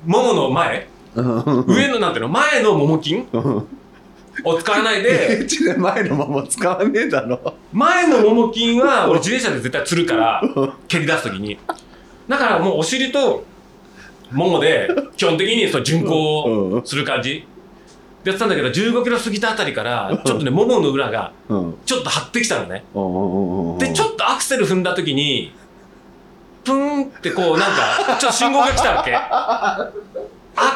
[0.06, 0.88] ももの前？
[1.16, 2.28] 上のなんていうの？
[2.28, 3.24] 前のもも筋
[4.44, 5.40] を使わないで。
[5.46, 7.54] 1年前のまま使わねえだろ。
[7.72, 10.42] 前のもも筋は俺自転車で絶対つるから
[10.88, 11.58] 蹴り出す時に。
[12.28, 13.44] だからもうお尻と
[14.30, 17.46] ももで基本的にその巡行をする感じ。
[18.22, 22.84] でやってたんだけど15キロ過ぎたあたりからちょっとねももの裏がうんちょっと張ってきたのね。
[22.94, 23.78] うん。
[23.78, 25.52] でちょっとアクセル踏んだ時に
[26.64, 29.14] プーンってこうなんかちょっと信号が来たわけ。
[29.14, 29.90] あ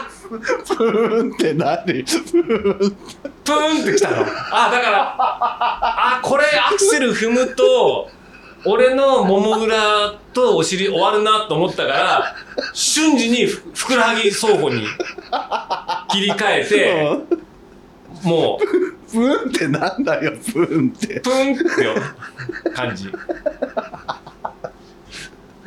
[0.29, 4.17] プーンって何プーンって来たの。
[4.53, 8.09] あだからあこれアクセル踏むと
[8.65, 12.35] 俺のもも裏とお尻終わるなと思ったから
[12.73, 14.87] 瞬時にふふくらはぎ双方に
[16.11, 17.19] 切り替えて
[18.23, 18.67] もう。
[19.15, 21.21] プーンってなんだよプーンって。
[21.21, 21.95] プーンってよ。
[22.75, 23.09] 感じ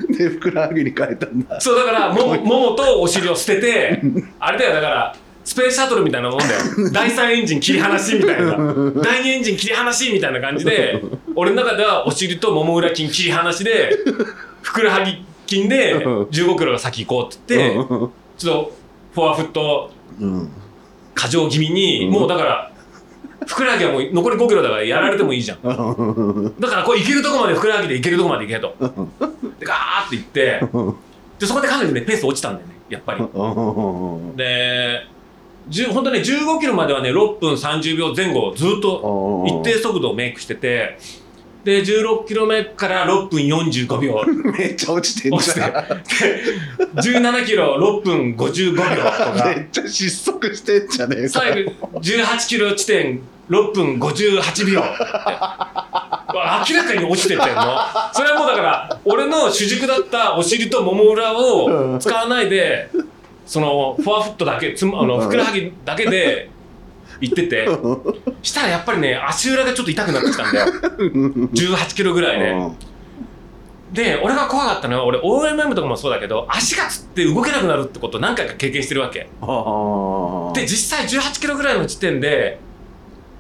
[0.18, 1.60] でふくらはぎに変えたんだ。
[1.60, 4.02] そうだからももももとお尻を捨てて
[4.40, 6.52] あれだよだからスペースシャトルみたいなもんだよ。
[6.92, 8.52] 第3エンジン切り離しみたいな。
[9.02, 11.02] 第2エンジン切り離しみたいな感じで
[11.36, 13.92] 俺の中ではお尻ともも裏筋切り離しで
[14.62, 17.90] ふくらはぎ筋で15キロが先行こうって言って
[18.38, 18.74] ちょっと
[19.16, 20.50] フォアフットうん。
[21.16, 22.72] 過剰気味にうんもうだから
[23.46, 25.62] ふくらはぎはもう残り5キロだからやられてもいいじゃん。
[25.62, 28.76] だからこう行けるとこまでふくらはぎで行けるとこまで行けと。
[29.60, 30.62] でガーって行って。
[31.40, 33.20] でそこでかなりねペース落ちたんだよねやっぱり。
[34.36, 35.06] で
[35.70, 40.98] 10本当ね15キロまではね6分30秒前後ずっと一定速度をメイクしてて
[41.68, 44.24] で16キロ目から6分45秒
[44.58, 45.60] めっちゃ落ちてん落ちて。
[45.60, 45.74] じゃん
[47.24, 48.86] で17キロ6分55秒と
[49.38, 49.54] か。
[49.54, 51.42] めっちゃ失速してんじゃねえか。
[51.42, 53.20] 最後18キロ地点
[53.50, 54.86] 6分58秒明
[56.32, 57.62] らかに落ちてってんの。
[58.14, 62.90] それはもうだから俺の主軸だったお尻ともも裏を使わないで
[63.46, 66.50] そのフォアフットだけつまあのふくらはぎだけで
[67.22, 67.68] 行ってて。
[68.42, 70.68] したらやっぱりね足裏がちょっと痛くなってきたんだよ。
[71.54, 72.56] 18キロぐらいで、
[73.94, 79.20] で俺が怖かったのは俺 OMM とかもそうだけど足がつって動けなくなるってことを何回か経験してるわけ。
[79.20, 82.60] で実際18キロぐらいの時点で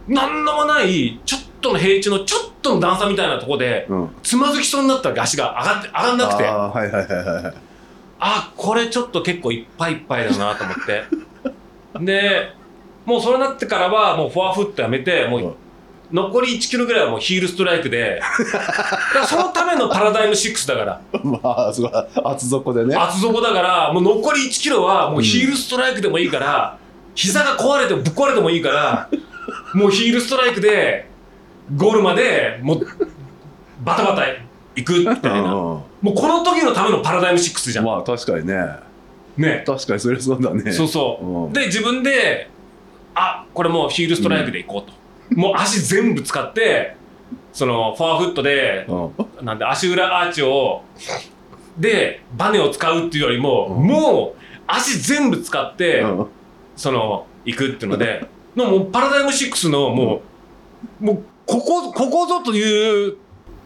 [0.08, 4.10] 何のもないちょっとの平地のちょっとの段差みたいなところでうん。
[4.24, 6.48] つまずきそうになったわけ足が上がって上がんなくて。
[6.48, 7.54] あはいはいはいはい。
[8.20, 11.04] あこれちょっと結構いっぱいいっぱいだなと思って。
[12.06, 12.54] で
[13.08, 15.56] もうそれになってからはもうフォアフットやめてもう
[16.12, 18.22] 残り1キロぐらいはもうヒールストライクで。
[19.28, 21.02] そのためのパラダイム6だから。
[21.24, 21.40] ま
[21.70, 21.92] あすごい
[22.24, 22.96] 厚底でね。
[22.96, 26.78] 厚底だからもう残り1キロはもうヒールストライクでもいいから、
[27.16, 29.10] 膝が壊れてもぶっ壊れてもいいから
[29.74, 31.08] もうヒールストライクで
[31.76, 32.88] ゴールまでもう
[33.84, 34.24] バタバタ
[34.76, 35.54] 行くみたいな。
[35.54, 38.66] もうこの時のためのパラダイム6じゃん、まあ確かにね。
[39.38, 39.64] ね。
[39.66, 40.74] 確かにそれそうだね。
[40.74, 41.54] そうそう、うん。
[41.54, 42.50] で自分で
[43.20, 44.92] あこれもうヒールストライクで行こう
[45.34, 46.96] と、もう足全部使って
[47.52, 48.94] そのフォアフットでう
[49.42, 49.46] ん。
[49.46, 50.84] なんで足裏アーチを
[51.78, 53.88] でバネを使うっていうよりも、うん。
[53.88, 56.28] もう足全部使って、うん。
[56.76, 60.22] その行くっていうのでのもうパラダイム6のも
[61.02, 63.18] う、もうここここぞという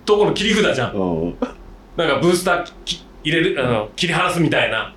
[0.06, 1.36] ところの切り札じゃん。
[1.98, 4.96] なんかブースターき入れるあの切り離すみたいな。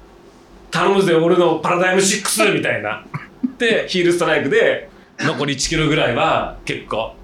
[0.71, 3.05] 頼むぜ俺のパラダイム6みたいな
[3.59, 7.15] でヒールストライクで残り1キロぐらいは結構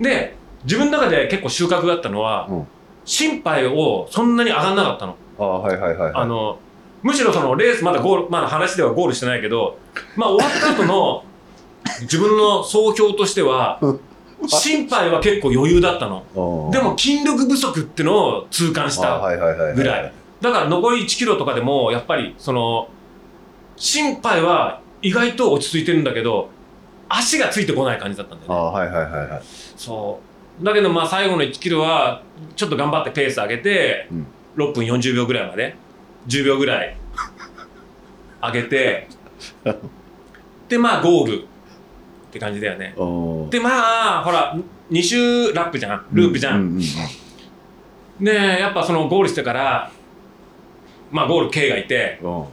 [0.00, 0.34] で
[0.64, 2.66] 自分の中で結構収穫があったのは、うん。
[3.04, 5.16] 心肺をそんなに上がんなかったの。
[5.38, 6.58] ああはいはいはいあの
[7.02, 9.78] むしろそのレースまだゴールまだ話ではゴールしてないけど
[10.16, 11.24] まあ終わった後の
[12.00, 13.78] 自分の総評としては
[14.46, 16.22] 心肺は結構余裕だったの。
[16.34, 20.12] うんでも筋力不足ってのを痛感しあたぐらい。
[20.40, 22.88] だから残り1キロとかでもやっぱりその
[23.76, 26.48] 心肺は意外と落ち着いてるんだけど
[27.10, 28.56] 足がついてこない感じだったんだよね。
[28.56, 29.42] はいはいはいはい。
[29.76, 30.18] そ
[30.60, 30.64] う。
[30.64, 32.22] だけどまあ最後の1キロは
[32.56, 34.26] ちょっと頑張ってペース上げて、うん。
[34.56, 35.76] 6分40秒ぐらいまで
[36.28, 36.96] 10秒ぐらい
[38.40, 39.08] 上げて
[40.68, 41.46] でまあゴールっ
[42.30, 42.94] て感じだよね。
[42.96, 44.56] うんでまあほら
[44.90, 46.06] 2周ラップじゃん。
[46.12, 49.90] ループじゃん、うううでやっぱそのゴールしてから
[51.10, 52.44] まあゴール K がいてうん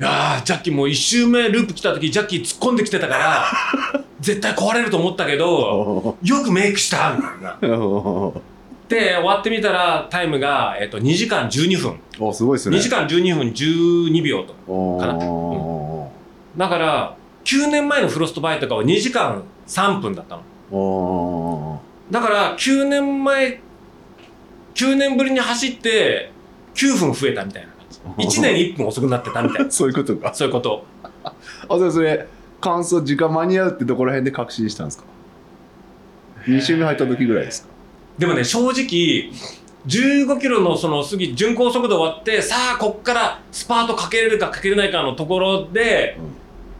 [0.00, 3.44] いやージャッキーもう1周目ループ来た時ジャッキー突っ込んできてたから
[4.20, 7.76] 絶対壊れると思ったけどおよくメイクしたみたいな。
[7.76, 8.40] お
[8.88, 12.00] で終わってみたらタイムが、えっと2時間12分。
[12.18, 12.78] おすごいっすね。
[12.78, 15.14] 2時間12分12秒とおかな。
[15.14, 16.10] お
[16.56, 17.14] だから
[17.44, 20.42] 9年前のフロストバイとかは2時間3分だったの。
[20.70, 21.78] お
[22.10, 23.60] だから9年前
[24.74, 26.30] 9年ぶりに走って
[26.74, 27.67] 9分増えたみたいな
[28.18, 29.70] 1年1分遅くなってたみたいな。
[29.72, 30.32] そういうことか。
[30.34, 30.84] そういうこと。
[31.24, 31.32] あ
[31.68, 32.26] それそれ
[32.60, 35.04] 感想時間間に合うってどこら辺で確信したんですか
[36.46, 37.68] ？2周目入った時ぐらいですか？
[38.18, 39.30] でもね正直
[39.86, 46.18] 15キロのその過ぎ巡航速度終わってさあこっからスパートかけれるかかけれないかのところで、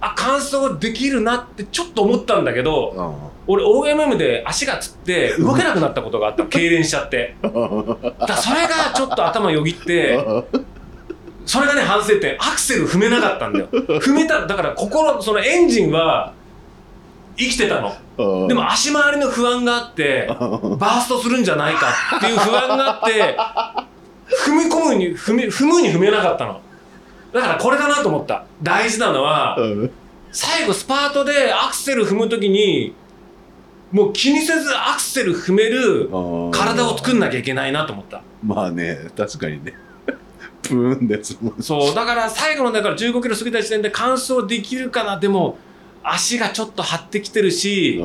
[0.01, 6.43] あ完走できるなってちょっと思ったんだけどあ俺 OMM で足がつって動けなくなったことがあった。
[6.51, 7.37] 痙攣しちゃって。
[7.43, 7.49] だ
[8.37, 10.19] それがちょっと頭よぎって
[11.49, 12.37] それがね反省点。
[12.39, 13.69] アクセル踏めなかったんだよ。
[13.73, 16.35] 踏めただから心そのエンジンは
[17.39, 18.49] 生きてたの。
[18.49, 21.89] でも足回りの不安があってバーストするんじゃないか
[22.19, 23.37] っていう不安があって
[24.47, 26.61] 踏み込むに踏み踏むに踏めなかったの。
[27.33, 28.45] だからこれだなと思った。
[28.63, 29.57] 大事なのは
[30.31, 32.95] 最後スパートでアクセル踏む時に
[33.91, 36.11] もう気にせずアクセル踏める
[36.53, 38.21] 体を作んなきゃいけないなと思った。
[38.45, 39.73] まあね確かにね
[40.69, 41.39] プーンです。
[41.41, 45.19] もんそうだから最後のだから15キロ過ぎた時点で完走できるかな？
[45.19, 45.59] でも
[46.03, 48.03] 足がちょっと張ってきてるし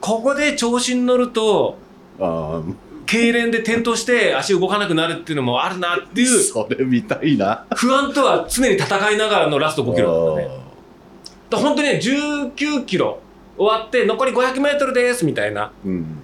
[0.00, 1.78] ここで調子に乗ると
[2.18, 2.62] あ
[3.06, 7.64] 痙攣で転倒して足動かなくなるっていうのもあるなっていうそれ見たいな。
[7.76, 13.20] 不安とは常に戦いながらのラスト5キロだったね本当にね19キロ
[13.56, 15.72] 終わって残り500メートルですみたいな。
[15.84, 16.18] うん。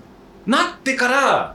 [0.47, 1.55] なってから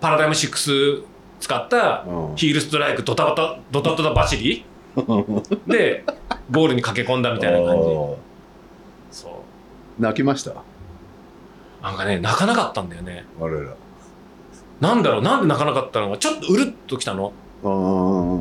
[0.00, 1.04] パラダイム6
[1.44, 2.36] 使ったうん。
[2.36, 4.64] ヒールストライクドタバタドタドタ走り？
[5.66, 6.04] で
[6.50, 7.82] ゴールに駆け込んだみたいな感じ。
[9.10, 10.02] そう。
[10.02, 10.52] 泣きました？
[11.82, 13.26] なんかね泣かなかったんだよね。
[13.38, 13.74] 我ら
[14.80, 15.22] なんだろう？
[15.22, 16.16] なんで泣かなかったのか？
[16.18, 17.32] ちょっとうるっときたの。
[17.62, 17.68] う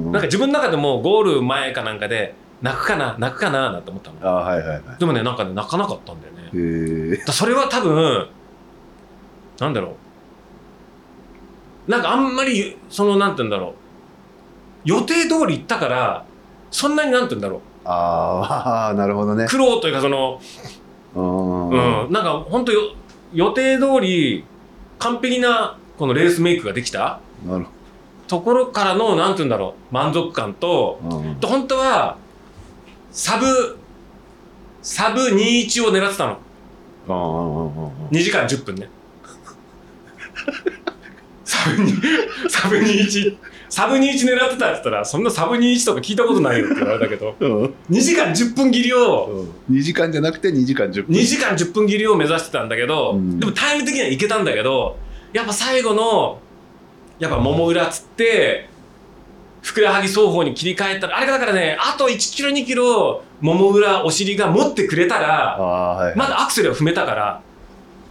[0.10, 4.18] んなんか自分の中でもゴール前かなんかで泣くかな泣くかななんて思ったの。
[4.22, 4.82] あはいはいはい。
[5.00, 6.44] でもねなんかね泣かなかったんだよね。
[6.54, 8.28] へえだそれは多分
[9.60, 9.92] なんだろう？
[11.88, 13.74] なんかあんまりそのなんて言うんだろう。
[14.86, 16.26] 予定通り行ったから
[16.72, 19.46] そんなになんて言うんだろああ なるほどね。
[19.46, 20.42] う苦労というかその
[21.16, 21.70] うん。
[21.70, 22.82] うん、なんか本当よ
[23.34, 24.44] 予定通り
[25.00, 27.66] 完璧なこのレースメイクができたなる
[28.28, 29.94] ところからのなんて言うんだろう。
[29.94, 31.40] 満足感とほどうん。
[31.40, 32.18] で本当は
[33.12, 33.78] サブ
[34.82, 36.32] サブ21を狙ってたの。
[36.32, 36.36] あ
[37.08, 37.12] あ
[38.12, 38.90] 2時間10分ね
[41.54, 41.94] サブに
[42.50, 43.38] サブ21
[43.70, 47.64] サブ21狙ってたって言ったらそんなサブ21とか聞いたことないよって言われたけどうん。
[47.90, 51.16] 2時間10分切りを2時間じゃなくて2時間10分。
[51.16, 53.40] 2時間10分切りを目指してたんだけど、うん。
[53.40, 54.98] でもタイム的にはいけたんだけど
[55.32, 56.40] やっぱ最後の
[57.20, 58.70] やっぱ桃裏つって
[59.62, 67.42] ふくらはぎ双方に切り替えたらあれがだからねあと1キロ2キロ桃裏お尻が持ってくれたあらあはい、まだアクセルを踏めたから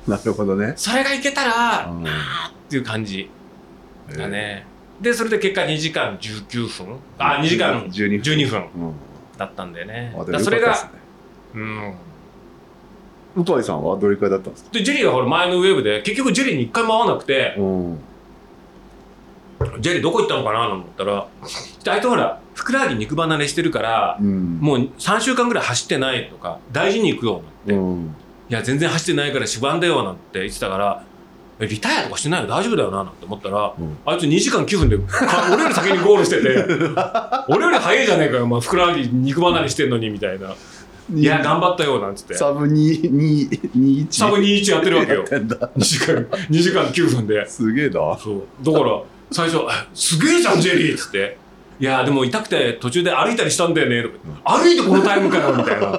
[0.07, 0.75] なるほどね。
[0.77, 2.07] それがいけたらうん。
[2.07, 3.31] あーっていう感じ
[4.17, 4.67] だね、
[5.01, 6.97] でそれで結果2時間19分。
[7.19, 8.61] あ2時間12 12分。
[8.61, 8.93] うん。
[9.39, 10.15] だったんだよね。
[10.19, 10.91] あでもだそれが
[11.55, 11.95] うん。
[13.35, 14.71] 向井さんはどれくらいだったんですか？
[14.73, 17.99] でジェリーがほら前のウェーブで結局ジェリーに一回も会わなくてうん。
[19.81, 21.27] ジェリーどこ行ったのかなと思ったら
[21.93, 24.59] あいつほらふくらはぎ肉離れしてるからうん。
[24.61, 28.22] もう3週間ぐらい走ってないとか大事に行くよなんて、
[28.53, 31.05] いうんや全然走ってないから主眼だよなんて言ってたから
[31.61, 33.99] えリタイアとかしてないよ大丈夫だよななんて思ったら、うん。
[34.07, 36.49] あいつ2時間9分でか 俺より先にゴールしてて
[37.49, 40.55] 俺より早いじゃねえかよ、まあ、ふくらはぎ肉離れしてんのにみたいな、
[41.15, 42.35] いや頑張ったよなんつって。
[42.35, 45.19] サブ221サブ21やってるわけよ。
[45.19, 45.57] やってんだ。
[45.77, 47.47] 2時間2時間9分で。
[47.49, 48.17] すげえな。
[48.19, 48.65] そう。
[48.65, 51.39] だから最初「えすげえじゃんジェリー」っつって
[51.81, 54.11] 「いやでも痛くて途中で歩いたりしたんだよね」と
[54.45, 55.99] か歩いてこのタイムかよ」みたいな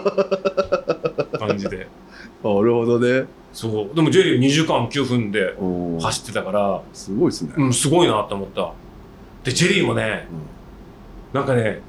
[1.40, 1.78] 感じで。
[1.78, 1.84] な
[2.44, 3.26] るほどね。
[3.54, 3.96] そう。
[3.96, 6.82] でもジェリー2時間9分でうん走ってたから。
[6.94, 7.54] すごいですね。
[7.56, 8.72] うんすごいなって思った。
[9.44, 10.28] でジェリーもね
[11.34, 11.82] なんかね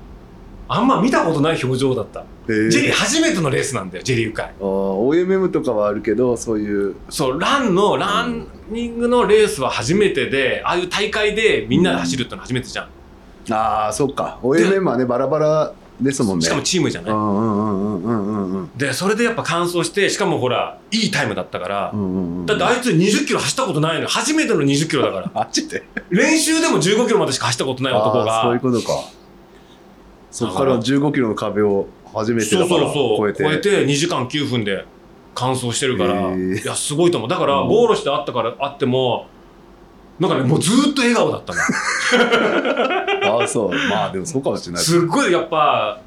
[0.66, 2.24] あんま見たことない表情だった。
[2.48, 2.70] えー。
[2.70, 4.46] ジェリー初めてのレースなんだよジェリー会。
[4.46, 6.94] あー OMM とかはあるけどそういう。
[7.08, 12.88] そうランのランニングのレースは初めてでああいう大会でみんなで走るってのは初めてじゃん。
[13.52, 14.38] ああそっか。
[14.42, 16.44] OMM はねバラバラですもんね。
[16.44, 21.92] しかもチームじゃない、でそれでやっぱ完走してしかもほらいいタイムだったから、
[22.46, 25.30] だってあいつ20キロ走ったことないのよ初めての20キロだから。
[25.34, 25.84] あっちで？
[26.10, 29.04] 練習でも15キロまでしか走ったことない男あーそういうがことか。
[30.30, 33.18] そこから15キロの壁を初めてそうそうそう。
[33.18, 33.44] 超えて。
[33.44, 34.84] 超えて2時間9分で
[35.34, 37.30] 完走してるから、いやすごいと思う。
[37.30, 37.68] だからうん。
[37.68, 39.28] ゴールしてあったからあっても
[40.18, 41.60] なんかねもうずーっと笑顔だったの
[43.48, 43.70] そう。
[43.90, 44.82] まあでもそうかもしれない。
[44.82, 46.00] すっごいやっぱ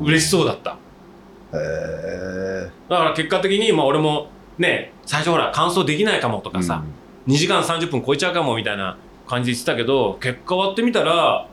[0.00, 0.72] 嬉しそうだった。
[0.72, 0.76] へ
[1.54, 4.28] えだから結果的にまあ俺も
[4.58, 6.84] ね最初ほら完走できないかもとかさ、
[7.26, 11.46] 2時間30分超えちゃうかもみたいな感じで言ってたけど結果終わってみたら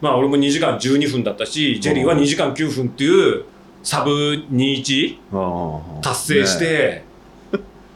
[0.00, 3.44] まあ俺も2時間12分だったしジェリーは2時間9分っていう
[3.82, 4.10] サブ
[4.50, 7.10] 21うん達成して、ね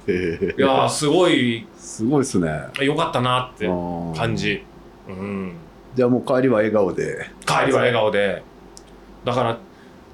[0.07, 2.51] いやーすごいすごいっすね。
[2.81, 3.73] 良かったなってう
[4.11, 4.63] ん感じ、
[5.09, 5.55] うん、
[5.95, 7.31] じゃあもう帰りは笑顔で。
[7.47, 8.43] 帰りは笑顔で。
[9.25, 9.59] だから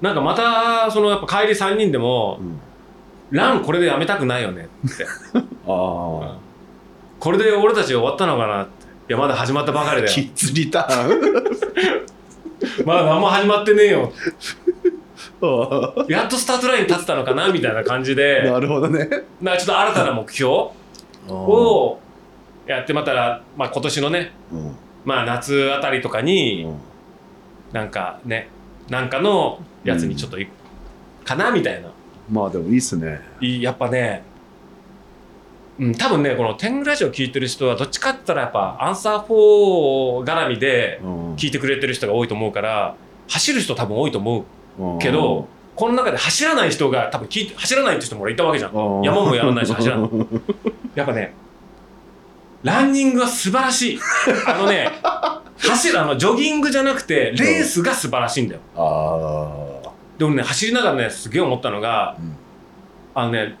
[0.01, 2.59] なんかまたそのやっぱ帰り3人でもうん
[3.31, 5.05] 「ランこれでやめたくないよね」って。
[5.35, 6.37] ああ
[7.19, 8.81] これで俺たち終わったのかなって。
[9.09, 10.13] いやまだ始まったばかりだよ。
[10.13, 11.65] キッズリターン
[12.85, 14.11] まだ何も始まってねえよ。
[15.43, 18.49] あやっとスタートラインに立ってたのかなみたいな感じあで。
[18.49, 19.09] なるほどね。
[19.41, 20.51] なちょっと新たな目標
[21.29, 21.99] を
[22.67, 24.75] やってまたら、まあ、今年のね、うん
[25.05, 26.67] まあ、夏あたりとかに
[27.71, 28.49] なんかね
[28.89, 30.47] なんかのやつにちょっとい、
[31.23, 31.89] かなみたいな。
[32.29, 33.21] まあでもいいっすね。
[33.39, 34.23] いいやっぱね。
[35.79, 41.35] うん、多分ねこの天狗ラジオ聞いてる人はどっちかって言ったらやっぱアンサー4絡みでうん。
[41.35, 42.95] 聞いてくれてる人が多いと思うから
[43.29, 44.45] 走る人多分多いと思
[44.77, 44.99] ううん。
[44.99, 49.01] けどこの中で走らない人が多分聞いて走らないって人も俺いたわけじゃん。
[49.01, 50.09] 山もやらないし走らない。
[50.95, 51.33] やっぱね
[52.63, 53.99] ランニングは素晴らしい。
[54.47, 54.91] あのね
[55.57, 58.61] 走るあのジョギングじゃなくてレースが素晴らしいんだよ。
[58.75, 62.35] ああでもね走りながらねすげえ思ったのがうん。
[63.13, 63.55] あのね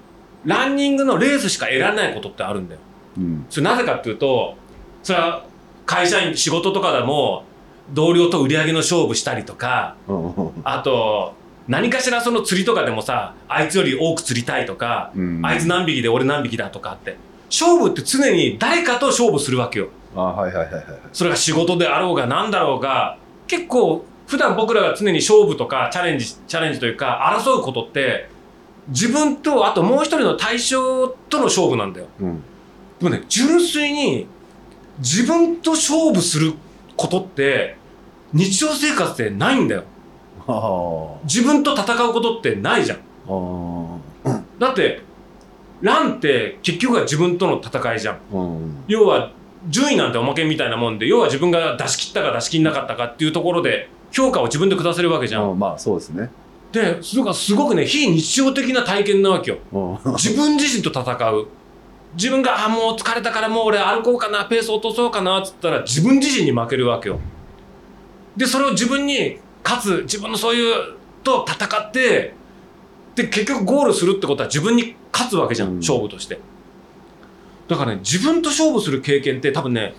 [0.45, 2.81] ランニングのレースしか得られないことってあるんだよ。
[3.17, 3.45] うん。
[3.49, 4.55] それなぜかっていうと
[5.03, 5.43] それは
[5.85, 7.43] 会社員仕事とかでも
[7.91, 10.51] 同僚と売り上げの勝負したりとかうん。
[10.63, 11.33] あと
[11.67, 15.41] 何かしらその釣りとかでもさあいつより多く釣りたいとか、うん。
[15.43, 17.17] あいつ何匹で俺何匹だとかって
[17.51, 19.89] 勝負って常に誰かと勝負するわけよ。
[20.15, 23.17] あはいはいはいはいそれが仕事であろうが何だろうが
[23.47, 28.29] 結構普段僕らが常に勝負とかチャレンジチャレンジというか争うことって
[28.87, 32.07] 自分とあともう一人の対象との勝負なんだよ。
[32.19, 32.43] うん。
[32.99, 34.27] でもね純粋に
[34.99, 36.53] 自分と勝負する
[36.95, 37.75] ことって
[38.33, 39.83] 日常生活でないんだよ。
[40.47, 42.97] あ自分と戦うことってないじゃん。
[43.27, 45.01] ああだって
[45.81, 48.19] ランって結局は自分との戦いじゃん。
[48.31, 48.83] うん。
[48.87, 49.31] 要は
[49.69, 56.29] 順位なんておまけみたいなもんで要は自分が出し切ったか出し切んなかったかっていうところで評価を自分で下せるわけじゃん、うんまあそうですね。
[56.71, 59.57] でそれがすごくね非日常的な体験なわけよ。
[59.71, 60.13] うん。
[60.13, 61.47] 自分自身と戦う。
[62.15, 67.19] 自分があもう疲れたからもう俺歩こうかなペース落とそうかなっつったら自分自身に負けるわけよ。
[68.35, 72.33] でそれを自分に勝つ自分のそういうと戦って
[73.15, 75.75] で結局ゴールするってことは自分に勝つわけじゃん、うん。
[75.77, 76.39] 勝負として。
[77.67, 79.93] だからね自分と勝負する経験って多分ね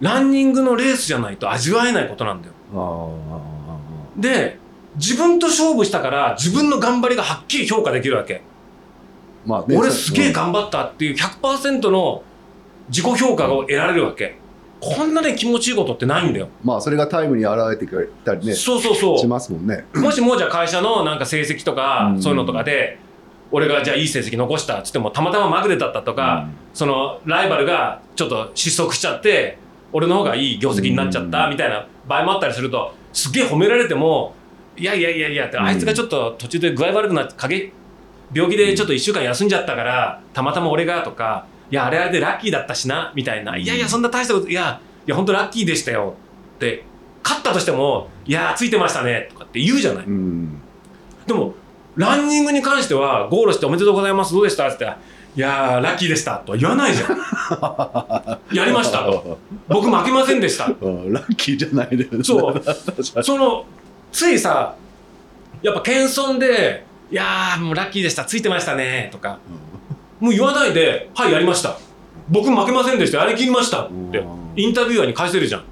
[0.00, 2.54] ランニングのレースじゃないと味わえないことなんだよ。
[2.74, 3.40] あ
[4.16, 4.58] で
[4.96, 8.36] 自分と勝負したから自分の頑張りがはっきり評価できるわけ。
[8.36, 12.22] あまあね俺すげえうん頑張ったっていう100%の
[12.88, 14.36] 自己評価を得られるわけ。
[14.80, 19.18] こんなね気持ちいいことってないんだよ、まあそれがタイムに現れてくれたりねしそうそう。
[19.18, 19.84] そますもんね。
[19.92, 22.22] うもしもじゃあ会社のなんか成績とかうん。
[22.22, 22.98] そういうのとかで
[23.52, 29.58] 俺がじゃあいい成績残したっつってもたまたままぐれだったとか、そのライバルがちょっと失速しちゃって
[29.92, 34.34] 俺の方がいい業績になっちゃったみたいな場合もあったりするとすげえ褒められても
[34.76, 35.64] いやいやいやいやってうん。
[35.64, 37.72] あいつがちょっと途中で具合悪くなって影
[38.32, 46.14] 病気でちょっと1週間休んじゃったからたまたま俺がとかいやあれあれでラッキーだったしなみたいないやいやそんな大したこといやいや本当ラッキーでしたよ
[46.56, 46.84] って
[47.22, 50.04] 勝ったとしてもいやついてましたねとかって言うじゃない。
[50.06, 50.60] うん。
[51.26, 51.54] でも
[51.96, 54.32] ランニングに関してはゴールしておめでとうございます。
[54.32, 55.02] どうでしたって言ったら
[55.34, 57.18] いやーラッキーでしたとは言わないじゃん。
[58.56, 58.98] やりました。
[58.98, 59.38] と
[59.68, 60.70] 僕負けませんでした。
[60.80, 62.62] うんラッキーじゃないでそう。
[63.22, 63.64] その
[64.10, 64.74] ついさ
[65.62, 68.24] やっぱ謙遜で「いやーもうラッキーでした。
[68.24, 69.38] ついてましたね」とか
[70.20, 71.76] もう言わないで「はいやりました。
[72.28, 73.18] 僕負けませんでした。
[73.18, 74.26] やりきりました」ってうん。
[74.54, 75.62] インタビュアーに返せるじゃん。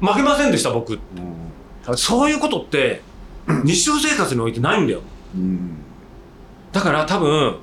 [0.00, 0.98] 負けませんでした僕
[1.96, 3.02] そういうことって
[3.64, 5.00] 日常生活においてないんだよ。
[5.00, 5.04] に
[5.34, 5.76] うん。
[6.72, 7.56] だから多分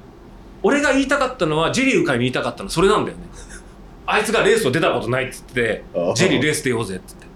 [0.64, 3.24] 俺が言いたかったのはジェリー受かりに言いたかったのはそれなんだよね。
[4.06, 5.84] あいつがレースを出たことないっつって
[6.16, 7.28] ジェリーレース出ようぜっつって。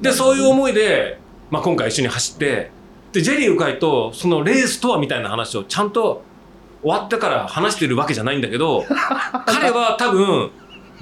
[0.00, 1.18] でそういう思いで
[1.50, 2.70] まあ、今回一緒に走って
[3.12, 6.22] でジェリー鵜飼とそのレースとはみたいな話をちゃんと
[6.80, 8.84] 終わってから話してるわけじゃないんだけど
[9.46, 10.50] 彼は多分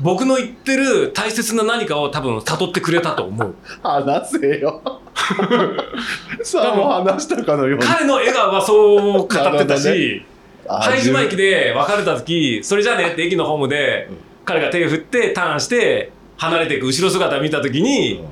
[0.00, 3.54] 僕の言ってる大切な何かを多分悟ってくれたと思う。
[3.82, 4.80] 話せよ
[6.42, 7.84] さあ話したかのように。
[7.84, 10.24] 彼の笑顔はそう語ってたし、
[10.66, 14.16] あ拝島駅で別れた時それじゃあねって駅のホームでうん。
[14.44, 18.24] 彼が手を振ってターンして離れていく後ろ姿を見た時に、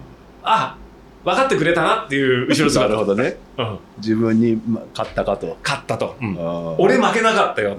[0.42, 0.76] あ
[1.24, 3.36] 分かってくれたなっていう後ろな姿るほどね。
[3.58, 3.78] うん。
[3.98, 6.36] 自分にま勝ったかと、勝ったと、うん。
[6.78, 7.76] 俺負けなかったよ、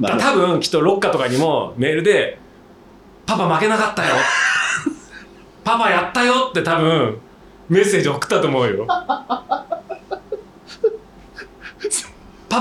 [0.00, 2.38] 多分きっとロッカーとかにもメールで
[3.26, 4.14] 「パパ負けなかったよ」
[5.64, 7.18] 「パパやったよ」って多分
[7.70, 8.84] メッセージ送ったと思うよ。
[8.86, 9.06] パ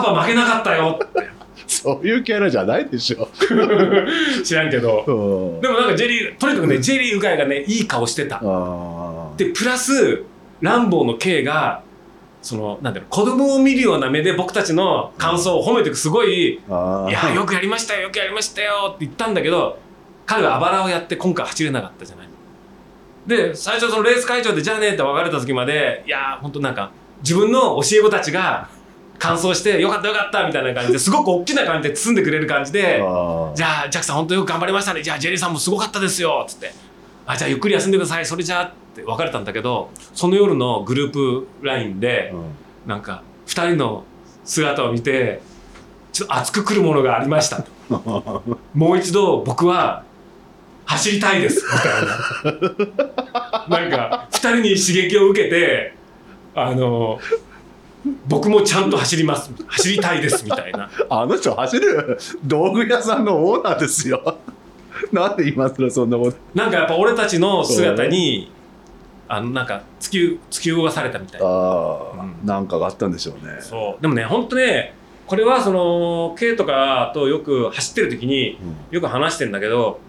[0.03, 0.99] パ負けなかったよ。
[1.03, 1.29] って
[1.65, 3.27] そういうキャラじゃないでしょ。
[4.45, 5.03] 知らんけど。
[5.07, 5.61] うん。
[5.61, 8.39] でもなんかジェリーとにかくねジェリー・ウガイがねいい顔してた。
[9.35, 10.23] でプラス
[10.61, 11.81] ランボーの K が
[12.41, 19.79] そのなんだろう子供を見るような目で僕たちの感想を褒めてくすごいいやよくやりましたよよくやりましたよって言ったんだけど
[20.25, 22.28] 彼はあばらをやって今回走れなかったじゃない
[23.29, 26.91] で最初そのレース会場でじゃあねって別れた時までいやー本当なんか
[27.21, 28.67] 自分の教え子たちが
[29.19, 32.97] 完走してよかったよかったみたいな感じですごく大きな感じで包んでくれる感じで
[33.55, 35.03] じゃあジャックさん本当よく頑張りましたね。
[35.03, 36.45] じゃあジェリーさんもすごかったですよ。
[36.47, 36.71] っつって。
[37.25, 38.25] あじゃあゆっくり休んでください。
[38.25, 42.89] それじゃあって別れたんだけどその夜のグループ LINE でうん。
[42.89, 44.03] なんか2人の
[44.45, 45.41] 姿を見て
[46.11, 47.69] ちょっと熱くくるものがありましたと。
[48.73, 50.03] もう一度僕は
[50.89, 51.63] 走りたいです。
[51.65, 52.01] みたい
[53.69, 53.79] な。
[53.79, 55.93] なんか2人に刺激を受けて
[56.55, 57.19] あの
[58.27, 59.51] 僕もちゃんと走ります。
[59.67, 60.89] 走りたいですみたいな。
[61.09, 62.17] あの人走る？
[62.43, 64.39] 道具屋さんのオーナーですよ。
[65.11, 66.37] なんで今更そんなこと。
[66.55, 68.51] なんかやっぱ俺たちの姿に
[69.27, 70.17] あのなんか突き
[70.49, 71.45] 突き動かされたみたいな。
[71.45, 72.47] ああ、うん。
[72.47, 73.57] なんかがあったんでしょうね。
[73.61, 74.01] そう。
[74.01, 74.95] でもね本当ね
[75.27, 78.95] これはその K とかとよく走ってる時にうん。
[78.95, 79.99] よく話してんだけど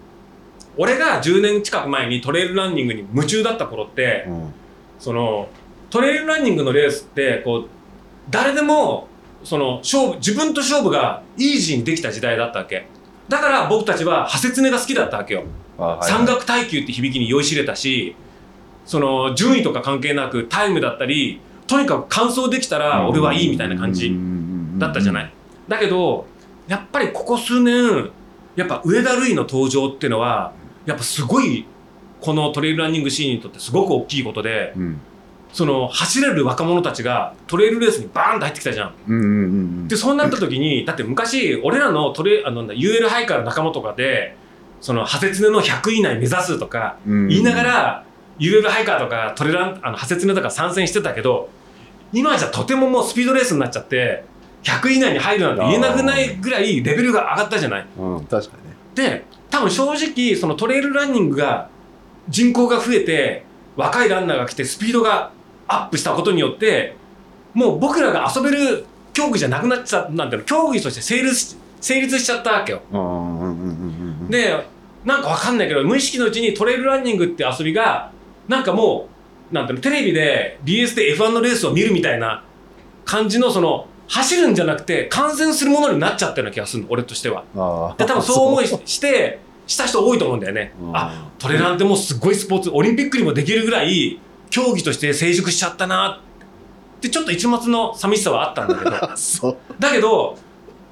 [0.81, 4.55] 俺が10年近く前にトレイルランニングに夢中だった頃ってうん。
[4.98, 5.48] その
[5.90, 7.69] トレイルランニングのレースってこう
[8.31, 9.09] 誰でも
[9.44, 12.86] その勝負自分と勝負がイージーにできた時代だったわけ。
[13.28, 15.44] だから僕たちはハセツネが好きだったわけよ。
[15.78, 18.16] あはい山岳耐久って響きに酔いしれたし
[18.86, 24.15] その順位とか関係なくタイムだったりとにかく完走できたら俺はいいみたいな感じ
[24.78, 25.24] だったじゃない。
[25.27, 25.31] い
[25.69, 26.27] だけど
[26.69, 28.11] やっぱりここ数年
[28.57, 30.52] やっぱ上田瑠衣の登場っていうのは
[30.86, 31.66] やっぱすごい
[32.20, 35.01] このトレイルランニングシーンにとってすごく大きいことでうん
[35.52, 38.94] その走れる若者たちがトレイルレースにバーンと入ってきたじゃん。
[39.09, 39.27] うんうんう
[39.85, 44.36] んでそうなった時にだって昔俺らのトレあの UL ハイカーの仲間とかで
[44.81, 48.05] そのハセツネの100位以内目指すとかうん言いながら
[48.39, 51.48] UL ハイカーとかトレランあのハセツネとか参戦してたけど
[52.12, 54.23] 今じゃとてももうスピードレースになっちゃって
[54.62, 57.86] 100位以内に入るなんて言えなくないぐらいレベルが上がったじゃない。
[57.98, 61.68] うん確かにねで多分正直そのトレイルランニングが
[62.28, 63.44] 人口が増えて
[63.77, 65.32] 若いランナーが来てスピードが
[65.66, 66.97] アップしたことによって
[67.55, 72.82] もう僕らが遊べる競技じゃなくなっちゃったなんていうの競技として成立し成立しちゃったわけよ。
[74.28, 74.66] で
[75.05, 78.12] なんかわかんないけど無意識のうちにトレイルランニングって遊びが
[78.48, 79.09] なんかも
[79.51, 82.44] うなんていうのテレビで BS で F1 のレースを見るみたいな
[83.05, 87.45] 感じのその走るんじゃなくて観戦するものになっちゃったような気がするの俺としては。
[87.55, 89.39] あで多分そう思いして
[89.69, 90.73] した人多いと思うんだよね。
[90.93, 94.20] あトレランってもうすごいスポーツオリンピックにもできるぐらい
[94.51, 96.20] 競技として成熟しちゃったな
[96.99, 98.91] ってちょっと一末の寂しさはあったんだけど
[99.78, 100.37] だけど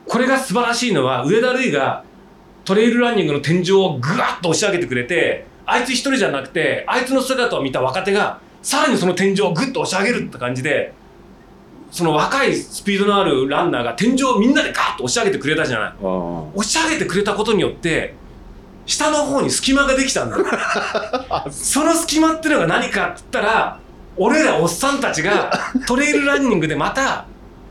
[0.06, 2.04] これが素晴らしいのは上田瑠衣が
[2.64, 10.92] トレイルランニングの天井をぐわっと押し上げてくれてあいつ一人じゃなくてあいつの姿を見た若手がさらにその天井をぐっと押し上げるって感じで
[11.90, 15.92] その若いスピードのあるランナーが天井をみんなでガーッと押し上げてくれたじゃない。
[16.02, 18.14] あ押し上げてくれたことによって
[18.86, 20.36] 下の方に隙間ができたんだ。
[20.38, 20.44] よ
[21.50, 23.78] その隙間っていうのが何かって言ったら
[24.16, 25.52] 俺らおっさんたちが
[25.86, 27.24] トレイルランニングでまた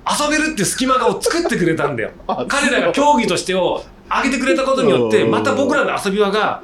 [0.10, 2.12] 遊べるって隙間がを作ってくれたんだよ。
[2.28, 5.32] あ彼らが競技としてを上げてくれたことによってうん。
[5.32, 6.62] また僕らの遊び場が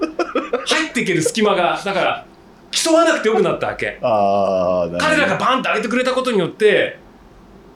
[0.65, 2.25] 入っていける隙間がだから
[2.71, 3.97] 競わなくてよくなったわけ。
[4.97, 6.99] 彼らがバンって上げてくれたことによって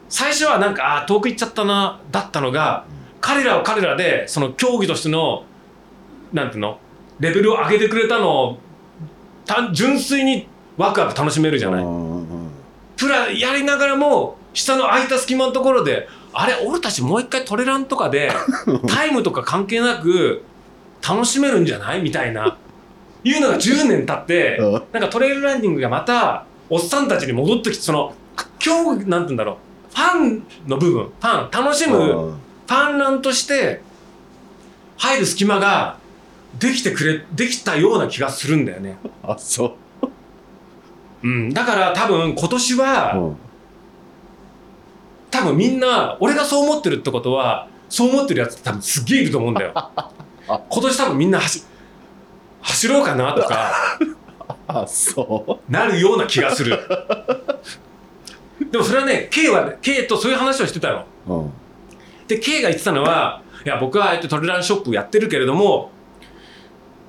[0.08, 2.84] 最初はなんかあー遠く行っちゃったなだったのが
[3.20, 5.44] 彼らは彼らでその競技としての
[6.32, 6.78] なんていうの
[7.20, 8.58] レベルを上げてくれたのを
[9.46, 11.84] 単純粋にワクワク楽しめるじゃない。
[12.96, 18.30] プラやりながらも下の空いた隙間のところであれ俺たちもう一回トレランとかで
[18.88, 20.42] タイムとか関係なく
[21.06, 22.02] 楽しめるんじゃない？
[22.02, 22.56] みたいな。
[23.24, 24.72] いうのが10年経ってうん。
[24.72, 28.12] なんかトレイルランニングがまたおっさんたちに戻ってきてその
[28.64, 29.54] 今日なんて言うんだろう。
[29.56, 33.80] ファンの部分ファン楽しむファンランとして
[34.96, 35.98] 入る隙間が
[36.58, 38.98] できてくれできたような気がするんだよね。
[39.22, 39.76] あそ
[41.22, 43.36] うん、だから多分今年は、う、うん
[45.30, 49.72] 多分みんな俺がそう思ってるってことはそう思ってるやつって多分すっげえいると思うんだよ。
[50.46, 51.62] 今年多分みんな走
[52.62, 53.72] 走ろうかなとか
[54.66, 56.78] あそなるような気がする。
[58.70, 61.06] でもそれはね K は K とそういう話をしてたの。
[61.26, 61.52] う、うん、
[62.26, 65.90] で K が言ってたのはいや僕はああやってトレランショップやってるけれども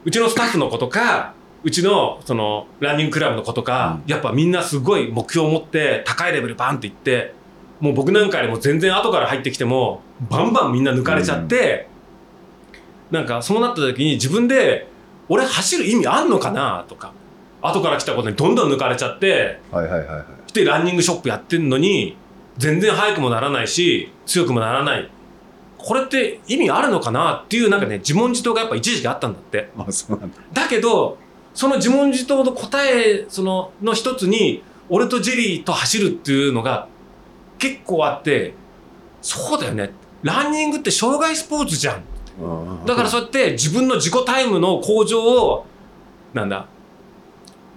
[0.06, 7.34] うちのスタッフの子とかうちのそのランニングクラブの子とか、やっぱみんなすごい目標を持って高いレベルバンっていって
[7.82, 11.88] もう僕なんかよりも全然後から入ってきてもバンバンみんな抜かれちゃって、
[13.12, 14.88] なんかそうなった時に自分で
[15.28, 17.12] 俺走る意味あんのかなとか
[17.62, 22.18] 後から来たことにどんどん抜かれちゃってはいはいはいはいでランニングショップやってんのに
[22.58, 25.10] 全然速くもならないし強くもならない。
[25.78, 29.70] これって意味あるのかなっていうなんかね自問自答がやっぱ一時期あったんだって。
[29.78, 30.38] あそうなんだ。
[30.54, 31.18] だけど
[31.54, 36.88] その自問自答の答えそのの一つに俺とジェリーと走るっていうのが
[37.58, 38.54] 結構あって
[39.22, 39.92] そうだよね。
[40.22, 42.04] ランニングって障害スポーツじゃん。
[42.86, 45.66] だからそうやって自分の自己タイムの向上を
[46.34, 46.68] なんだ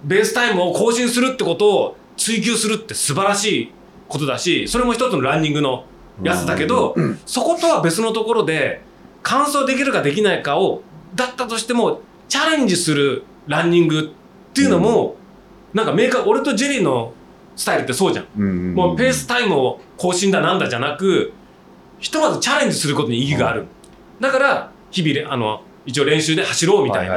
[0.03, 3.71] ベースタイムを更新するってことを追求するって素晴らしい
[4.07, 5.85] ことだしそれも一つのランニングの
[6.21, 6.95] やつだけど、
[7.25, 8.81] そことは別のところで
[9.23, 10.83] 完走できるかできないかを
[11.15, 15.15] だったとしてもチャレンジするランニングっていうのも、
[15.73, 17.13] なんかメーカー俺とジェリーの
[17.55, 18.25] スタイルってそうじゃん。
[18.37, 21.33] うんうんもうペースタイムを更新だなんだじゃなく
[21.99, 23.65] ひとまずチャレンジすることに意義がある、
[24.19, 27.15] だから日々れあの一応練習で走ろうみたいな、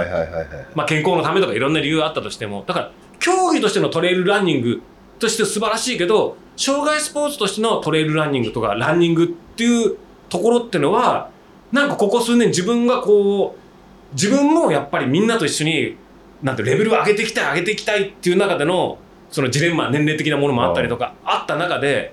[0.74, 2.64] まあ、健康のためとかいろんな理由があったとしても。
[2.66, 2.92] だから
[3.26, 4.82] 競技としてのトレイルランニング
[5.18, 9.96] として素晴らしいけど障害スポーツとしてのトレイルランニングとかランニングっていう
[10.28, 11.30] ところってのは
[11.72, 15.96] なんかここ数年自分がこう自分もやっぱりみんなと一緒に
[16.40, 18.98] なんてレベルを上げていきたい上げていきたいっていう中での
[19.32, 22.12] そのジレンマ年齢的なものもあったりとかあった中で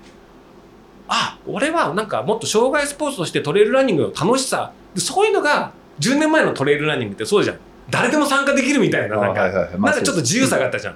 [1.07, 9.77] あ俺はなんかもっと障害スポーツとしてトレイルランニングの楽しさそういうのが10年前のトレイルランニングってそうじゃん誰でも参加できるみたいななんか、あはいはいはい。
[9.77, 10.95] まあなんかちょっと自由さがあったじゃん、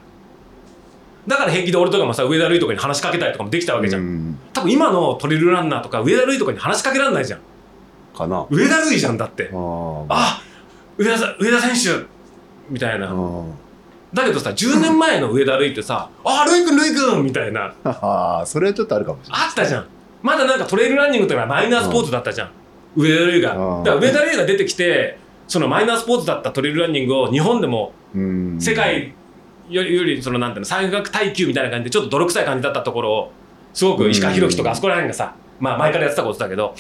[1.28, 4.40] だから平気で俺とかもさ上田瑠衣とかに話しかけたりとかもできたわけじゃん、うん。
[4.54, 7.40] 多分今のトレイルランナーとか上田瑠衣とかに話しかけられないじゃん。
[8.16, 8.46] かな。
[8.50, 9.50] 上田瑠衣じゃんだって。
[9.54, 10.42] ああ
[10.98, 12.06] 上田さ上田選手
[12.70, 13.44] みたいな、あ
[14.14, 17.74] だけどさ10年前の上田瑠衣ってさ「あ瑠衣くん瑠衣くん」みたいな。
[17.84, 19.48] あそれはちょっとあるかもしれない。
[19.48, 19.86] あったじゃん。
[20.24, 22.50] まだなんかトレイルランニングとかマイナースポーツだったじゃん、
[22.96, 23.78] 上田瑠衣が。
[23.78, 28.58] うんだから上田瑠衣が出てきてそのマイナースポーツだったトレイルランニングを日本でもうん。
[28.60, 29.14] 世界
[29.70, 33.32] よりよりそのなんていうの山岳耐久みたいな感じでちょっと泥臭い感じだったところを
[33.74, 36.74] すごく石川博樹とかあそこら辺がさまあ前からやってたことだけど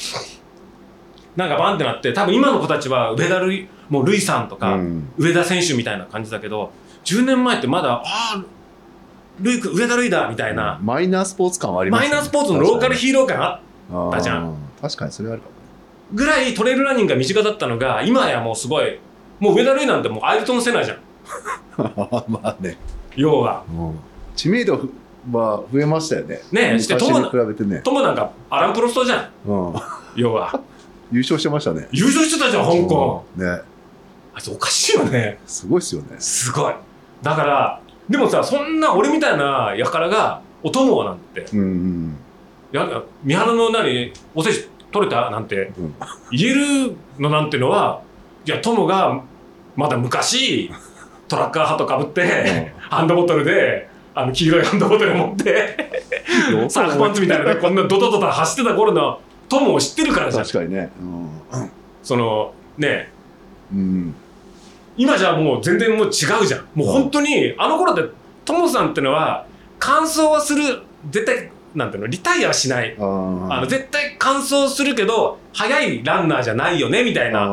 [1.36, 5.10] なんかバンってなって多分今の子たちは上田瑠衣もう瑠衣さんとか、うん。
[5.18, 6.72] 上田選手みたいな感じだけど
[7.06, 8.44] 10年前ってまだああ
[9.40, 13.62] ルイ君上田瑠衣だみたいな、マイナースポーツ感はありますマイナースポーツのローカルヒーロー感あ
[13.92, 14.56] あたじゃん。
[14.82, 15.56] 確かにそれはあるかも
[16.14, 19.00] ぐらいトレイルランニングが身近だったのが今やもうすごい
[19.40, 20.98] もう上田瑠衣なんてもうアイルトン・セナじゃん。
[22.28, 22.78] まあね。
[23.16, 23.64] 要は。
[23.70, 24.00] うん。
[24.36, 24.90] 知名度
[25.32, 26.42] は増えましたよね。
[26.52, 29.50] ねえして昔友に比べてね、ともなんかアラン・プロストじゃん。
[29.50, 29.74] うん、
[30.16, 30.60] 要は。
[31.12, 31.88] 優勝してましたね。
[31.92, 33.26] 優勝してたじゃん香港。
[33.38, 33.46] うん。
[33.46, 33.62] ね。
[34.34, 35.40] あいつおかしいよね。
[35.46, 36.16] すごいっすよね。
[36.20, 36.74] すごい。
[37.22, 37.80] だから
[38.10, 41.46] でもさそんな俺みたいな輩がお供なんて。
[41.54, 42.18] うんうん。
[42.72, 44.68] や三原の何おせち
[45.00, 45.96] 取れたなんてうん。
[46.32, 46.54] 言え
[46.88, 48.02] るのなんてのは
[48.46, 49.24] いや友が
[49.76, 50.72] まだ昔
[51.28, 55.78] トラッカーハットかぶって、ハンドボトルであの黄色いハンドボトル持って
[56.54, 59.20] うんサーフパンツみたいなねこんなドタドタ走ってた頃の
[59.50, 60.44] 友を知ってるからじゃん。
[60.46, 60.90] 確かにね。
[62.04, 63.10] そのね。
[63.72, 64.16] うん、うん、
[64.96, 66.68] 今じゃもう全然もう違うじゃん。
[66.74, 68.04] もう本当にあの頃って
[68.46, 69.46] 友さんってのは
[69.80, 72.96] 完走はする絶対なんていうのリタイアはしない。
[73.00, 77.48] あの絶対完走するけど速いランナーじゃないよねみたいな。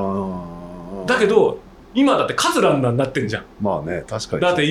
[1.07, 1.61] だけど
[1.95, 3.45] 今だって勝つランナーになってんじゃん。
[3.61, 4.43] まあね確かに。
[4.43, 4.63] だって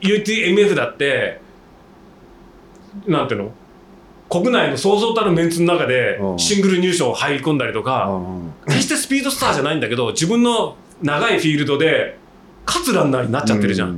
[0.00, 1.40] UTMF だって
[3.06, 3.52] なんていうの？
[4.30, 6.38] 国内のそうそうたるメンツの中でうん。
[6.38, 12.16] シングル入賞入り込んだりとあかー決してスピードスターじゃないんだけど自分の長いフィールドで
[12.66, 13.96] 勝つランナーになっちゃってるじゃん、う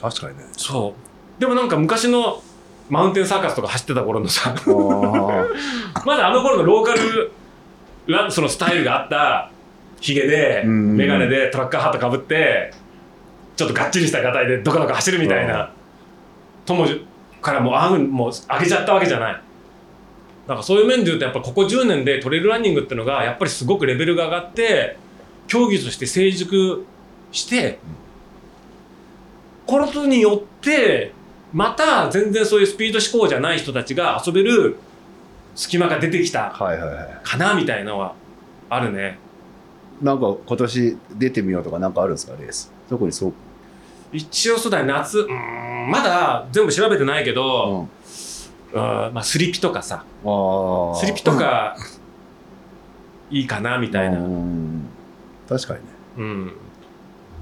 [0.00, 0.44] 確かにね。
[0.52, 0.94] そ
[1.38, 1.40] う。
[1.40, 2.42] でもなんか昔の
[2.88, 4.54] マウンテンサーカスとか走ってた頃のさ。
[6.04, 7.32] まだあの頃のローカル
[8.06, 9.50] ランそのスタイルがあった
[10.00, 10.96] ヒゲでうん。
[10.96, 12.72] メガネでトラッカーハットかぶって
[13.56, 15.70] ちょっとがっちりしたガタイでどかどか走るみたいな
[16.66, 16.86] 友
[17.40, 19.40] からもうあんもう上げちゃったわけじゃない。
[20.46, 24.98] なんかそういう面で言うとやっぱここ10年でトレイルランニングっていうのがやっぱりすごくレベルが上がって
[25.46, 26.84] 競技として成熟
[27.32, 27.78] して
[29.66, 31.12] このことによって
[31.54, 34.76] また全然そういうスピード志向じゃない人たちが遊べる
[35.54, 38.14] 隙間が出てきたかなみたいなのは
[38.68, 39.18] あるね。
[40.02, 42.72] なんか今年出てみようとかなんかあるんですかレース？
[42.90, 43.32] 特にそう、
[44.12, 44.86] 一応そうだね。
[44.92, 45.32] 夏うー
[45.86, 47.88] んまだ全部調べてないけうど、ん、
[48.72, 50.04] うんまあ、スリピとかさ。
[51.00, 51.76] スリピとか
[53.30, 54.88] いいかなみたいな、うん
[55.48, 55.86] 確かにね。
[56.16, 56.52] うん、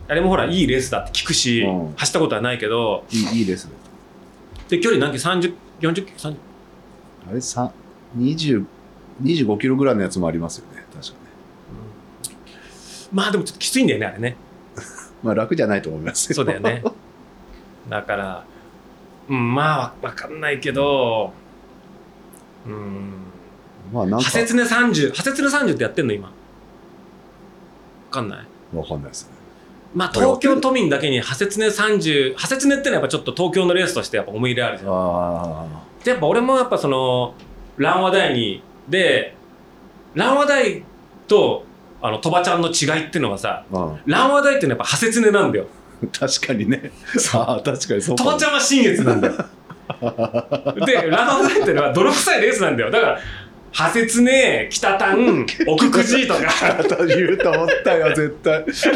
[0.09, 1.95] あれもほらいいレースだって聞くし、うん。
[1.97, 3.73] 走ったことはないけどいいいいですね
[4.73, 6.37] で距離何キロ？30 40キロ？30
[7.31, 7.71] あれさ
[8.17, 8.65] 20
[9.23, 10.83] 25キロぐらいのやつもありますよね。
[10.95, 11.13] 確か
[12.31, 12.37] に
[13.13, 14.37] まあでもちょっときついんだよねあれね。
[15.23, 16.37] まあ楽じゃないと思いますよ。
[16.37, 16.83] そうだよね。
[17.91, 18.45] だから
[19.29, 21.35] うんまあわわかんないけど
[22.67, 23.13] うん。
[23.93, 26.29] まあなんかハセツネ30ハセツネ30ってやってんの今。
[26.29, 26.33] わ
[28.11, 28.47] かんない。
[28.75, 29.42] わかんないですね
[29.95, 34.91] まあ東京都民だけにハセツネ30ハセツネってのはやっぱちょっと東京のレースとしてやっぱ思い入れあるじゃん。
[34.91, 35.67] あ
[36.05, 37.35] でやっぱ俺もやっぱその
[37.77, 39.35] 蘭和台にで
[40.15, 40.85] 蘭和台
[41.29, 41.65] と
[42.01, 43.65] あの鳥羽ちゃんの違いっていうのはさ
[44.07, 45.67] 蘭和台っていうのはやっぱハセツネなんだよ。
[46.19, 46.91] 確かにね。
[47.35, 49.35] ああ確かにそう鳥羽ちゃんは新越なんだよ。
[50.87, 52.91] で蘭和台っていうのは泥臭いレースなんだよ。
[52.91, 53.21] だから
[53.73, 56.41] ハセツネ北丹奥久慈とか。
[57.07, 58.65] 言うと思ったよ絶対。
[58.73, 58.95] そう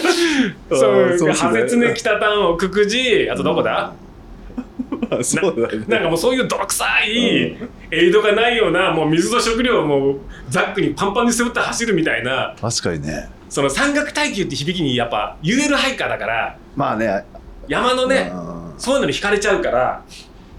[0.70, 3.30] あーハセツネ北丹奥久慈。
[3.30, 3.92] あとどこだ、
[5.10, 5.84] あそうだね。
[5.88, 7.56] なんかもうそういう泥臭い
[7.90, 10.18] エイドがないようなもう水と食料をもう
[10.50, 12.54] ザックにパンパンに背負って走るみたいな。
[12.60, 13.28] 確かにね。
[13.48, 16.56] その山岳耐久って響きにやっぱ UL ハイカーだから。
[16.74, 17.24] まあね。
[17.68, 18.74] 山のねうん。
[18.78, 20.02] そういうのに惹かれちゃうから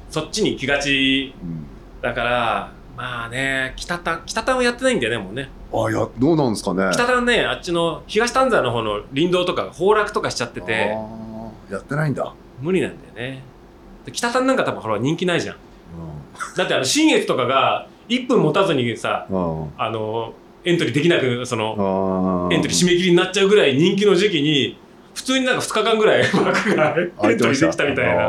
[0.10, 1.66] そっちに行きがちうん。
[2.02, 5.50] だからまあね北丹北丹はやってないんだよねもうね。
[5.72, 6.90] あいやどうなんですかね。
[6.92, 10.98] 北丹ねあっちの東丹沢の方の林道とかが崩落とかしちゃってて。
[11.70, 13.44] やってないんだ、無理なんだよね。
[14.06, 15.56] で北丹なんか多分ほら人気ないじゃん。
[15.56, 15.60] う
[16.58, 19.74] だってあの新越とかが1分持たずにさんうん。
[19.78, 20.34] あの
[20.66, 24.80] エントリーできなくそのあエントリー締め切りになっちゃうぐらい人気の時期に
[25.14, 28.16] 普通になんか2日間ぐらい 枠がエントリーできたみたいな。
[28.16, 28.28] な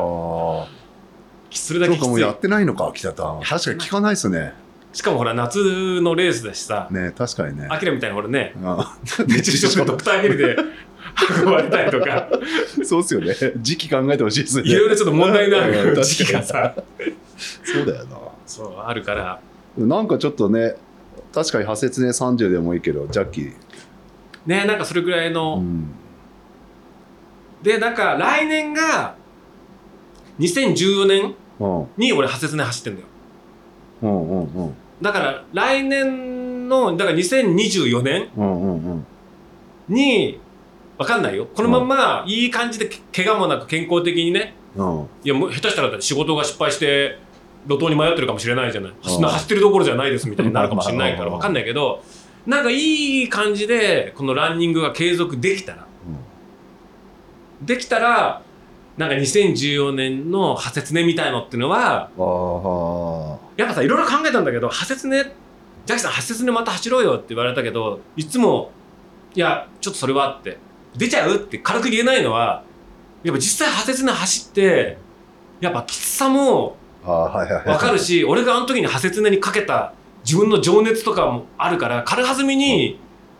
[1.51, 2.05] それだけきつい。
[2.05, 4.55] そうかもうやってないのか北田確かに聞かないっすね。
[4.93, 6.89] しかもほら夏のレースだしさ。
[6.91, 7.69] ね確かにね。
[7.71, 8.97] アキラみたいにほらねあ
[9.29, 10.57] 熱中症でドクターヘリで
[11.41, 12.29] 運ばれたりとか。
[12.85, 13.35] そうっすよね。
[13.59, 14.69] 時期考えてほしいっすね。
[14.69, 16.75] いろいろちょっと問題のある 時期がさ。
[17.65, 18.17] そうだよな。
[18.47, 19.41] そうあるから。
[19.77, 20.75] なんかちょっとね
[21.33, 23.53] 確かに派切ね30でもいいけどジャッキー、
[24.47, 25.89] ねなんかそれぐらいうの、ん、
[27.63, 29.15] でなんか来年が
[30.39, 31.87] 2014年うん。
[31.97, 33.07] に俺派切ね走ってんだよ。
[34.03, 34.75] うんうんうん。
[35.03, 38.29] だから来年のだから2024年
[39.89, 40.39] に
[40.99, 41.47] わかんないよ。
[41.55, 44.55] このまんまいい感じでけ怪我もなく健康的にね。
[44.77, 45.07] うん。
[45.25, 47.19] いやもう下手したら仕事が失敗して
[47.69, 48.93] 路頭に迷ってるかもしれないじゃない。
[49.03, 52.03] 走ってるどころじゃないですみたいになるかもしれないかうんらわかんないけど
[52.47, 55.87] なんかいい感じでこのランニングが継続できたら。
[57.63, 58.43] できたら
[58.99, 62.11] なんか2014年の派切ねみたいのっていうのは
[63.57, 65.23] やっぱさいろいろ考えたんだけど派切ね
[65.87, 68.73] ジャッキさん派切ねまた走ろうよって言われたけどいつも
[69.35, 70.59] いやちょっとそれはって
[70.97, 72.65] 出ちゃうって軽く言えないのは
[73.23, 74.99] やっぱ実際派切ね走って
[75.61, 77.69] やっぱきつさもああはいはいはい。
[77.69, 79.95] わかるし俺があの時に派切ねにかけた
[80.25, 82.99] 自分の情熱とかもあるから軽はずみに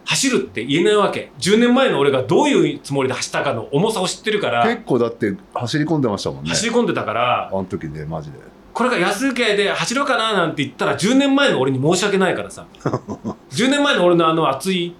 [0.09, 1.31] 走るって言えないわけ。
[1.39, 4.65] 10年前の俺がどういうつもりで走ったかの重さを知ってるから。
[4.65, 6.49] 結構だって走り込んでましたもんね。
[6.49, 7.49] 走り込んでたから。
[7.49, 8.39] あの時でマジで。
[8.73, 12.67] これが安請けで走ろうかななんて言ったら10年前の俺に申し訳ないからさ。
[13.53, 14.95] 10年前の俺のあの熱い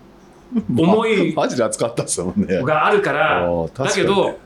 [0.77, 2.63] 思いマジで熱かったっすもんね。
[2.63, 3.49] があるから。
[3.73, 4.39] だけど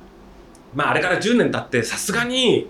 [0.76, 2.68] まああれから10年経ってさすがに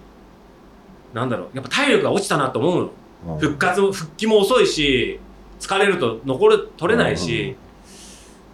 [1.13, 2.91] なんだろうやっぱ体力が落ちたなと思う
[3.27, 3.35] の。
[3.35, 3.39] うん。
[3.39, 5.21] 復活も復帰も遅いし
[5.61, 7.55] 疲れると残る取れないし、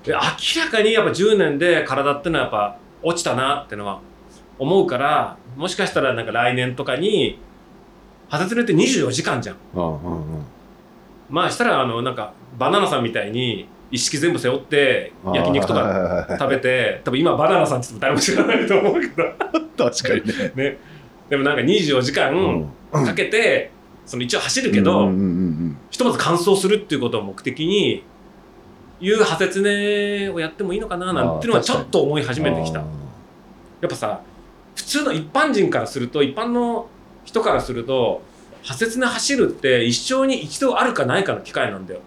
[0.09, 4.01] で明らかにやっぱ10年で体ってのはやっぱ落ちたなってのは
[4.59, 7.39] 思うからもしかしたらなんか来年とかに
[8.31, 9.57] 肌つれって24時間じゃん。
[9.75, 10.45] うんうんうん。
[11.29, 19.91] まあしたらあのなんかバナナさんみたいに一式全部背負って焼肉とかか食べて多分今バナナさんって言っても誰も知らないと思うけど。
[19.91, 20.53] 確かにね。
[20.57, 20.79] ね。
[21.29, 23.71] でもなんか24時間かけて、
[24.07, 28.05] その一応走るけど、うんうんうんひとまず完走するっていうことを目的に
[29.01, 32.81] いう派切ねをやってもいいのかななんていうのはちょっと思い始めてきた。
[32.81, 32.85] あ
[33.81, 34.21] やっぱさ
[34.75, 36.89] 普通の一般人からすると一般の
[37.25, 38.23] 人からすると
[38.63, 42.01] 派切で走るって一生に一度あるかないかの機会なんだよ。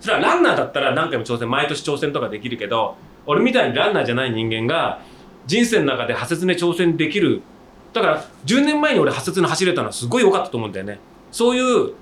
[0.00, 2.96] それはランナーだったら何回も挑戦毎年挑戦とかできるけど
[3.26, 5.02] 俺みたいにランナーじゃない人間が
[5.46, 7.42] 人生の中で派切で挑戦できる
[7.92, 10.98] だから10年前に俺派切で走れたのはすごい良かったと思うんだよね。
[11.32, 11.92] そういう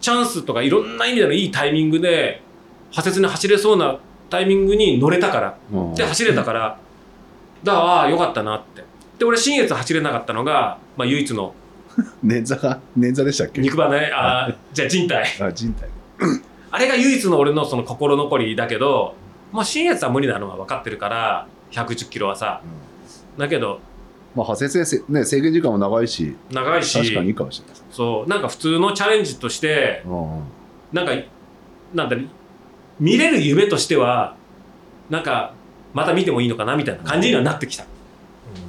[0.00, 2.42] チャンスとかいろんな意味でのいいタイミングで
[2.90, 3.98] 派切で走れそうな
[4.28, 5.58] タイミングに乗れたから。
[5.72, 5.94] うん。
[5.94, 6.78] で走れたから。
[7.64, 8.84] だからよかったなって。
[9.18, 11.54] で俺新越走れなかったのが、まあ、唯一の。
[12.24, 12.80] 捻挫が？
[12.98, 13.60] 捻挫でしたっけ？
[13.60, 14.12] 肉離れ？
[14.12, 15.24] あーじゃあ人体。
[15.40, 15.88] あ人体。
[16.70, 19.14] あれが唯一の俺のその心残りだけど、
[19.52, 22.60] まあ、新越は無理なのは分かってるから110キロはさ。
[23.36, 23.80] だけど
[24.34, 26.36] まあ派切でせね制限時間も長いし。
[26.52, 26.98] 長いし。
[26.98, 27.76] 確かにいいかもしれない。
[27.90, 28.30] そう。
[28.30, 30.40] なんか普通のチャレンジとしてうん。
[30.92, 31.12] なんか
[31.92, 32.16] なんだ
[33.00, 34.36] 見れる夢としては
[35.08, 35.54] なんか
[35.94, 37.84] また見てもいいのかなみたいな感じにはなってきた、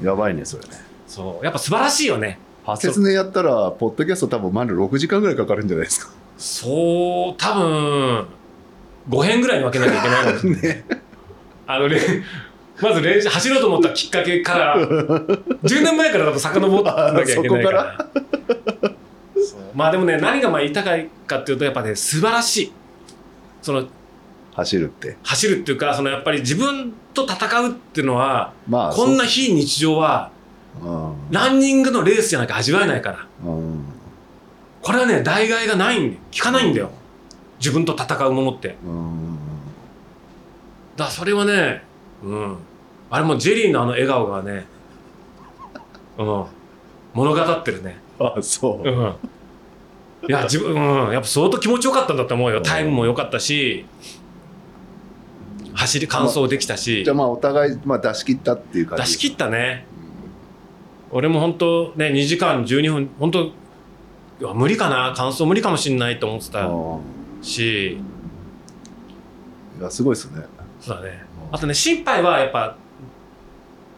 [0.01, 0.69] やばいねそれね。
[1.07, 1.45] そう。
[1.45, 2.39] やっぱ素晴らしいよね。
[2.63, 6.13] 派切ねやったらポッドキャスト多分まだ6時間ぐらいかかるんじゃないですか。
[6.37, 8.27] そう多分
[9.09, 10.85] 5編ぐらいに分けなきゃいけないかもしれないね。
[11.67, 11.99] あのね
[12.81, 18.09] まず練習走ろうと思ったきっかけから10年前から多分遡らなきゃいけないから。
[19.75, 22.71] まあでもね何がまあ言いたいかっていうとやっぱね素晴らしい。
[23.61, 23.85] その
[24.53, 25.17] 走るって。
[25.23, 30.31] 走るっていうかそのやっぱり自分と戦うっていうのはまあこんな非日常は
[30.81, 31.33] そう。
[31.33, 33.27] ランニングのレースじゃなきゃ味わえないから。
[33.45, 33.75] うん。
[33.75, 33.85] うん
[34.81, 36.89] これはね代替がないんで効かないんだよ。
[37.59, 38.75] 自分と戦うものって。
[38.83, 39.37] うん。
[40.95, 41.83] だそれはね
[42.23, 42.57] うん。
[43.09, 44.65] あれもジェリーのあの笑顔がね
[46.17, 46.45] うん。
[47.13, 47.97] 物語ってるね。
[48.19, 48.87] あそう。
[48.87, 49.15] うん。
[50.27, 52.61] いや自分、うん、やっぱ相当気持ちよかったんだと思うよ。
[52.61, 53.85] タイムも良かったし
[55.81, 57.03] 走り完走できたし。
[57.03, 59.03] じゃあまあお互いまあ出し切ったっていう感じ。
[59.03, 59.85] 出し切ったね。
[61.09, 63.53] 俺も本当ね2時間12分本当い
[64.41, 65.13] や無理かな。
[65.15, 67.93] 完走無理かもしんないと思ってたうんし。
[69.79, 70.43] いやすごいですね。
[70.79, 71.23] そうだね。
[71.51, 72.77] あとね心配はやっぱ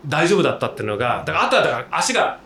[0.07, 2.39] 大丈夫だったっていうのがだからあとはだから足が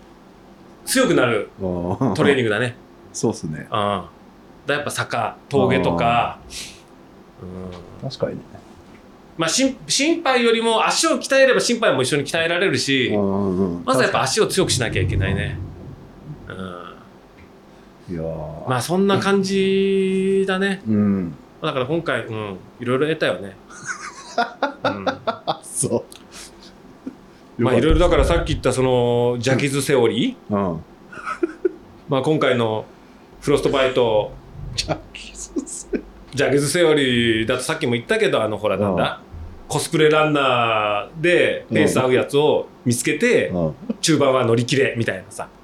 [0.86, 2.76] 強くなるトトレーニングだね。
[3.14, 3.60] そうっすね。
[3.60, 3.68] うん、
[4.66, 6.40] だやっぱ坂峠とか、
[8.02, 8.42] うん、確かにね
[9.38, 15.58] まあ心心配よりも足を鍛えれば心配も一緒に鍛えられるし、うんまずはやっぱ足を強くしなきゃいけないね、
[18.08, 18.70] うん、いやー。
[18.70, 20.82] まあそんな感じだね。
[20.88, 21.36] うん。
[21.62, 23.56] だから今回、うん、いろいろ得たよね、
[24.84, 26.06] うん、あそ
[27.58, 27.62] う。
[27.62, 30.84] まあいろいろだからさっき言ったそのジャキズセオリー、うん。
[32.10, 32.86] まあ今回の
[33.42, 34.32] フロストバイト。
[34.76, 37.48] ジャッキズセオリー。
[37.48, 39.22] だとさっきも言ったけどあのほらなんだ、
[39.68, 43.76] コスプレランナーでペース合うやつを見つけて、うん。
[44.00, 45.50] 中盤は乗り切れみたいなさ、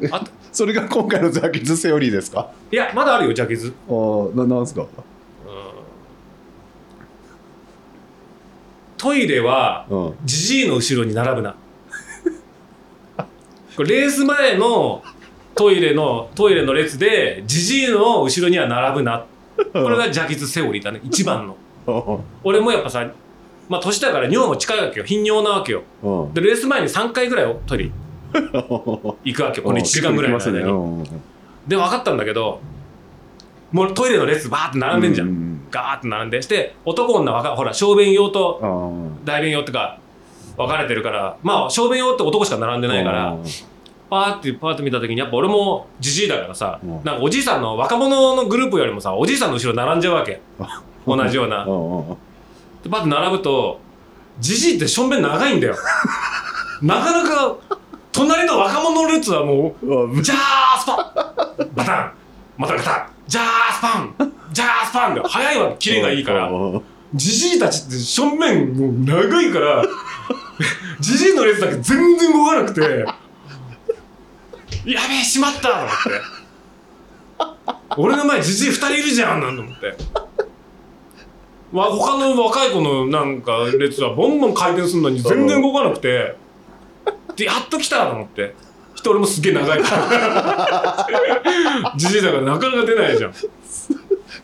[0.00, 0.08] ね。
[0.10, 2.50] あとそれが今回のジャッキーズセオリーですか？
[2.72, 4.82] いやまだあるよジャケズ、ああななんすか？
[4.82, 4.88] うん。
[8.96, 10.14] トイレはうん。
[10.24, 11.54] ジジイの後ろに並ぶな。
[13.76, 15.04] これレース前の
[15.54, 19.24] トイレのトイレの列でジジイの後ろには並ぶな。
[19.72, 21.52] これがジャケズセオリーだね一番の。
[21.52, 21.58] うん
[22.44, 23.06] 俺もやっぱさ
[23.68, 25.06] まあ年だから尿も近いわけよ。
[25.06, 25.82] 頻尿なわけよ。
[26.02, 26.34] うん。
[26.34, 27.90] でレース前に3回ぐらいトイレ
[28.32, 29.64] 行くわけよ。
[29.64, 31.04] この1時間ぐらいの間に、うん。
[31.66, 32.60] で分かったんだけど
[33.72, 35.60] もうトイレの列バーって並んでんじゃん、うん。
[35.70, 36.40] ガーって並んで。
[36.40, 38.66] して男女分かほら小便用とう
[39.22, 39.24] ん。
[39.24, 39.98] 大便用ってか
[40.56, 43.36] 分かれてるからまあ小便用って男しか並んでないから
[44.08, 46.90] パーってパーって見た時にやっぱ俺もじじいだからさ、うん。
[46.90, 50.40] なんかおじいさんの若者のグループよりもさおじいさんの後ろ並んじゃうわけ
[51.16, 51.64] 同じような。
[52.82, 53.80] でバッて並ぶと
[54.38, 55.74] じじいってしょんべん長いんだよ。
[56.82, 57.56] なかなか
[58.12, 60.94] 隣の若者の列はもうジャースパ
[61.64, 61.70] ン。
[61.74, 62.12] バタン。
[62.56, 63.06] またガタン。
[63.26, 63.44] ジャー
[63.76, 64.32] スパン。
[64.52, 65.72] ジャースパンが早いわ。
[65.78, 66.48] キレがいいから。
[66.48, 66.82] うん
[67.14, 69.82] じじいたちってしょんべんもう長いから
[71.00, 72.80] じじいの列だけ全然動かなくて
[74.84, 76.38] やべえしまったと思って。
[77.96, 79.96] 俺の前じじい2人いるじゃんなんて思って
[81.72, 86.36] わ他の若い子のなんか列はボンボン回転するのに全然動かなくて
[87.36, 88.54] でやっと来たと思って。
[88.98, 89.82] 人俺もすげえ長い。
[89.82, 93.32] か らじじいだからなかなか出ないじゃん。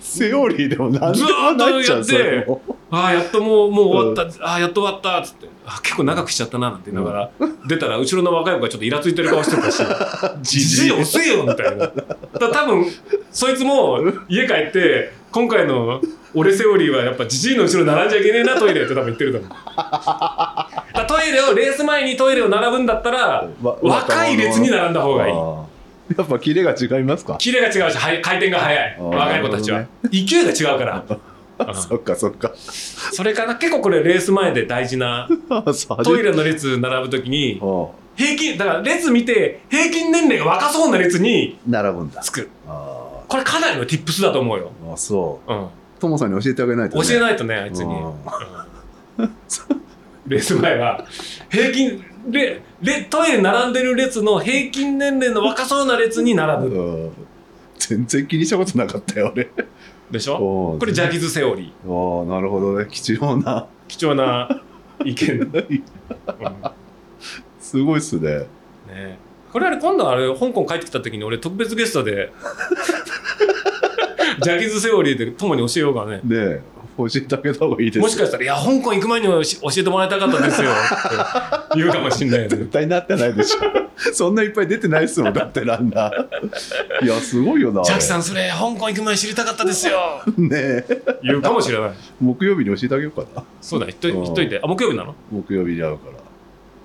[0.01, 2.47] セオリーでも何でずーっとやって
[2.91, 5.49] ああやっともうもう終わった、ああやっと終わったっつって。
[5.67, 9.83] あ結構長くしちゃったななんて言いながら、出たら後ろの若い子がちょっとイラついてる顔してたし
[10.43, 11.87] 「じじい遅えよ」みたいな。
[11.87, 12.07] だか
[12.39, 12.87] ら多分
[13.33, 13.99] そいつも
[14.29, 16.01] 家帰って今回の
[16.33, 19.51] 俺セオリーはやっぱじじいの後ろ並んじゃいけねえなトイレって多分言ってると思う。
[19.75, 25.35] だトイレをレース前にトイレを並ぶんだったらわ若い列に並んだ方がいい。
[25.35, 27.35] やっぱキレが違いますか？
[27.39, 28.97] キレが違うしはい回転が速い。
[29.01, 31.05] 若い子たちは、なる勢いが違うから。
[31.09, 31.13] う
[31.73, 32.53] んそっかそっか。
[32.55, 35.29] それかな結構これレース前で大事な
[36.05, 37.87] トイレの列並ぶときにあ
[38.17, 42.21] 平均だから列見て平均年齢が若そうな列に並ぶんだ。
[42.21, 42.49] つく。
[42.69, 43.01] あ
[43.35, 45.53] これかなりの tips だと思うよ、ーあそう。
[45.53, 45.67] うん、
[45.99, 47.93] トモさんに教えてあげないと、ね、教えないとねあいつに、
[50.29, 51.05] レース前は。
[51.51, 56.77] 平均レレトイレ並んでる列の平均年齢の若そうな列に並ぶ。
[56.77, 57.13] うん。
[57.77, 59.51] 全然気にしたことなかったよ俺。
[60.13, 60.77] でしょ？
[60.79, 62.21] これジャギズセオリー。
[62.21, 62.87] ああなるほどね。
[62.89, 63.67] 貴重な。
[63.89, 64.63] 貴重な
[65.05, 65.75] 意見、 うん。
[67.59, 68.47] すごいっすね。
[68.87, 69.19] ね。
[69.53, 72.33] これあれ今度あれ香港帰ってきた時に俺特別ゲストで
[74.43, 76.17] ジャギズセオリーで友に教えようかね。
[76.17, 76.61] ねえ
[76.97, 80.75] 教えてあげた方がいいですもしかしたら「いや香港行く前に教え教えてもらいたかったですよ」っ
[81.75, 82.57] て言うかもしんないよね。
[82.57, 83.59] 絶対なってないでしょ。
[84.15, 87.05] そんないっぱい出てないっすもんだってランナー。
[87.05, 90.23] いやすごいよなジャキさんそれ香港行く前知りたかったですよ。
[90.39, 90.85] ねえ。
[91.25, 91.91] 言うかもしれない。
[92.21, 93.43] 木曜日に教えてあげようかな。
[93.61, 93.99] そうだ言っ
[94.35, 94.61] といて。
[94.63, 95.17] あ木曜日なの？
[95.33, 96.11] 木曜日に会うか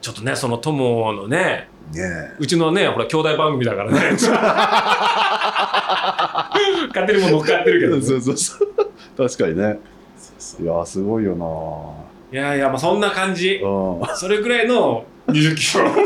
[0.02, 4.00] ちょっとねその友のねらねうちのねほら兄弟番組だからね。
[6.90, 8.70] 勝手にもう乗っかってるけどね、そうそうそう。
[9.18, 9.80] 確かにね。
[10.62, 12.40] いやすごいよな。
[12.40, 13.56] いやいやまあそんな感じ。
[13.64, 14.02] うん。
[14.16, 15.86] それぐらいの20キロ。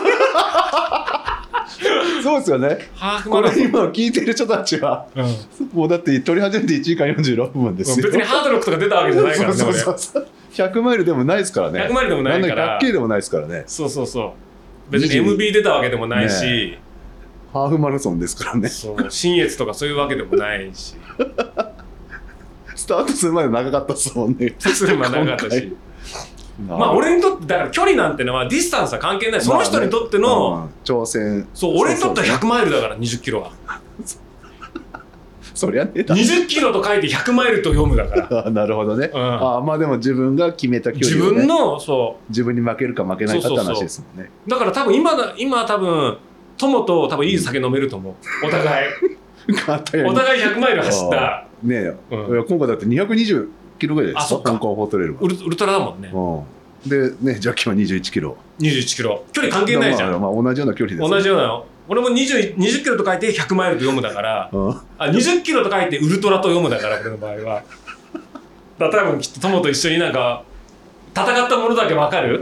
[2.24, 2.78] そうですよね。
[3.30, 5.26] これ今聞いてる人たちはうん。
[5.74, 8.06] もうだって撮り始めて1時間46分ですよ。
[8.06, 11.80] 別にハードロックとか出たわけじゃないからね そうそうそう100マイルでもないですからね。
[11.82, 12.80] 俺100マイルでもないから。
[12.80, 13.64] 100K でもないですからね。
[13.68, 14.36] そうそうそ
[14.90, 14.92] う。
[14.92, 16.78] 別に20 MB 出たわけでもないし、
[17.52, 18.68] ハーフマラソンですからね。
[18.70, 19.06] そう。
[19.10, 20.96] 信越とかそういうわけでもないし。
[22.76, 24.56] スタートするまで長かったっすもんね。
[24.58, 25.76] それも長かったし。
[26.68, 29.42] まあ俺にとってだから距離なんてのはディスタンスは関係ない。
[29.42, 31.48] その人にとっての、うん挑戦。
[31.54, 33.52] そう俺にとってはそう100マイルだから20キロは
[35.66, 35.92] そりゃね。
[35.96, 39.22] えだ20キロと書いて100マイルと読むだから、 あなるほどね、うん。
[39.22, 44.30] あまあでも自分が決めた距自離を、ね、分のそ自分に負けるか負けないかって話ですもんね。
[44.46, 46.18] うだから多分今だ今多分
[46.58, 48.14] 友と多分いい酒飲めると思う。
[48.46, 48.88] お互い。
[50.06, 51.46] お互い100マイル走った。
[51.64, 52.34] ねえ、うん。
[52.34, 53.48] いや今回だって220
[53.80, 54.52] キロぐらいですあそっか。
[54.52, 56.10] 香港フォートレールウルウルトラだもんね。
[56.14, 56.44] は、
[56.86, 58.38] うん、でねジャッキは21キロ。
[58.60, 59.24] 21キロ。
[59.32, 64.70] 距離関係ないじゃん、まあ、まあ同じような距離です同じようなの俺も 20, 20キロと書いて100マイルと読むだからうん。
[64.72, 67.64] あ20キロと書いてウルトラと読むだから俺の場合は。
[68.80, 70.44] だ多分きっと友と一緒になんか
[71.16, 72.42] 戦ったものだけ分かる？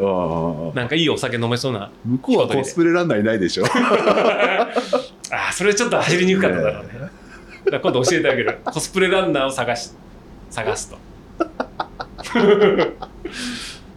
[0.75, 3.65] なんかいいお酒飲めそうな向こうはコスプレランナーいないでしょ。
[3.67, 7.09] あーそれちょっと走りにくかっただろうねだか
[7.71, 8.59] ら今度教えてあげる。
[8.65, 9.91] コスプレランナーを探し
[10.49, 10.97] 探すと。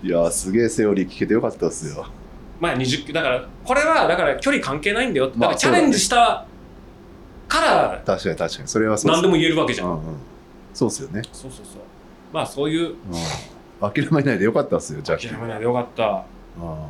[0.03, 2.07] いやすげえセオリー聞けてよかったっすよ
[2.61, 6.47] まあ20だからこれはだから距離関係ないんだよだかまあらチャレンジした
[7.49, 8.69] から確かに確かに。
[8.69, 10.17] それは何でも言えるわけじゃん、うんうん、
[10.73, 11.83] そうっすよね、そうそうそう。
[12.33, 12.89] まあそういう。
[12.91, 16.25] うん、諦めないでよかったっすよジャッキ諦めないでよかった。
[16.61, 16.89] あ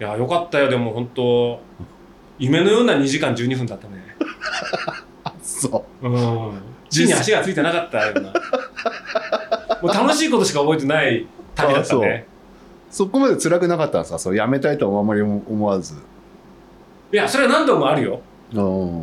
[0.00, 1.60] いやよかったよでも本当。
[2.38, 4.16] 夢のような2時間12分だったね。
[5.22, 6.08] あ そう。
[6.08, 6.52] ん。
[6.90, 8.32] 地に足がついてなかったような。
[9.82, 12.26] もう楽しいことしか覚えてない旅だったね。
[12.28, 12.33] う
[12.94, 14.18] そこまで辛くなかったんですか？
[14.20, 15.94] そうやめたいとはあんまり思わず。
[17.12, 18.20] いやそれは何度もあるよ。
[18.54, 19.02] うん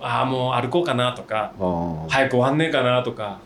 [0.00, 3.38] ああもう歩こうかなとかあ早く終わんねえかなとか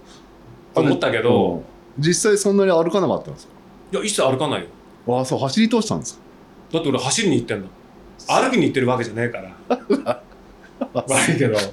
[0.74, 1.62] 思ったけど。
[1.98, 3.48] 実際そんなに歩かなかったんです
[3.92, 4.66] いや一切歩かないよ。
[5.06, 6.18] かあそう走り通したんです
[6.72, 7.66] だって俺走りに行ってんの。
[8.28, 10.22] 歩きに行ってるわけじゃねえから。
[10.94, 11.56] 悪いけど、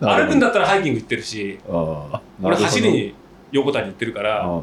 [0.00, 3.14] うん、歩くんだだったらハイキング行ってるしああ俺走りに
[3.52, 4.60] 横谷行ってるからあ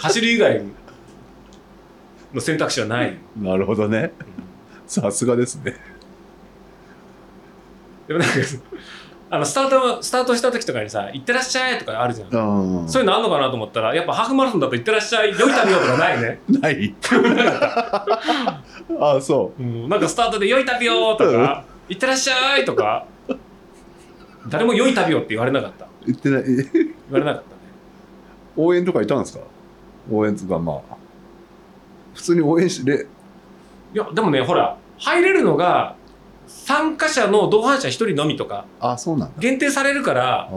[0.00, 0.62] 走る以外
[2.32, 4.12] の選択肢はない、あなるほどね。
[4.86, 5.76] さすがですね。
[8.08, 8.34] でもなんか
[9.30, 16.94] あのスタートスタートした時とかにさ「行ってらっしゃい」とかあるじゃん、うんそういうのあんのかなと思ったらやっぱハーフマラソンだと「行ってらっしゃい良い旅よ」とかないね、ない
[19.00, 19.62] あそう。
[19.62, 23.06] ん、なんかスタートで「良い旅よ」とか「行ってらっしゃい」とか
[24.48, 25.86] 誰も「良い旅よ」って言われなかった。
[25.86, 26.44] う言ってない。
[26.44, 26.56] 言
[27.10, 27.42] われなかっ
[28.56, 29.44] 応援とかいたんですか？
[30.10, 30.96] 応援とかまあ
[32.14, 33.06] 普通に応援して
[33.94, 35.94] いやでもねほら入れるのが
[36.46, 39.34] 参加者の同伴者1人のみとかあそうなんだ。
[39.40, 40.48] 限定されるから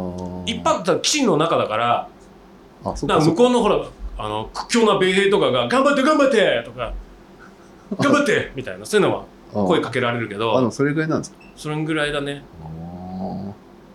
[0.46, 2.10] 一般だったら基地の中だから
[2.84, 3.44] あそうかそうか。
[3.44, 3.78] こうのほら
[4.18, 6.94] あの屈強な米兵とかが「頑張って頑張って!」とか
[8.00, 8.52] 「頑張って!
[8.56, 11.38] 」みたいなそういうのは声かけられるけあでもどそれぐらいなんですか？
[11.56, 12.44] それぐらいだね。
[12.64, 12.68] あ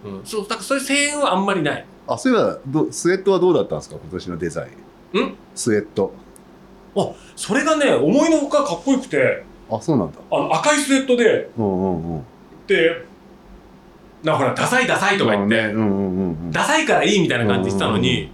[0.03, 3.97] うん、そうだからそういう声援はあんまりないあそういえばどスウェットはどうだったんですか？
[4.03, 4.69] 今年のデザイ
[5.15, 5.21] ン。
[5.21, 5.35] ん？
[5.55, 6.13] スウェット。
[7.37, 9.45] それがね思いのほかかっこよくて。
[9.71, 10.19] あそうなんだ。
[10.31, 11.49] あの赤いスウェットで。
[11.57, 12.25] うんうんうん。
[12.67, 13.07] で
[14.25, 16.51] なんかほらダサいダサいとか言って、うんうんうんうん。
[16.51, 18.31] ダサいからいいみたいな感じで言ってたのに、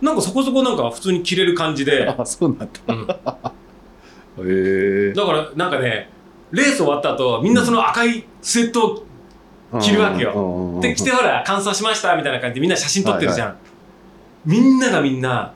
[0.00, 2.68] なんかそこそこなんか普通に着れる感じで、あそうなんだ。
[2.88, 3.06] うん。
[3.06, 3.16] だ
[4.40, 5.12] へえ。
[5.14, 6.08] からなんかね
[6.50, 9.06] レース終わった後みんなその赤いスウェットを
[9.80, 10.30] 着るわけよ。
[10.30, 13.56] よで着てほら乾燥しましたみたいな感じでみんな写真撮ってるじゃん、
[14.44, 15.52] みんながみんな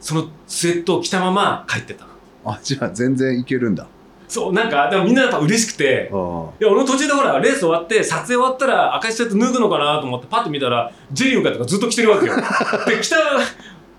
[0.00, 2.06] そのスウェットを着たまま帰ってた
[2.44, 3.86] あじゃあ全然いけるんだ。
[4.28, 6.10] そうなんかでもみんなやっぱ嬉しくて。
[6.12, 12.34] あいや俺途中でほらレース終わって撮影終わったら赤いスウェット脱ぐのかなと思ってパッと見たらジェリーの方がずっと着てるわけよ。
[12.86, 13.16] で着た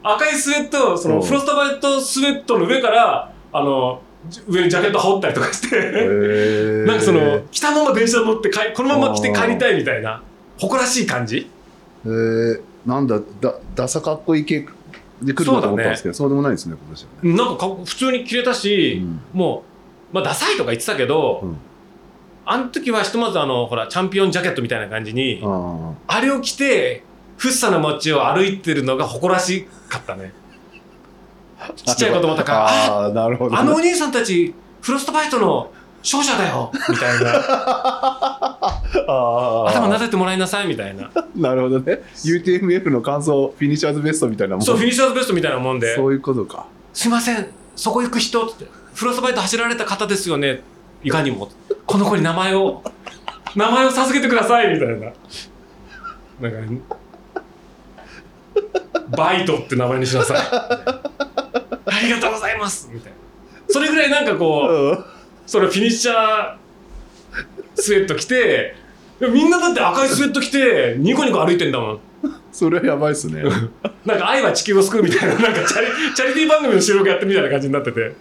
[0.03, 1.21] 赤いスウェットそのうん。
[1.21, 4.06] フロストバイトスウェットの上からあのじ
[4.47, 6.85] 上にジャケット羽織ったりとかして。
[6.85, 10.21] なんかその着たまま電車乗って帰このまま着て帰りたいみたいな
[10.57, 11.49] 誇らしい感じ。
[12.05, 14.67] えー、なんだだダサかっこいい系
[15.21, 19.19] で来るかと思ったんですけどそう,、でもないですね今年はね、なんかか普通に着れたし、うん。
[19.33, 19.63] も
[20.11, 21.57] う、まあ、ダサいとか言ってたけど、うん。
[22.45, 27.03] あの時はひとまずあのほらチャンピオンジャケットみたいな感じに、ああれを着て
[27.37, 30.31] フッサの街を歩いてるのが誇らしかったね
[31.75, 35.71] ちっちゃい子供とかああなるほど、ね、あのお兄さんたちフロストバイトの
[36.03, 37.33] 勝者だよ みたいな。
[39.07, 41.09] 頭撫でてもらいなさいみたいな。
[41.35, 42.01] なるほどね。
[42.23, 44.65] UTMF の感想フィニッシャーズベストみたいなもん。
[44.65, 45.95] そうフィニッシャーズベストみたいなもんで。
[45.95, 50.61] そういうことか「すいませんそこ行く人」って「フロストバイト走られた方ですよね。
[51.03, 51.49] いかにも。
[51.85, 52.83] この子に名前を
[53.55, 55.11] 名前を授けてください」みたいな。
[56.39, 56.81] なんかね
[59.09, 61.46] バイトって名前にしなさい
[61.97, 62.89] ありがとうございます。
[62.91, 63.17] みたいな。
[63.69, 65.05] それぐらいなんかこううん。
[65.45, 66.55] それフィニッシャー
[67.75, 68.75] スウェット着て
[69.19, 71.99] みんなだって赤いスウェット着てニコニコ歩いてんだもん。
[72.51, 73.43] それはやばいっすね。
[74.05, 78.13] なんか愛は地球を救うみたいな、なんかチャリチャリティー番組の収録やってるみたいな感じになってて、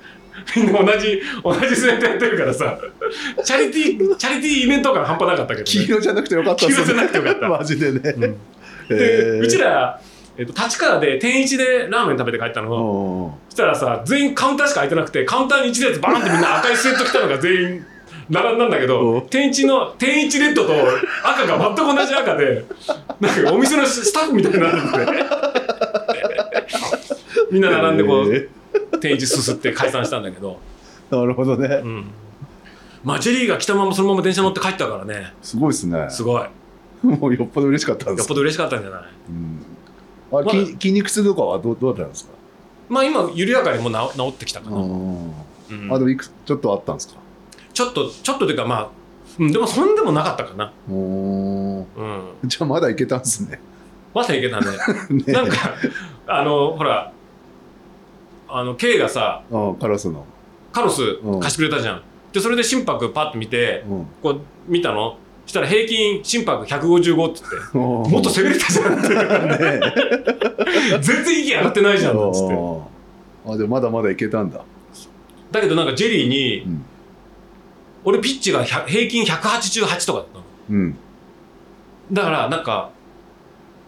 [0.56, 2.78] みんな同じ、同じスウェットやってるからさ、
[3.44, 5.64] チャリティー、チャリティーイベント感半端なかったけど、ね。
[5.64, 6.76] 黄色じゃなくてよかったっすね。
[6.76, 7.48] 黄色じゃなくてよかった。
[7.58, 8.24] マジでね、うん。
[8.24, 8.36] へ
[8.90, 9.40] で、ー。
[9.40, 10.00] うちら、
[10.38, 13.32] えっと、立川で天一でラーメン食べて帰ったの。
[13.32, 17.86] うんそしたらさ、全員カウンターしか空いてなくて、カウンターに一列バーンってみんな赤いスウェット着たのが全員
[18.28, 20.74] 並んだんだけうどん、天一の、天一レッドと
[21.24, 22.64] 赤が全く同じ赤で、
[23.18, 25.24] なんかお店のスタッフみたいになってて、
[27.50, 28.48] みんな並んでこう、へ
[29.00, 31.68] 天一すすって解散したんだけど、ーなるほどね。
[31.82, 32.04] うん、
[33.04, 35.32] まあジェリーが来たままそのまま電車乗って帰ったからね。
[35.42, 36.06] すごいっすね。
[36.10, 36.42] すごい。
[36.42, 36.48] よ
[37.16, 39.00] もうよっぽど嬉しかったんですっぽど嬉しかったんじゃない？
[39.28, 39.65] うん
[40.32, 42.30] あまだ筋筋肉痛とかはどうどうだったんですか？
[42.88, 45.32] まあ今緩やかにもう治治ってきたかな、うん
[45.70, 45.92] うん。
[45.92, 47.14] あでもいくちょっとあったんですか？
[47.72, 48.88] ちょっとちょっとというかまあ、
[49.38, 50.72] うん、でもそんでもなかったかな。
[50.88, 51.84] おー。
[52.42, 52.48] うん。
[52.48, 53.60] じゃあまだいけたんですね。
[54.14, 54.66] まだいけたね。
[55.26, 55.56] ねなんか
[56.26, 57.12] あのほら
[58.48, 60.24] あの K がさうんカラスの、
[60.72, 61.40] カロスうん。
[61.40, 65.18] 貸してくれたじゃん、でそれで心拍パッと見てうん、こう見たの？
[65.46, 69.08] したら平均心拍155って言って ももっと攻めれたじゃんって。
[69.08, 69.80] ね
[71.00, 72.54] 全然息上がってないじゃんなんつって。
[72.54, 74.60] ああでもまだまだいけたんだ、
[75.52, 76.84] だけどなんかジェリーに、うん。
[78.04, 80.44] 俺ピッチが100平均188とかだったの。
[80.70, 80.96] うん、
[82.12, 82.90] だからなんか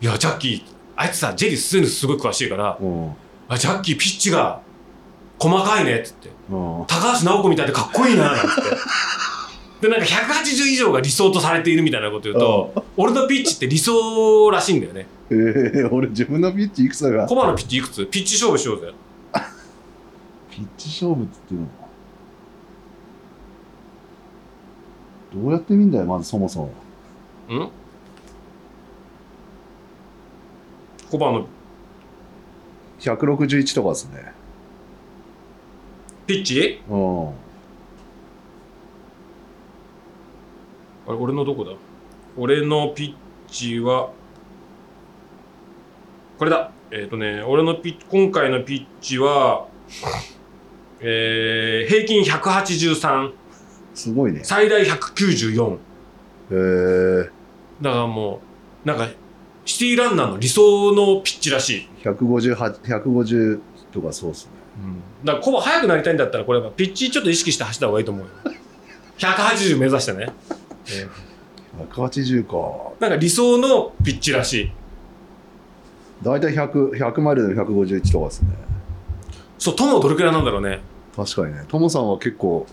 [0.01, 0.63] いやジャッキー
[0.97, 3.13] あいつさジェリーそういうのすごい詳しいからうん
[3.49, 4.61] あジャッキーピッチが
[5.39, 8.61] 細かいねっつってうん高橋尚子みたいでかっこいいななんつって
[9.81, 15.07] でなんか180以上が理想とされているみたいなこと言うと俺のピッチって理想らしいんだよね。
[15.31, 18.07] えー、俺自分のピッチいくつだがコバのピッチいくつ？
[18.07, 18.93] ピッチ勝負しようぜ。
[20.51, 21.89] ピッチ勝負っていうのは
[25.33, 26.67] どうやって見んだよまずそもそも。
[27.55, 27.71] ん？
[31.11, 31.47] コバの
[32.99, 34.33] 161とかですね。
[36.27, 36.83] ピッチ？
[36.89, 37.31] うん
[41.09, 41.73] あれ俺のどこだ？
[42.37, 44.11] 俺のピッチは
[46.39, 46.71] これだ。
[46.91, 49.67] えっ、とね俺のピッ今回のピッチは
[51.01, 53.33] えー、平均183
[53.95, 54.41] すごいね。
[54.45, 55.79] 最大194
[56.51, 57.31] えー、
[57.83, 58.41] だからも
[58.85, 59.09] うなんか
[59.65, 63.61] シティランナーの理想のピッチらしい、158 150
[63.93, 64.53] とかそうっすね。
[65.25, 68.31] だからコバ速くなりたいんだったらこれはピッチちょっと意識して走った方がいいと思うよ。
[69.19, 70.55] 180目指してね、え
[71.91, 74.73] 180かーなんか理想のピッチらしい。
[76.23, 78.49] 大体100 100マイルで151とかですね。
[79.59, 80.81] そう友どれくらいなんだろうね。
[81.17, 81.65] 確かにね。
[81.69, 82.67] トモさんは結構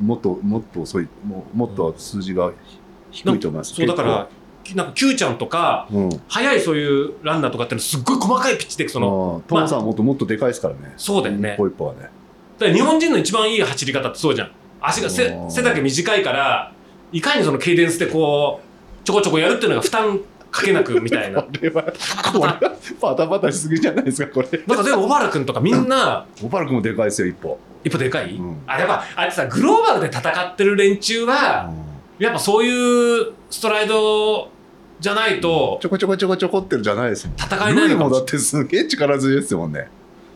[0.00, 2.52] もっともっと遅いもうもっと数字が
[3.10, 3.74] 低いと思います。
[3.74, 4.28] そうだから
[4.74, 6.10] なんか Q ちゃんとかうん。
[6.28, 10.92] 速いそういうランナーとかってのすっごい細かいピッチでそのトムさんはもっともっとでかいですからね。
[10.96, 11.54] そうだよね。
[11.54, 12.00] 一歩一歩はね。
[12.00, 12.10] だか
[12.66, 14.52] ら日本人の一番いい走り方ってそうじゃん。
[14.80, 16.73] 足が背背だけ短いから
[17.14, 20.18] いかにそのケイデンスでこうちょこちょこやるっていうのが負担
[20.50, 21.42] かけなくみたいな。
[21.46, 24.60] これはこれはパタパタしすぎじゃないですかこれ。
[24.66, 28.62] なんかでも小原君とかみんなオパル君もでかいですよ一歩、一歩でかい、うん。
[28.66, 31.70] あやっぱあれさグローバルで戦ってる連中は
[32.18, 34.48] やっぱそういうストライド
[34.98, 39.88] じゃないとちょこちょこちょこちょこってるじゃないです戦えないのかもだってすげえ力強いですもんね。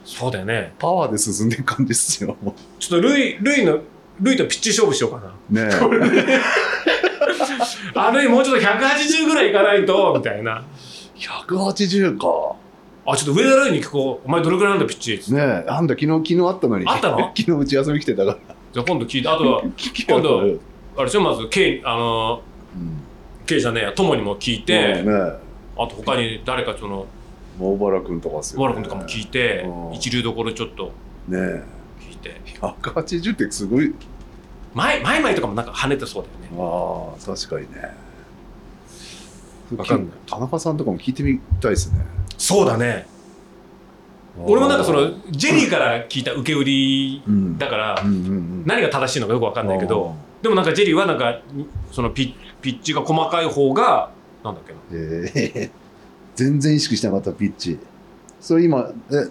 [0.04, 0.72] そうだよね。
[0.78, 3.80] パワーで進んでいく感じですよもちょっとルイルイの
[4.20, 5.32] ルイとピッチ勝負しようかな。
[5.50, 5.70] うね
[7.94, 10.64] あルイもうちょっと180ぐらいいかないとみたいな。
[11.16, 12.56] 180か。
[13.06, 14.26] あちょっと上田ルイに聞こう。
[14.28, 15.32] お前どれぐらいなんだピッチ？
[15.34, 15.64] ねえ。
[15.66, 16.86] なんだ昨日昨日あったのに。
[16.86, 17.32] あったの？
[17.36, 18.36] 昨日うち休み来てたから。
[18.72, 19.62] じゃあ今度聞いてあとは
[20.08, 20.60] 今度うん。
[20.96, 21.20] あれでしょ？
[21.22, 22.42] まず K あの
[23.46, 25.12] K じゃねえや友にも聞いて、ね
[25.80, 27.06] あと他に誰かその
[27.60, 29.94] 大原君とかっすよ、小原君とかも聞いて、うん。
[29.94, 30.92] 一流どころちょっと。
[31.28, 31.62] ねえ
[32.60, 33.94] 180ってすごい。
[34.74, 36.48] 前前々とかもなんか跳ねてそうだよね。
[36.58, 37.94] ああ確かにね。
[39.76, 40.08] わかんない。
[40.26, 42.04] 田中さんとかも聞いてみたいですね。
[42.36, 43.06] そうだね。
[44.40, 47.58] 俺もなんかそのジェリーから聞いた受け売りうん。
[47.58, 48.62] だからうんうんうん。
[48.66, 51.40] 何が正しいのかよくわかんないけどでもなんかジェリーはなんか
[51.90, 54.10] そのピッピッチが細かい方が
[54.44, 54.78] なんだっけな。
[54.92, 55.70] ええ
[56.36, 57.78] 全然意識してなかったピッチ。
[58.40, 59.28] それ今え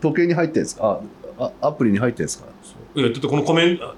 [0.00, 1.00] 時計に入ってるんですか？
[1.38, 2.48] ああアプリに入ってるんですか？
[2.94, 3.94] いやだってこのコメント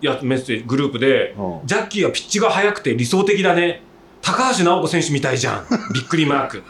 [0.00, 1.66] やメッセージグループでうん。
[1.66, 3.82] ジャッキーはピッチが速くて理想的だね。
[4.22, 5.66] 高橋尚子選手みたいじゃん。
[5.92, 6.62] びっくりマーク。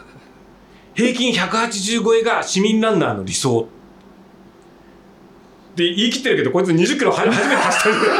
[0.93, 3.67] 平均180超えが市民ランナーの理想。
[5.73, 8.13] って言い切ってるけどこいつ20キロは初めて走ったんだよ。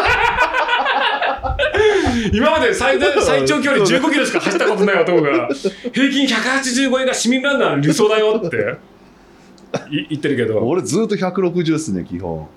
[2.34, 5.50] 今まで最大 最長距離15キロしか走ったことない男が
[5.94, 8.58] 平均180超えが市民ランナーの理想だよって。
[9.90, 10.60] い言ってるけど。
[10.60, 12.48] 俺ずっと160っすね基本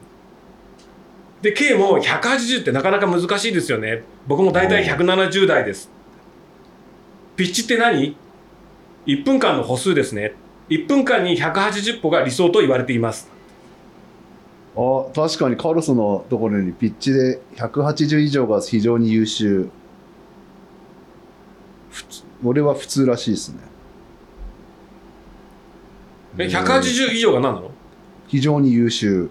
[1.42, 4.02] で K も180ってなかなか難しいですよね。
[4.26, 5.88] 僕も大体170台です。
[7.36, 8.16] ピッチって何
[9.06, 10.34] ?1 分間の歩数ですね。
[10.68, 13.30] 1分間に180歩が理想と言われています。
[14.76, 19.70] あ確かにカルソのところにピッチで180以上が非常に優秀。
[21.90, 23.58] 普通俺は普通らしいですね。
[26.38, 27.70] えうん180以上が何なの？
[28.28, 29.30] 非常に優秀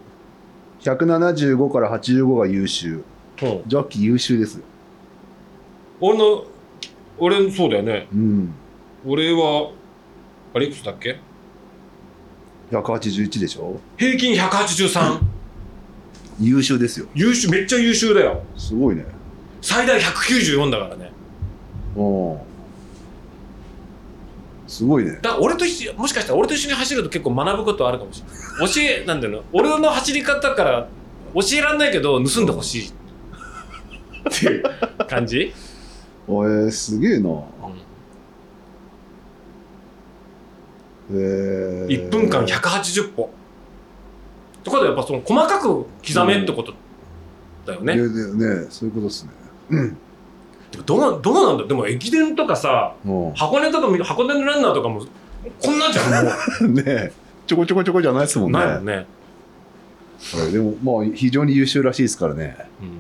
[0.96, 3.04] 175から85が優秀。
[3.42, 3.62] うん。
[3.68, 4.60] ジャッキー優秀です。
[4.60, 4.64] よ
[6.00, 6.46] 俺の
[7.18, 8.08] 俺そうだよね。
[8.14, 8.54] うん。
[9.06, 9.72] 俺は
[10.54, 11.20] あれいくつだっけ
[12.72, 13.80] ？181でしょ？
[13.98, 15.20] 平均183
[16.40, 17.08] 優秀ですよ。
[17.16, 18.44] 優秀めっちゃ優秀だよ。
[18.56, 19.06] すごいね。
[19.62, 21.12] 最大194だからね。
[21.96, 22.38] うん
[24.68, 25.12] すごいね。
[25.22, 30.88] だから俺と一緒もしかしたら俺と一緒に走ると結構学ぶことあるかもしれない教えなんだよな俺の走り方から
[31.34, 32.88] 教えらんないけど盗んでほしい。
[32.88, 32.92] っ
[34.40, 34.64] ていう
[35.08, 35.54] 感じ、
[36.28, 37.30] おえー、すげえな。
[41.10, 43.30] えー、1分間180歩。
[44.64, 46.74] とかでやっぱその細かく刻めってこと
[47.66, 49.32] だよね、いやでねそういうことですね。
[49.70, 49.98] うん。
[50.72, 51.62] でもどうどうなんだ？
[51.64, 53.34] よでも駅伝とかさうん。
[53.34, 55.06] 箱根とか箱根のランナーとかも
[55.62, 57.14] こんなんじゃんも ね
[57.48, 58.60] ちょこちょこちょこじゃないですもうんね。
[58.60, 59.06] ないもんね、は
[60.50, 60.52] い。
[60.52, 62.58] でもまあ非常に優秀らしいですからね。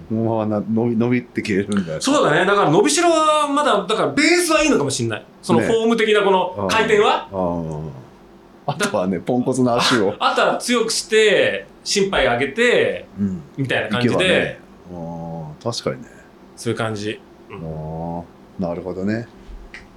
[0.10, 0.18] うん。
[0.18, 2.45] このままな伸び伸びって消えるんだよそうだね。
[2.45, 5.26] だから伸びしろはまだだからベースはいいのかもしれない。
[5.41, 5.68] そのね。
[5.68, 14.60] フォーム的なこの回転は、あああとはねポンコツな足を、 あとは強くして心配上げてうん、みたいな感じで、ね。
[14.94, 16.07] ああ確かにね。
[16.56, 17.19] そういう感じ。
[17.52, 19.28] ああなるほどね。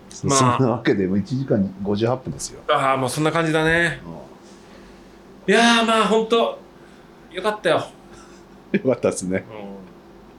[0.08, 0.38] そまあ。
[0.38, 2.60] そんなわけでもう1時間に58分ですよ。
[2.68, 4.00] ああもうそんな感じだね
[5.50, 6.58] いやーまあ本当。
[7.32, 7.82] よかったよ、
[8.70, 9.44] よかったですね。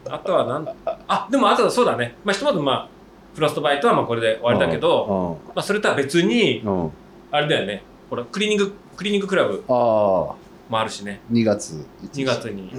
[0.05, 0.75] うん、あとはなん
[1.09, 2.15] あでもあとはそうだね。
[2.23, 2.87] まあひとまずまあ
[3.35, 6.63] フロストバイトはまあこれで終わりだけどまあそれとは別に
[7.29, 7.83] あれだよね。
[8.09, 10.37] ほらクリーニングクリーニングクラブああも
[10.71, 11.19] あるしね。
[11.29, 12.71] 2月2月に、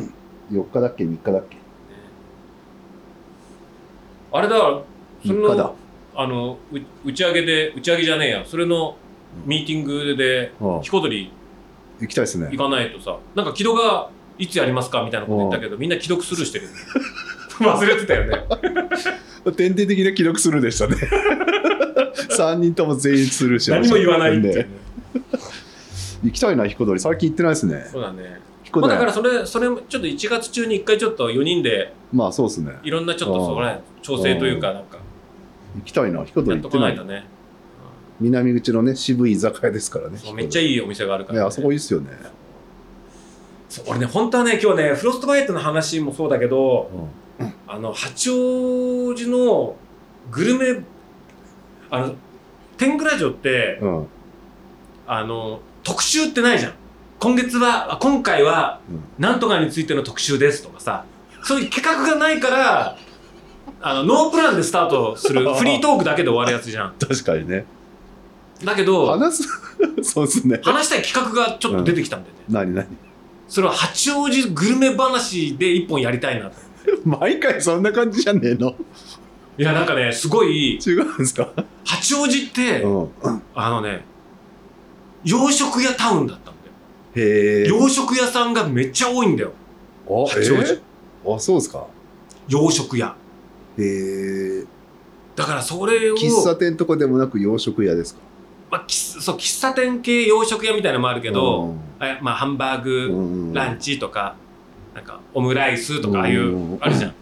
[0.50, 1.59] 4日だっけ？3日だっけ？
[4.32, 4.84] あれだそ
[5.24, 5.64] 3日だ。
[5.64, 5.76] の
[6.14, 6.78] あのう
[7.10, 8.44] 打ち上げで打ち上げじゃねえや。
[8.46, 8.96] それの
[9.44, 10.80] ミーティングでうん。
[10.80, 11.30] 彦鳥
[12.02, 12.48] 行きたいですね。
[12.50, 13.16] 行かないとさ。
[13.34, 16.68] なんか木戸がいつやりますかみたいなこと言ったけどみんな既読スルーしてる。
[17.60, 18.44] 忘れてたよね。
[19.56, 20.96] 典型的な記録するでしたね。
[22.30, 24.62] 3人とも全員スルーし何も言わないっていうね。
[24.62, 24.68] ね
[26.24, 27.86] 行きたいな彦鳥最近行ってないですね。
[27.90, 28.40] そうだね。
[28.64, 32.78] 彦鳥まあだからそれそれもちょっと1月中に1回ちょっと4人でまあそうですね。
[32.82, 34.98] いろんなちょっとそこら辺調整というかなんか。
[35.76, 36.96] 行きたいなヒコトやっと行ってない。
[36.96, 37.26] こないとね。
[38.23, 40.19] 南口のね渋い居酒屋ですからね。
[40.35, 41.44] めっちゃいいいお店があるから、ね。
[41.47, 42.11] あそこいいっすよね、
[43.86, 46.90] 俺ね、本当はね、今日ね、フロストバイトの話もそうだけど、
[47.40, 49.77] うあの、八王子の
[50.31, 50.85] グルメ、
[51.90, 52.15] あの、
[52.77, 54.07] 天狗ラジオって、んうん。
[55.07, 56.73] あの、特集ってないじゃん。
[57.19, 61.05] 今月は、あ今回はうん、なんとかについての特集ですとかさ、
[61.43, 62.99] そういう企画がないから、
[63.81, 66.94] あの、ノープランでスタートする フリートークだけで終わるやつじゃん。
[66.99, 67.65] 確かにね
[68.64, 69.48] だけど、話す
[70.02, 70.60] そうですね。
[70.62, 72.40] 話したい企画がちょっと出てきたんだよね。
[72.48, 72.86] 何何？
[73.48, 76.48] それは八王子グルメ話で一本やりたいな。
[76.51, 76.56] と。
[77.05, 78.74] 毎回そんな感じじゃねえの？
[79.59, 81.52] いや、なんかね、すごい、違うんですか？
[81.84, 83.09] 八王子って、うん。
[83.55, 84.05] あのね、
[85.24, 86.55] 洋食屋タウンだったん
[87.14, 87.26] だよ。
[87.28, 87.68] へえ。
[87.68, 89.52] 洋食屋さんがめっちゃ多いんだよ。
[90.09, 90.72] あ八王子。
[90.72, 91.36] えー？
[91.36, 91.86] あそうですか。
[92.48, 93.14] 洋食屋。
[93.78, 94.64] へえ。
[95.36, 98.20] だからそれを、喫茶店とかでもなく洋食屋ですか？
[98.73, 104.35] まあ、喫そう喫茶店系洋食屋みたいなのもあるけど、あまあ、ハンバーグ、ランチチとか、
[104.94, 107.11] なんかオムライスとか、ああいうんう、あるじゃん。
[107.11, 107.15] あ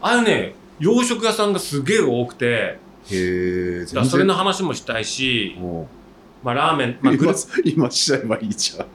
[0.00, 2.78] あいうね、洋食屋さんがすげえ多くて、へ
[3.10, 5.88] えそれの話もしたいし、も
[6.44, 7.34] まあ、ラーメン、まあ、今
[7.64, 8.86] 今しちゃえばいいじゃん。
[8.86, 8.88] い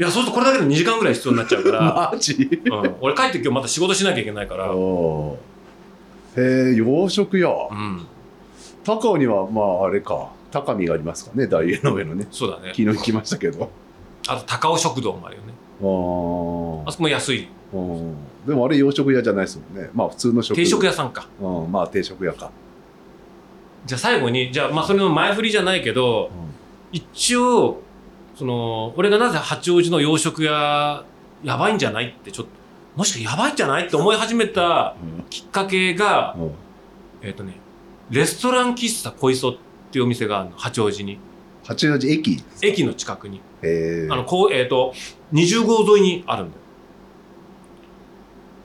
[0.00, 1.80] や、そうするとこれだけで2時間ぐらい必要になっちゃうから、
[2.12, 2.60] マジ？
[2.66, 4.70] うん、俺帰って今日また仕事しなきゃいけないから、へ
[6.36, 7.48] え洋食屋。
[7.70, 8.06] うん、
[8.84, 12.28] 高尾にはまああれか高見がありますかね大江の上のね。
[12.30, 12.68] そうだね。
[12.68, 12.82] 昨。
[12.82, 13.68] 日行きましたけど。
[14.28, 15.52] あと、高尾食堂もあるよね。
[15.80, 17.48] ああそこも安い。
[18.46, 19.90] でもあれ洋食屋じゃないですもんね。
[19.92, 21.26] まあ普通の食定食屋さんか。
[21.40, 22.52] うんまあ定食屋か、
[23.84, 26.30] じゃあ最後に、じゃあ、まあ、それの前振りじゃないけど、
[26.92, 27.82] 一応、
[28.36, 31.04] その、俺がなぜ八王子の洋食屋、
[31.42, 32.52] やばいんじゃないって、ちょっと、
[32.96, 34.94] もしかやばいんじゃないって思い始めた
[35.28, 36.50] きっかけが、うん。
[37.22, 37.56] えっ、とね、
[38.10, 39.58] レストラン喫茶小磯って
[39.98, 41.18] いうお店があるの、八王子に。
[41.64, 42.42] 八王子駅？
[42.62, 43.38] 駅の近くに。
[43.62, 44.92] へえあの、こう、えっ、と、
[45.32, 46.60] 20号沿いにあるんだよ。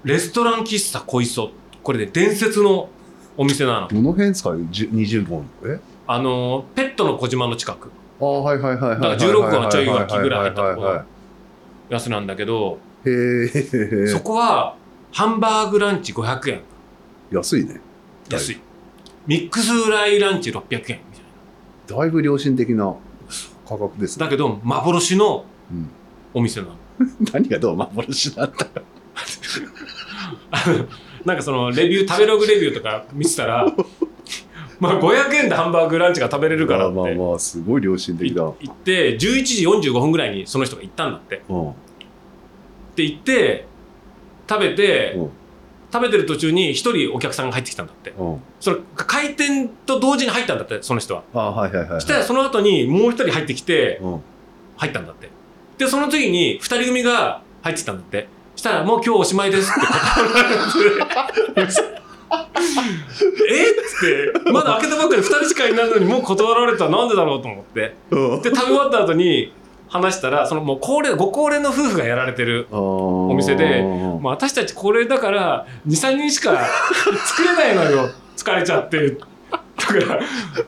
[0.04, 1.52] レストラン喫茶小磯。
[1.84, 2.90] これで伝説の
[3.38, 3.88] お店なの。
[3.88, 4.54] どの辺ですか？
[4.70, 5.46] じゅ20号の？
[5.66, 5.80] え？
[6.08, 7.92] あの、ペットの小島の近く。
[8.22, 11.06] ああはいはいはいはいだから16号のちょい脇ぐらい入ったとこは
[11.90, 13.12] やつなんだけど、いへ
[13.46, 14.76] えそこは、
[15.12, 16.62] ハンバーグランチ500円。
[17.32, 17.80] 安いね
[18.30, 18.60] 安い。
[19.30, 21.02] ミックスフライランチ600円みたい
[22.00, 22.96] だいぶ良心的な
[23.68, 24.26] 価格ですな。
[24.26, 25.88] ねだけど、幻のうん
[26.34, 26.76] お店なの。
[27.32, 28.66] 何がどう幻なんだ
[31.26, 33.68] なんかその、レビュー、食べログレビューとか見てたら、
[34.80, 36.96] まあ500円でハンバーグランチが食べれるからって。
[36.96, 41.44] まあまあまあすごい良心的だ行って、11時45分ぐらいにその人が行ったんだって。
[41.48, 41.74] うんっ
[42.96, 43.68] て言って、
[44.50, 45.30] 食べて、うん
[45.92, 48.12] 食べてる途中に一人お客さんが入ってきたんだって。
[48.12, 51.24] うんその開店と同時に入ったんだって、その人は。
[51.34, 54.22] あはいはいはいはいそしたらその後にもう一人入ってきて、うん
[54.78, 55.30] 入ったんだって。
[55.78, 58.28] で、その次に二人組が入ってきたんだって。
[58.56, 61.74] したら、もう今日おしまいですって断られて。
[63.50, 67.96] えっつって、まだ開けたばっかり二人しかいないのにもう断られたらなんでだろうと思って。
[68.12, 69.52] うんで、食べ終わった後に
[69.90, 72.68] 話したら、そのもう高齢、ご高齢の夫婦がやられてる。
[72.72, 73.84] お店で
[74.22, 76.58] まあ、私たち高齢だから、2、3人しか
[77.26, 78.10] 作れないのよ。
[78.38, 79.18] 疲れちゃって。
[79.52, 80.22] だから、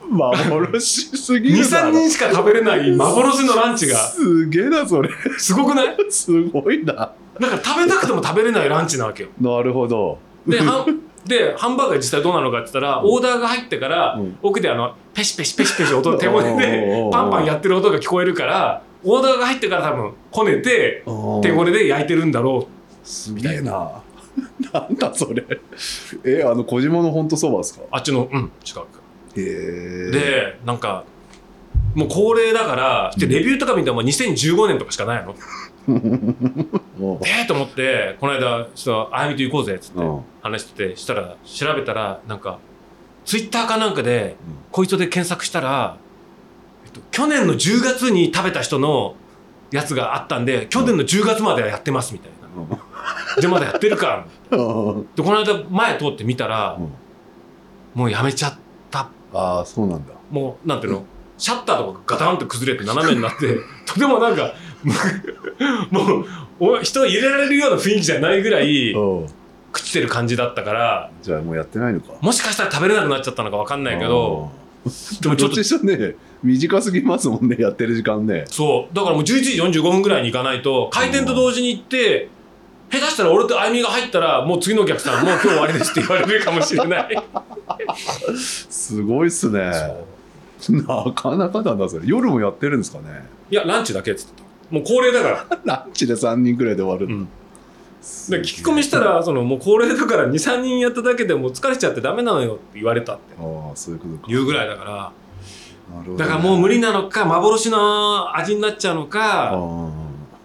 [0.09, 0.81] 幻
[1.17, 5.09] すぎ2、るだ3ろ人しか食べれない幻のランチが、すげえなそれ。
[5.37, 5.95] すごくない？
[6.09, 6.93] すごいな。
[6.93, 9.29] だから食べたくても食べれないランチなわけよ。
[9.39, 10.17] なるほど。
[10.47, 14.37] で、ハンでハンバーガー実際どうなのかって言ったら、オーダーが入ってから、うん。
[14.41, 17.09] 奥であの、ペシペシペシペシ音、 手骨おーおーおー。
[17.09, 21.03] でパンパンやってる音が聞こえるから、オーダーが入ってから多分、こねて、
[21.41, 22.67] 手骨で焼いてるんだろ
[23.03, 24.01] すげえな。
[24.73, 25.43] なんだそれ。
[26.23, 27.81] えあの小島の本当そばですか？
[27.81, 27.87] う。
[27.91, 28.85] あっちの、うん、近く。
[29.39, 29.43] へ
[30.07, 30.11] え。
[30.11, 31.03] で、なんか、
[31.95, 35.35] もう高齢だから、で、レビューとか見ても2015年とかしかないの。
[36.97, 40.19] もえーと思って、この間、ちょっと、あやみと行こうぜ、っつってううん。
[40.41, 42.59] 話してて、したら、調べたら、なんか、
[43.25, 44.35] ツイッターかなんかで、
[44.71, 46.10] こいつで検索したら、えっと、
[47.11, 49.15] 去年の10月に食べた人の
[49.71, 52.77] やつがあったんで、去年の10月まではやってますみたいな。
[53.39, 54.25] じゃあまだやってるか。
[54.51, 55.07] うん。
[55.15, 56.91] で、この間前通って見たら、うん。
[57.93, 58.57] もうやめちゃっ
[58.89, 59.09] た。
[59.33, 60.13] ああそうなんだ。
[60.29, 61.05] もう、なんていうの、
[61.37, 64.53] シャッターとかガタンって崩れて斜めになって、 とてもなんか、
[65.89, 66.25] もう、
[66.59, 69.25] お人を入れられるような雰囲気じゃないぐらい、うん。
[69.25, 72.13] 朽ちてる感じだったから、じゃあもうやってないのか。
[72.21, 74.51] もしかしたら食べれなくなっちゃったのかわかんないけど、
[75.21, 78.45] でもちょっとにしろね短すぎますもんねやってる時間ね。
[78.47, 78.95] そう。
[78.95, 82.29] だからもう11時45分ぐらいに行かないと、開店と同時に行って、
[82.89, 87.23] 下手したら俺とあゆみが入ったらもう次のお客さんもう今日終わりですって言われるかもしれない。
[88.37, 89.71] すごいっすね。
[90.69, 92.05] なかなかだなそれ。
[92.05, 93.23] 夜もやってるんですかね。
[93.49, 94.43] いやランチだけっつってた。
[94.71, 95.59] もう恒例だから。
[95.63, 97.29] ランチで3人くらいで終わる、うん
[98.29, 103.35] で聞き込みしたらそのもう高齢だから23人やっただけでもう疲れちゃってダメなのよって言われたって。
[103.39, 104.27] ああそういうことか。
[104.27, 105.11] 言うぐらいだから。
[106.17, 109.89] だからもう無理なのか幻の味になっちゃうのあかあ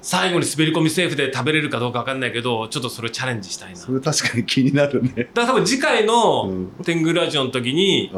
[0.03, 3.77] 最後に滑り込みセーフで食べれるかどうか分かんないけどちょっとそれチャレンジしたいな。
[3.77, 5.11] それ確かに気になるね。
[5.17, 6.69] だから多分次回うのん。
[6.85, 8.11] 天狗ラジオの時に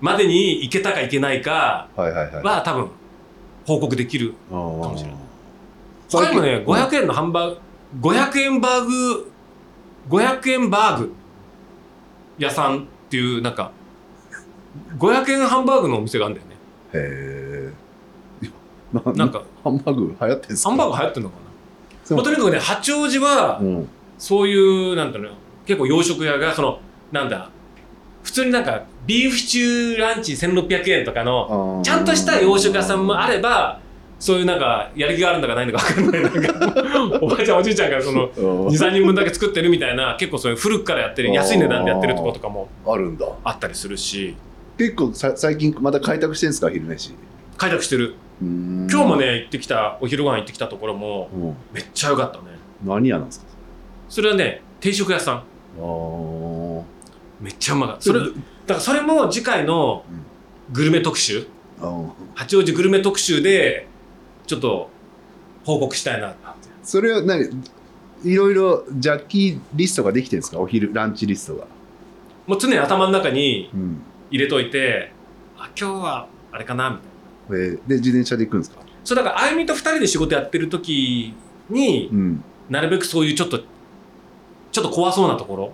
[0.00, 2.88] までに行けたか行けないかは多分
[3.66, 5.20] 報告できるかもしれない。
[6.10, 7.60] 他にもね500円のハンバーグ
[8.00, 9.30] 500円バーグ
[10.10, 11.14] 500円バーグ
[12.38, 13.72] 屋さんっていうなんか
[14.98, 16.56] 500円ハンバーグのお店があるんだよね。
[16.94, 17.72] へ
[18.44, 18.48] え
[18.92, 20.70] ななんかハンバーグ流行ってんすか？
[20.70, 21.36] ハンバーグ流行ってんのか
[22.10, 23.88] な、まあ、とにかくね八王子はうん。
[24.18, 25.30] そういうなんていうの
[25.64, 26.80] 結構洋食屋がその
[27.12, 27.50] なんだ
[28.24, 33.78] 普通になんかビーフシチューランチ1600円とかのちゃんとした洋食屋さんもあれば
[34.18, 36.22] そういうなんかやる気があるんだかないんだか分かんない。
[36.22, 43.26] なんかおばあちゃんおじいちゃんがその23人分だけ作ってるみたいな結構そういう古くからやってる安い値段でやってるところとかもあるんだ。
[43.44, 44.36] あったりするし。
[44.76, 47.14] 結構さ最近また開拓してんすか昼飯？
[47.56, 48.16] 開拓してる。
[48.40, 51.56] 今今日もね行ってきたお昼ご飯行ってきたところもうん。
[51.72, 52.44] めっちゃ良かったね。
[52.84, 53.46] 何屋なんですか？
[54.08, 55.36] それはね定食屋さん。
[55.36, 56.82] あー。
[57.40, 58.02] めっちゃうまかった。
[58.02, 58.34] それだか
[58.68, 60.04] らそれも次回の
[60.72, 61.46] グルメ特集。
[62.34, 63.86] 八王子グルメ特集で
[64.48, 64.90] ちょっと
[65.64, 66.38] 報告したいなって。
[66.82, 67.44] それは何？
[68.24, 70.58] いろいろジャッキーリストができてるんですか？
[70.58, 71.66] お昼ランチリストが、
[72.46, 74.02] もう常に頭の中にうん。
[74.30, 75.12] 入れといて
[75.56, 77.64] あ今日はあれかなみたいな。
[77.64, 78.80] えーで自転車で行くんですか？
[79.04, 81.34] そうだからあゆみと二人で仕事やってる時
[81.70, 82.44] にうん。
[82.68, 83.60] なるべくそういうちょっと
[84.70, 85.72] ちょっと怖そうなところ。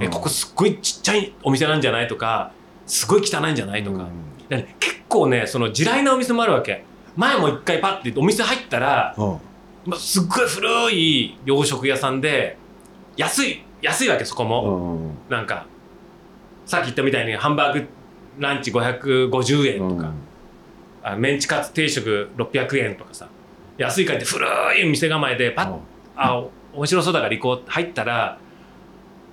[0.00, 2.08] えここすっごいちっちゃいお店なんじゃない？
[2.08, 2.52] とか
[2.86, 3.84] すごい汚いんじゃない？
[3.84, 4.06] とか、
[4.48, 6.84] でね結構ねその地雷なお店もあるわけ
[7.18, 9.38] 前も一回パッてお店入ったら、うん。
[9.86, 12.56] まあ、すっごい古い洋食屋さんで
[13.16, 15.66] 安い安いわけそこも、うんなんか
[16.64, 17.88] さっき言ったみたいにハンバーグ
[18.38, 20.12] ランチ550円とか、
[21.02, 23.28] あメンチカツ定食600円とかさ
[23.78, 24.46] 安いかいって古
[24.78, 25.78] い店構えでパッ
[26.16, 28.38] あ面白そうだから行こう入ったら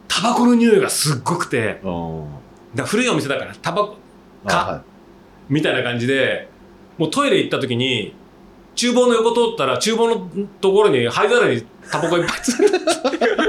[0.07, 1.79] タバコの匂いがすっごくて。
[1.83, 2.19] うん。
[2.21, 2.27] うん
[2.75, 3.95] だ古いお店だからタバコ
[4.45, 4.81] かあはい。
[5.49, 6.49] みたいな感じで
[6.97, 8.13] もうトイレ行った時に
[8.75, 10.29] 厨房の横通ったら厨房の
[10.61, 12.79] ところに灰皿にタバコいっぱい ついて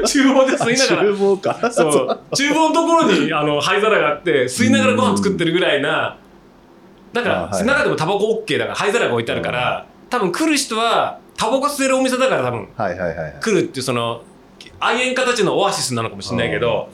[0.07, 1.03] 厨房で吸いながら。
[1.03, 1.71] 厨房か。
[1.73, 2.21] そう。
[2.37, 6.17] 厨房のところにあの灰皿があって吸いながらご飯作ってるぐらいな
[7.13, 13.35] だから中でもタバコ OK だから灰皿が置いてあるから多分来る人はタバコ吸えるお店だから多分はいはいはいはい。
[13.41, 14.23] 来るっていうその
[14.79, 16.89] 愛煙家たちのオアシスなのかもしれないけど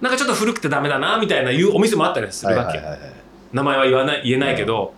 [0.00, 2.80] なんかちょっと古くてダメだなみたいないうお店もあったりするわけ。
[3.52, 4.92] 名前は言わない言えないけど、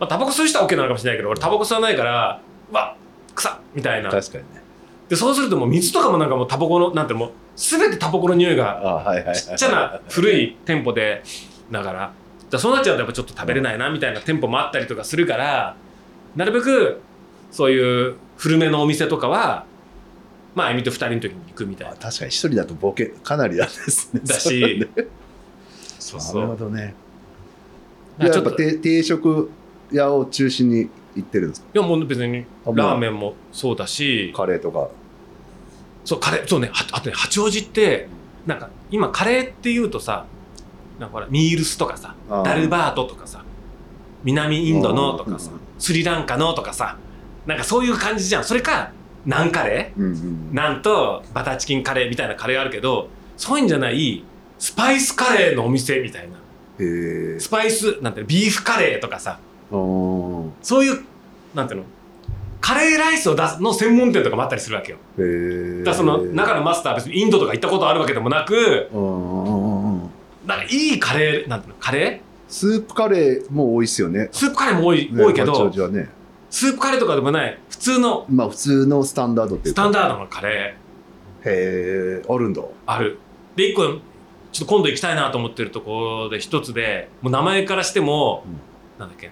[0.00, 2.40] まあ、タバコ吸う人は OK なのかもしれないけど俺タバコ吸わないから
[2.70, 2.96] うわ
[3.34, 4.10] 臭っみたいな。
[4.10, 4.62] 確かにね。
[5.08, 11.22] でそうするともう水とかもなんかもうタバコのなんてもう全てタバコの匂いがあはいはいはいちっちゃな古い店舗で
[11.70, 12.12] だから。
[12.58, 15.74] そうなっちゃうとやっぱちょっと食べれないなみたいな店舗もあったりとかするから
[16.36, 17.00] なるべく
[17.50, 19.64] そういう古めのお店とかは
[20.54, 21.96] まああゆみと二人の時に行くみたいな。
[21.96, 24.88] 確かに一人だとボケかなりなんですねだし。
[25.98, 26.94] そうなるほそうどね
[28.18, 29.50] やっぱ定定食
[29.94, 31.68] 屋を中心に行ってるんですか？
[31.72, 34.32] やもう別にラーメンもそうだし。
[34.36, 34.88] カレーとか。
[36.04, 36.68] そうカレーそうね。
[36.72, 38.08] はあとね八王子って
[38.46, 40.26] なんか今カレーっていうとさ
[40.98, 42.14] なんかほらミールスとかさ
[42.44, 43.42] ダルバートとかさ
[44.22, 46.98] 南インドのとかさうんスリランカのとかさ
[47.46, 48.44] なんかそういう感じじゃん。
[48.44, 48.92] それか
[49.24, 54.24] ナンカレうんうんーなんとバターチキンカレーみたいなカレーあるけどそういうんじゃない
[54.58, 56.36] スパイスカレーのお店みたいな。
[57.38, 59.53] スパイスなんてビーフカレーとかさうん
[60.62, 61.04] そういう
[61.54, 61.86] なんていうの？
[62.60, 64.98] カレーライスを出すの専門店とかもあったりするわけよ。
[65.18, 68.88] へえだその中のマスターは別にインドとか行ったことあるわけでもなく
[70.46, 71.78] なんかいいカレーなんていうの？
[71.80, 74.30] カレスープカレーも多いっすよね。
[74.32, 76.08] ースープカレーも多い,、ね多いけどね。
[76.48, 79.82] スープカレーとかでもない普通のまあ普通のスタンダードっていうか。
[79.82, 81.48] スタンダードのカレー。
[81.50, 82.62] へえあるんだ。
[82.86, 83.18] ある。
[83.56, 84.00] で一個ちょっ
[84.60, 89.00] と今度行きたいなと思ってるところで一つでもう名前からしても、うん。
[89.00, 89.30] なんだっけ？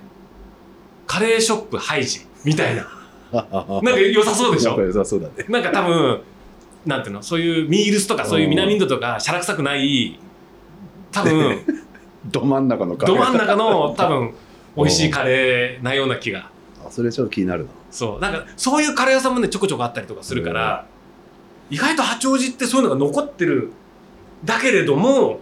[1.13, 2.89] カレーショップハイジみたいな。
[3.33, 4.81] な なんか良さそうでしょ？
[4.81, 5.45] 良さそうだね。
[5.49, 6.21] なんか多分
[6.87, 7.23] なんていうの？
[7.23, 10.19] そういうミールスとかそういう南インドとかシャラ臭くない
[11.11, 11.59] 多分
[12.31, 13.17] ど真ん中のカレー。
[13.17, 14.33] ど真ん中の 多分
[14.77, 16.51] 美味しいカレーなような気が。
[16.87, 17.71] あそれちょっと気になるな。
[17.91, 18.21] そう。
[18.21, 20.87] なんかそういうカレー屋さんもねちょこちょこあったりとかするから、
[21.71, 23.71] 意外と八王子ってそういうのが残ってる
[24.45, 25.41] だけれども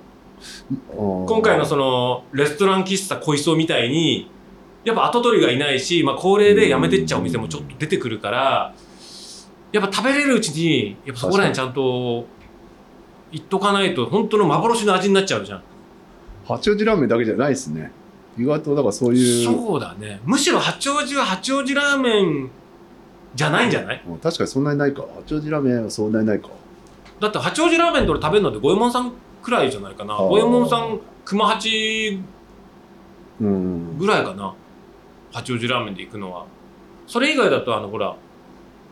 [0.97, 4.31] 今今回のそのレストラン喫茶小磯みたいに
[4.85, 8.75] やっぱ後取りがいないし、まあ、高齢で辞めてっちゃうお店もちょっと出てくるから
[9.73, 12.27] やっぱ食べれるうちにやっぱそこら辺ちゃんと
[13.33, 15.63] 言っとかないと本当の幻の味になっちゃうじゃん。
[16.47, 17.93] 八王子ラーメンだけじゃないですね。
[18.39, 20.21] 意外とだからそういうそうだね。
[20.25, 22.51] むしろ八王子は八王子ラーメン
[23.35, 24.03] じゃないんじゃない？
[24.09, 24.19] うん。
[24.19, 25.05] 確かにそんなにないか。
[25.15, 26.49] 八王子ラーメンはそんなにないか。
[27.21, 29.13] だって八王子ラーメンで俺食べるのって五右衛門さん
[29.43, 30.17] くらいじゃないかな。
[30.17, 32.19] 五右衛門さん熊八
[33.41, 33.99] うん。
[33.99, 34.55] ぐらいかな
[35.33, 36.47] 八王子ラーメンで行くのは。
[37.07, 38.15] それ以外だとあのほら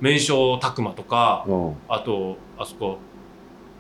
[0.00, 1.74] 麺匠拓磨とかうん。
[1.88, 2.98] あとあそこ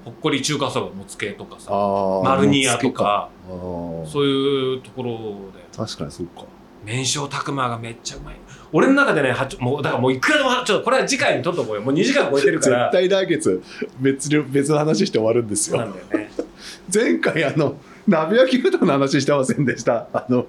[0.04, 5.12] ほっこり中華そばもつけとかさあマルニアとかそういうところ
[5.52, 5.76] で。
[5.76, 6.44] 確かにそうか。
[6.84, 8.36] 麺匠拓磨がめっちゃうまい。
[8.72, 11.82] 俺の中でね八もうだからもういくらでもちょっとこれは次回にとっとこうよ。
[11.82, 12.90] もう2時間超えてるから。
[12.92, 13.62] 絶対来月
[14.00, 16.30] 別に別の話して終わるんですそうなよんだよね。
[16.92, 17.76] 前回あの
[18.06, 20.06] 鍋焼きうどんの話してませんでした？
[20.12, 20.46] あの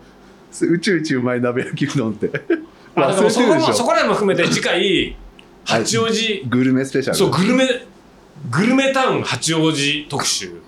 [0.61, 2.27] 宇宙一うまい鍋焼きうどんって。
[2.95, 5.15] あだからもうそこもそこら辺も含めて次回
[5.65, 5.81] はい。
[5.81, 6.43] 八王子。
[6.49, 7.17] グルメスペシャル。
[7.17, 7.67] そうグルメ
[8.49, 10.51] グルメタウン八王子特集。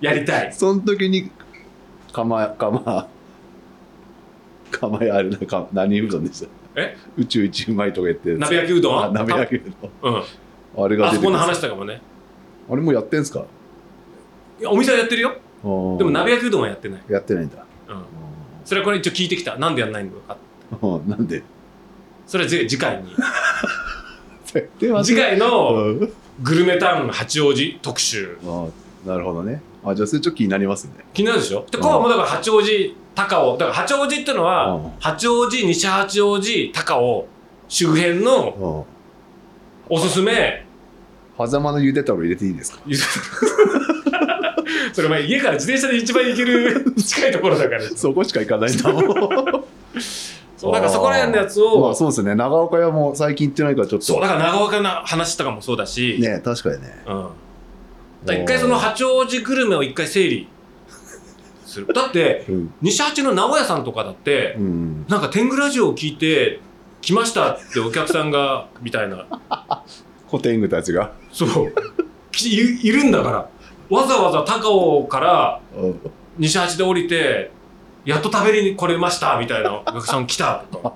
[0.00, 0.52] やりたい。
[0.52, 1.30] その時に
[2.12, 3.08] 釜釜
[4.70, 6.80] 釜やあれなか何うどんでした？
[6.80, 6.96] え？
[7.16, 9.04] 宇宙一うまいとか言って鍋焼きうどん？
[9.04, 9.72] あ鍋焼きう
[10.02, 10.14] どん。
[10.14, 10.22] うん。
[10.84, 12.00] あれが出てあそこの話したかもね。
[12.70, 13.44] あれもうやってんすか？
[14.60, 15.36] いやお店はやってるよ
[15.98, 17.56] でも鍋焼きうどんはやってない、やってないんだ。
[17.88, 17.96] うん、
[18.64, 19.56] それはこれ一応聞いてきた。
[19.56, 20.36] なんでやんないのか
[20.82, 21.42] うん なんで？
[22.26, 23.14] それは次次回に。
[25.04, 26.12] 次回のうん。
[26.42, 28.36] グルメタウン八王子特集。
[28.44, 28.66] あ
[29.06, 29.62] なるほどね。
[29.84, 30.92] あじゃあそれちょっと気になりますね。
[31.14, 31.64] 気になるでしょ？
[31.70, 31.82] でうん。
[31.82, 33.52] ここはもうだから八王子高尾。
[33.58, 34.90] だから八王子っていうのは、うん。
[35.00, 37.26] 八王子西八王子高尾。
[37.68, 38.86] 周辺の
[39.90, 39.96] うん。
[39.96, 40.66] おすすめ。
[41.36, 42.80] 狭間のゆで太郎入れていいですか？
[44.92, 47.82] それお前家から自転車で一番行ける 近いところだから。
[47.96, 49.64] そこしか行かないんだもん
[50.56, 52.34] そうだからそこら辺のやつまを、あそうですね。
[52.34, 54.06] 長岡屋も最近行ってないからちょっと。
[54.06, 57.02] そうだから長岡の話とかもそうだし、ね確かにね。
[57.06, 60.48] うん、一回その八王子グルメを一回整理
[61.66, 61.86] する。
[61.92, 66.60] だってうん、西八の名古屋さんとかだって、うん、なんか天狗ラジオを聞いて
[67.02, 69.26] 来ましたってお客さんがみたいな。
[70.28, 71.72] ホテングたちが、そう。
[72.42, 73.48] いるんだから
[73.90, 76.00] わざわざ高尾からうん。
[76.38, 77.50] 西八で降りて
[78.04, 80.64] やっと食べに来れましたみたいなお客さん来た。
[80.70, 80.94] とか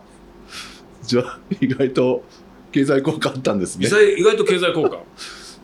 [1.03, 2.23] じゃあ意外と
[2.73, 4.99] 経済効果あったんです意ね外意外と経済効果、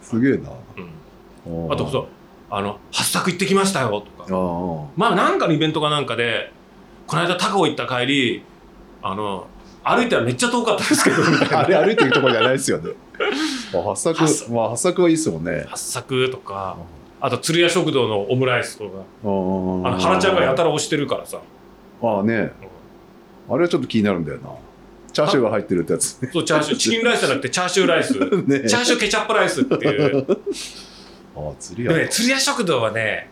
[0.01, 0.51] すげえな。
[1.47, 2.07] うん、あとそう
[2.51, 4.27] あの八作行ってきましたよとか。
[4.31, 6.53] あまあなんかのイベントかなんかで
[7.07, 8.43] この間高尾行った帰り
[9.03, 9.47] あの
[9.83, 11.17] 歩いたらめっちゃ遠かったですけど
[11.57, 12.93] あ あれ歩いてるところじゃないですよね。
[13.75, 15.67] あ八作まあ八作はいいっすもんね。
[15.69, 16.77] 八作とか
[17.25, 18.99] あと鶴屋食堂のオムライスとか。
[19.23, 21.41] あの原ちゃんがやたら押してるからさ。
[22.03, 22.53] ああね。
[23.49, 24.51] あれはちょっと気になるんだよな。
[25.11, 26.21] チャーシューが入ってるってやつ。
[26.21, 26.77] ね そうチャーシュー。
[26.79, 28.13] チキンライスじゃなくてチャーシューライス。
[28.13, 30.27] チャねーシューケチャップライスっていう。
[31.35, 33.31] ああ釣りでもやね鶴屋食堂はね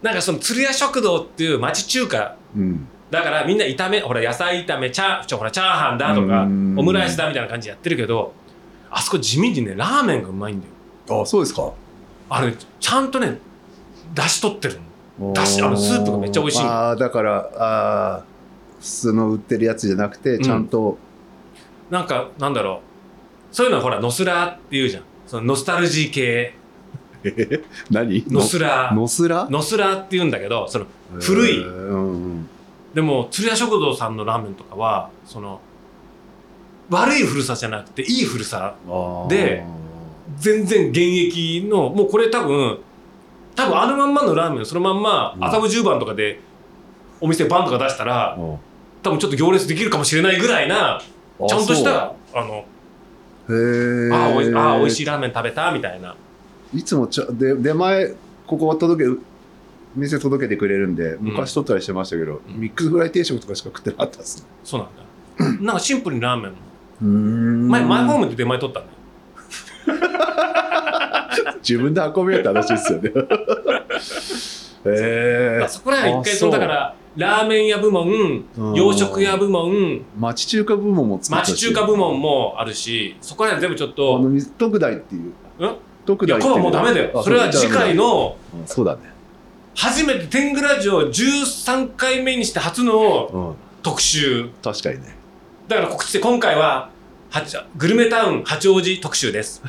[0.00, 2.36] なんかその鶴屋食堂っていう町中華。
[2.56, 2.88] うん。
[3.10, 6.74] だからみんな炒めほら野菜炒めチャーちょほらチャーハンだとかオうん。
[6.76, 8.32] ムライスだみたいな感じでやってるけど
[8.90, 10.72] あそこ地味にねラーメンがうまいんだよ。
[11.22, 11.72] あそうですか
[12.34, 13.38] あれちゃんとね
[14.14, 14.80] 出し取ってる
[15.18, 15.32] の。
[15.32, 16.64] だしあのスープがめっちゃ美味しい。
[16.64, 18.24] のああだからああ
[18.80, 20.98] 普通の売ってるやつじゃなくてちゃんと、
[21.90, 22.80] なんかなんだろ
[23.50, 23.54] う。
[23.54, 25.02] そういうのはほらノスラーっていうじゃん。
[25.26, 26.54] そのノスタルジー系。
[27.24, 28.24] え何？
[28.28, 28.90] ノスラ。
[28.90, 29.46] ーノスラ？
[29.50, 30.86] ノスラーって言うんだけどその
[31.20, 31.58] 古い。
[31.58, 32.48] えーうん。
[32.94, 35.60] でも鶴屋食堂さんのラーメンとかはその
[36.90, 38.74] 悪い古さじゃなくていい古さ
[39.28, 39.64] で
[40.38, 42.78] 全然現役のもうこれ多分
[43.54, 45.44] 多分あのまんまのラーメンそのまんまうん。
[45.44, 46.40] 麻布十番とかで
[47.20, 48.56] お店バンとか出したらうん。
[49.02, 51.02] 多分ちょっと行列できるかもしれないぐらいなあ
[51.48, 56.14] ちゃんとしたあのへえあーおいあー美味しいいラーメン食べたみたいな。
[56.74, 58.14] いつもちゃで出前
[58.46, 59.10] ここ届け
[59.94, 61.18] 店届けてくれるんでん。
[61.20, 62.60] 昔取ったりしてましたけど、うん。
[62.60, 64.46] ミックスフライ定食とかしか食ってなかったですね。
[64.64, 65.60] そうなんだ。
[65.64, 66.52] なんかシンプルにラーメン。
[67.02, 67.68] うん。
[67.68, 68.96] 前マイホームで出前取ったんだよ
[71.66, 73.10] 自分で運べよって話ですよね。
[74.84, 75.50] へえ。
[75.54, 78.44] だからそこら辺一回あそのだからラーメン屋部門
[78.74, 81.52] 洋食屋部門町中華部門も作ったし。
[81.52, 85.32] 町中華部門もあるしそこら辺全部ちょっあとの特大っていう。
[85.58, 85.74] うん？
[86.04, 87.10] 特いやこれはもうダメだよ。
[87.14, 89.00] あそれは次回のうんそうだね。
[89.74, 94.48] 初めて天狗ラジオ13回目にして初のうん、特集。
[94.62, 95.16] 確かにね。
[95.68, 96.88] だから告知で今回は八
[97.78, 99.62] グルメタウン八王子特集です。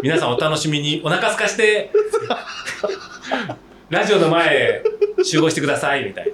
[0.00, 1.90] 皆さんお楽しみにお腹空かして
[3.90, 4.84] ラジオの前へ
[5.24, 6.32] 集合してくださいみたい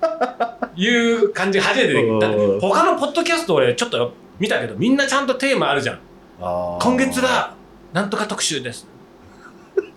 [0.00, 0.70] な。
[0.76, 5.98] いう感じ初めてでだって他のポッドキャスト俺ちょっと見たけどみんなちゃんとテーマあるじゃん。
[6.38, 7.56] 今月は
[7.92, 8.86] なんとか特集です。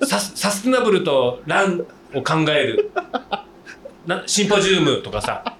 [0.02, 1.82] サスサステナブルとラン
[2.16, 2.90] を考える。
[4.08, 5.56] なシンポジウムとかさ。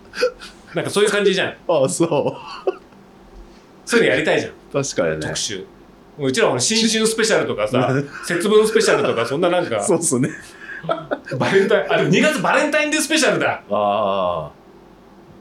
[0.74, 1.56] なんかそういう感じじゃん。
[1.68, 2.79] ああそう
[3.90, 4.84] そういうのやりたいじゃん。
[4.84, 5.20] 確かにね。
[5.20, 5.66] 特集。
[6.20, 7.92] うちらも新春スペシャルとかさ
[8.24, 10.30] 節分スペシャルとかそんななんかそうっすね。
[11.40, 13.64] バレンタインあれ2月バレンタインデースペシャルだ。
[13.70, 14.52] ああ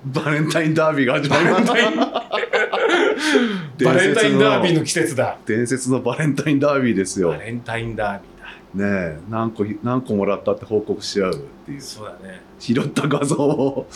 [0.06, 1.74] バレンタインダービーが始まバりました。
[1.74, 1.98] レンタイン
[3.84, 5.36] バレンタインダービーの季節だ。
[5.44, 7.32] 伝説のバレンタインダービーですよ。
[7.32, 8.86] ねバレンタインダービーだ。
[8.86, 11.80] え何個何個もらったって報告し合うっていう。
[11.82, 12.40] そうだね。
[12.58, 13.86] 拾った画像を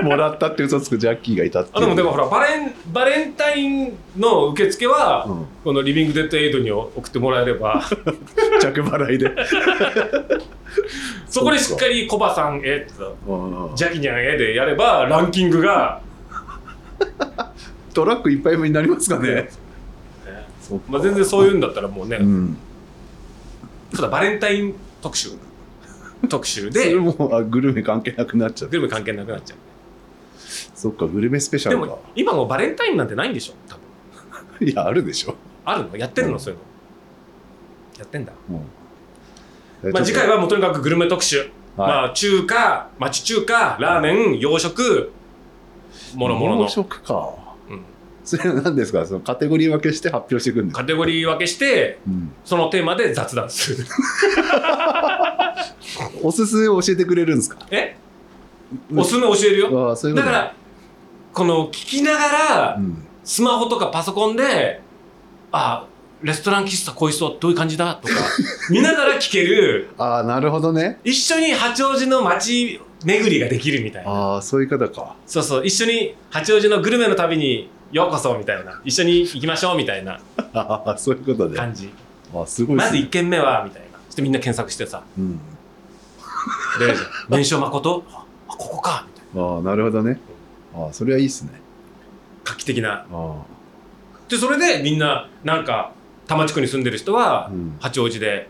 [0.04, 1.76] もらったって嘘つくジャッキーがいたっていう。
[1.78, 5.46] あでもでもほらバレンバレンタインの受付は、うん。
[5.64, 7.82] このリビングデッドエイドに送ってもらえれば。
[8.60, 9.30] 着払いで。
[11.28, 12.86] そこでしっかりコバさんへ
[13.26, 16.00] うんジャキニャンへでやればランキングが、
[17.94, 19.50] トラックいっぱい目になりますかね。
[20.60, 20.86] そうか。
[20.88, 22.56] まあ、全然そういうんだったらもうね、うん。
[23.92, 25.30] そうだバレンタイン特集。
[26.28, 28.70] 特集それでもあグルメ関係なくなっちゃう。
[28.70, 29.58] グルメ関係なくなっちゃう
[30.80, 31.88] そっかグルメスペシャでルか。
[31.88, 33.54] も今もうバレンタインなんてないんでしょ？
[33.68, 33.76] 多
[34.58, 35.34] 分いやあるでしょ、
[35.64, 35.96] あるの？
[35.96, 36.40] やってるの、うん。
[36.40, 36.64] そういうの。
[37.98, 38.52] やってんだ、う
[39.88, 39.92] ん。
[39.92, 41.48] まあ、次回はもうとにかくグルメ特集、はい。
[41.76, 45.12] まあ中華町中華ラーメン洋食
[46.14, 46.62] もろもろの。
[46.62, 47.34] 洋、食か。
[47.68, 47.80] うん。
[48.24, 49.04] それは何ですか？
[49.04, 52.32] そのカテゴリー分けして発表していくんですか、カテゴリー分けしてうん。
[52.44, 53.84] そのテーマで雑談する。
[56.22, 57.58] おすすめを教えてくれるんですか？
[57.70, 57.96] え？
[58.96, 59.88] おすすめ教えるよ。
[59.88, 60.26] ああそういうこと。
[60.28, 60.54] だから
[61.32, 63.06] この聞きながらうん。
[63.24, 64.80] スマホとかパソコンで
[65.52, 65.86] あ
[66.22, 68.14] レストラン喫茶こういう人どういう感じだとか
[68.70, 69.88] 見ながら聞ける。
[69.98, 70.98] ああなるほどね。
[71.04, 74.10] 一緒に八王子の街巡りができるみたいな。
[74.10, 75.14] ああそういう方か。
[75.26, 75.66] そうそう。
[75.66, 78.80] 一緒に八王子のグルメの旅にようこそみたいな。
[78.84, 80.18] 一緒に行きましょうみたいな。
[80.52, 81.58] ああそういうことで。
[81.58, 81.90] あ感じ。
[82.34, 83.08] あすごいまずですね。
[83.08, 83.98] 1軒目はみたいな。
[84.06, 85.02] そしてみんな検索してさ。
[85.16, 85.38] うん。
[86.78, 86.94] で
[87.28, 88.04] 年少誠？
[88.12, 89.06] あここか。
[89.08, 90.20] みたいなああなるほどね
[90.74, 91.50] ああそれはいいっすね。
[92.44, 93.06] 画期的な。
[93.10, 93.42] あ
[94.28, 95.92] でそれでみんななんか
[96.26, 97.76] 多摩地区に住んでる人はあうん。
[97.80, 98.48] 八王子で、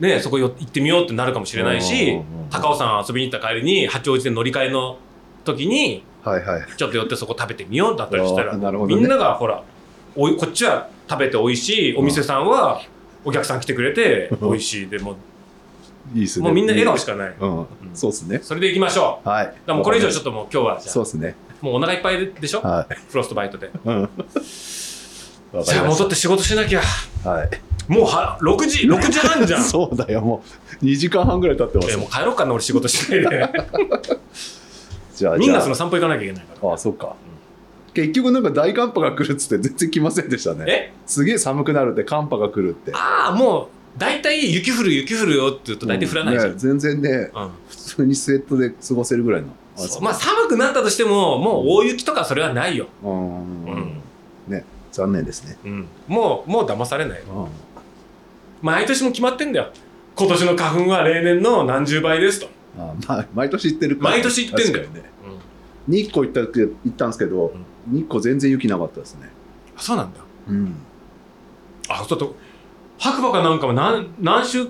[0.00, 4.98] ね、そこよ行ってみようってなるかもしれないしうんうんうん高尾山遊びに行った帰りに八王子で乗り換えの
[5.44, 6.66] 時にはいはい。
[6.76, 9.00] ちょっと寄ってそこ食べてみようだったりしたら、あーなるほどね。
[9.00, 9.62] みんながほら
[10.14, 12.80] おいこっちは食べて美味しいお店さんは
[13.24, 14.88] お客さん来てくれてうん 美味しい。
[14.88, 15.16] でも
[16.14, 16.44] いいっすね。
[16.44, 17.66] もうみんな笑顔しかない、うん。
[17.94, 18.40] そうっすね。
[18.42, 19.28] それで行きましょう。
[19.28, 19.46] はい。
[19.46, 21.34] だからもうこれ以上ちょっとともう今日はじゃそうっすね。
[21.62, 22.60] あもうお腹いっぱいでしょ？
[22.60, 22.94] はい。
[23.08, 23.70] フロストバイトで。
[23.84, 24.08] うん。
[25.52, 26.80] じゃあし戻って仕事しなきゃ。
[27.22, 27.50] たはい。
[27.88, 29.62] もうは6時6時半じゃん。
[29.64, 30.42] そうだよも
[30.80, 30.84] う。
[30.84, 31.92] 2時間半ぐらい経ってます。
[31.92, 33.50] えもう帰ろうかな俺仕事しないで。
[35.14, 36.68] じゃあみんなそじの散歩行かなきゃいけないから。
[36.68, 37.14] ゃああそうか。
[37.94, 40.64] 結局なんか大寒波が来るっつって全然来ませんでしたね。
[40.66, 40.92] え？
[41.06, 42.92] すげえ寒くなるって寒波が来るって。
[42.94, 47.50] ああもう大体雪降る雪降るよって言うと大体降らないじゃん、ね全然ねうん。
[47.68, 50.02] 普通にスウェットで過ごせるぐらいのそう。
[50.02, 53.64] まあ寒くなったとしてももう大雪とかそれはないよ、うーん。
[53.66, 54.02] うん
[54.48, 55.56] ね残念ですね。
[55.64, 57.24] うん、もうもう騙されないよ。
[57.34, 57.48] うん。
[58.60, 59.72] 毎年も決まってんだよ。
[60.14, 62.48] 今年の花粉は例年の何十倍ですと、
[62.78, 64.10] あまあ毎年行ってるから。
[64.10, 64.88] 毎年行ってんだよ。
[64.90, 65.02] ね。
[65.88, 67.54] 日光行った時行ったんですけど、
[67.86, 69.30] 日光全然雪なかったですね。
[69.76, 70.20] あそうなんだ。
[70.48, 70.74] うん。
[71.88, 72.36] あちょっと
[73.02, 74.68] 白馬かなんかも何何週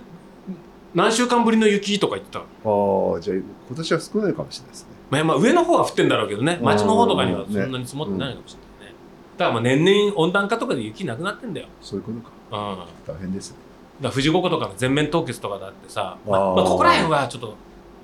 [0.95, 2.41] 何週間ぶりの雪とか言ってた。
[2.41, 3.37] ああじゃあ
[3.69, 4.89] 今年は少ないかもしれないですね。
[5.11, 6.59] まあ、まあ上の方は降ってんだろうけどね。
[6.61, 6.65] うん。
[6.65, 8.97] 町の方とかにはそねんなに積もってないかもしれないね。
[9.37, 12.31] だからまあ年々温暖化とかで雪なくなってんだよ、そういうことか。
[12.53, 13.57] うん、大変ですね
[14.03, 17.57] ら富士五湖とかの全面凍結とかだってさまあまあ、ここら辺はちょっと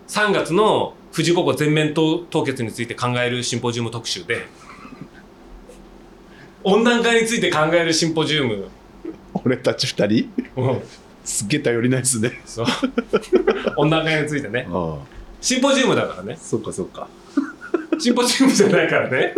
[0.08, 4.47] 3月の富士五湖全面凍凍結について考えるシンポジウム特集で
[6.65, 8.68] 温暖化について考えるシンポジウム、
[9.34, 10.31] 俺たち二人？
[10.57, 10.82] うん、
[11.24, 12.40] すっげえ頼りないですね。
[12.44, 12.66] そう。
[13.76, 14.66] 温暖化についてね。
[14.70, 15.07] ああ。
[15.40, 16.36] シンポジウムだからね。
[16.40, 17.08] そっかそっか。
[17.98, 19.34] シンポジウムじゃないからね。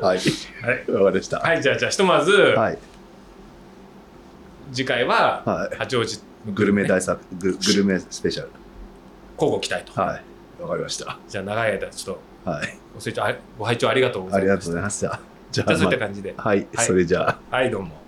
[0.00, 0.18] はい。
[0.18, 1.38] はい、わかりました。
[1.38, 2.78] はい、じゃあじゃあひとまず、はい。
[4.72, 5.76] 次回ははい。
[5.76, 6.20] 八王子
[6.52, 6.84] グルメ。
[6.84, 8.50] 大作ググルメスペシャル。
[9.40, 10.62] 交互期待と、はい。
[10.62, 11.18] わかりました。
[11.28, 12.78] じゃあ長い間ちょっとはい。
[12.94, 15.34] ご清聴あご拝聴ありがとうござありがとういましたございました。
[15.52, 16.34] じゃじゃあそういったま感じで。
[16.36, 16.66] あはい。
[16.74, 16.86] はい。
[16.86, 17.38] それじゃあ。
[17.56, 18.03] はいどうも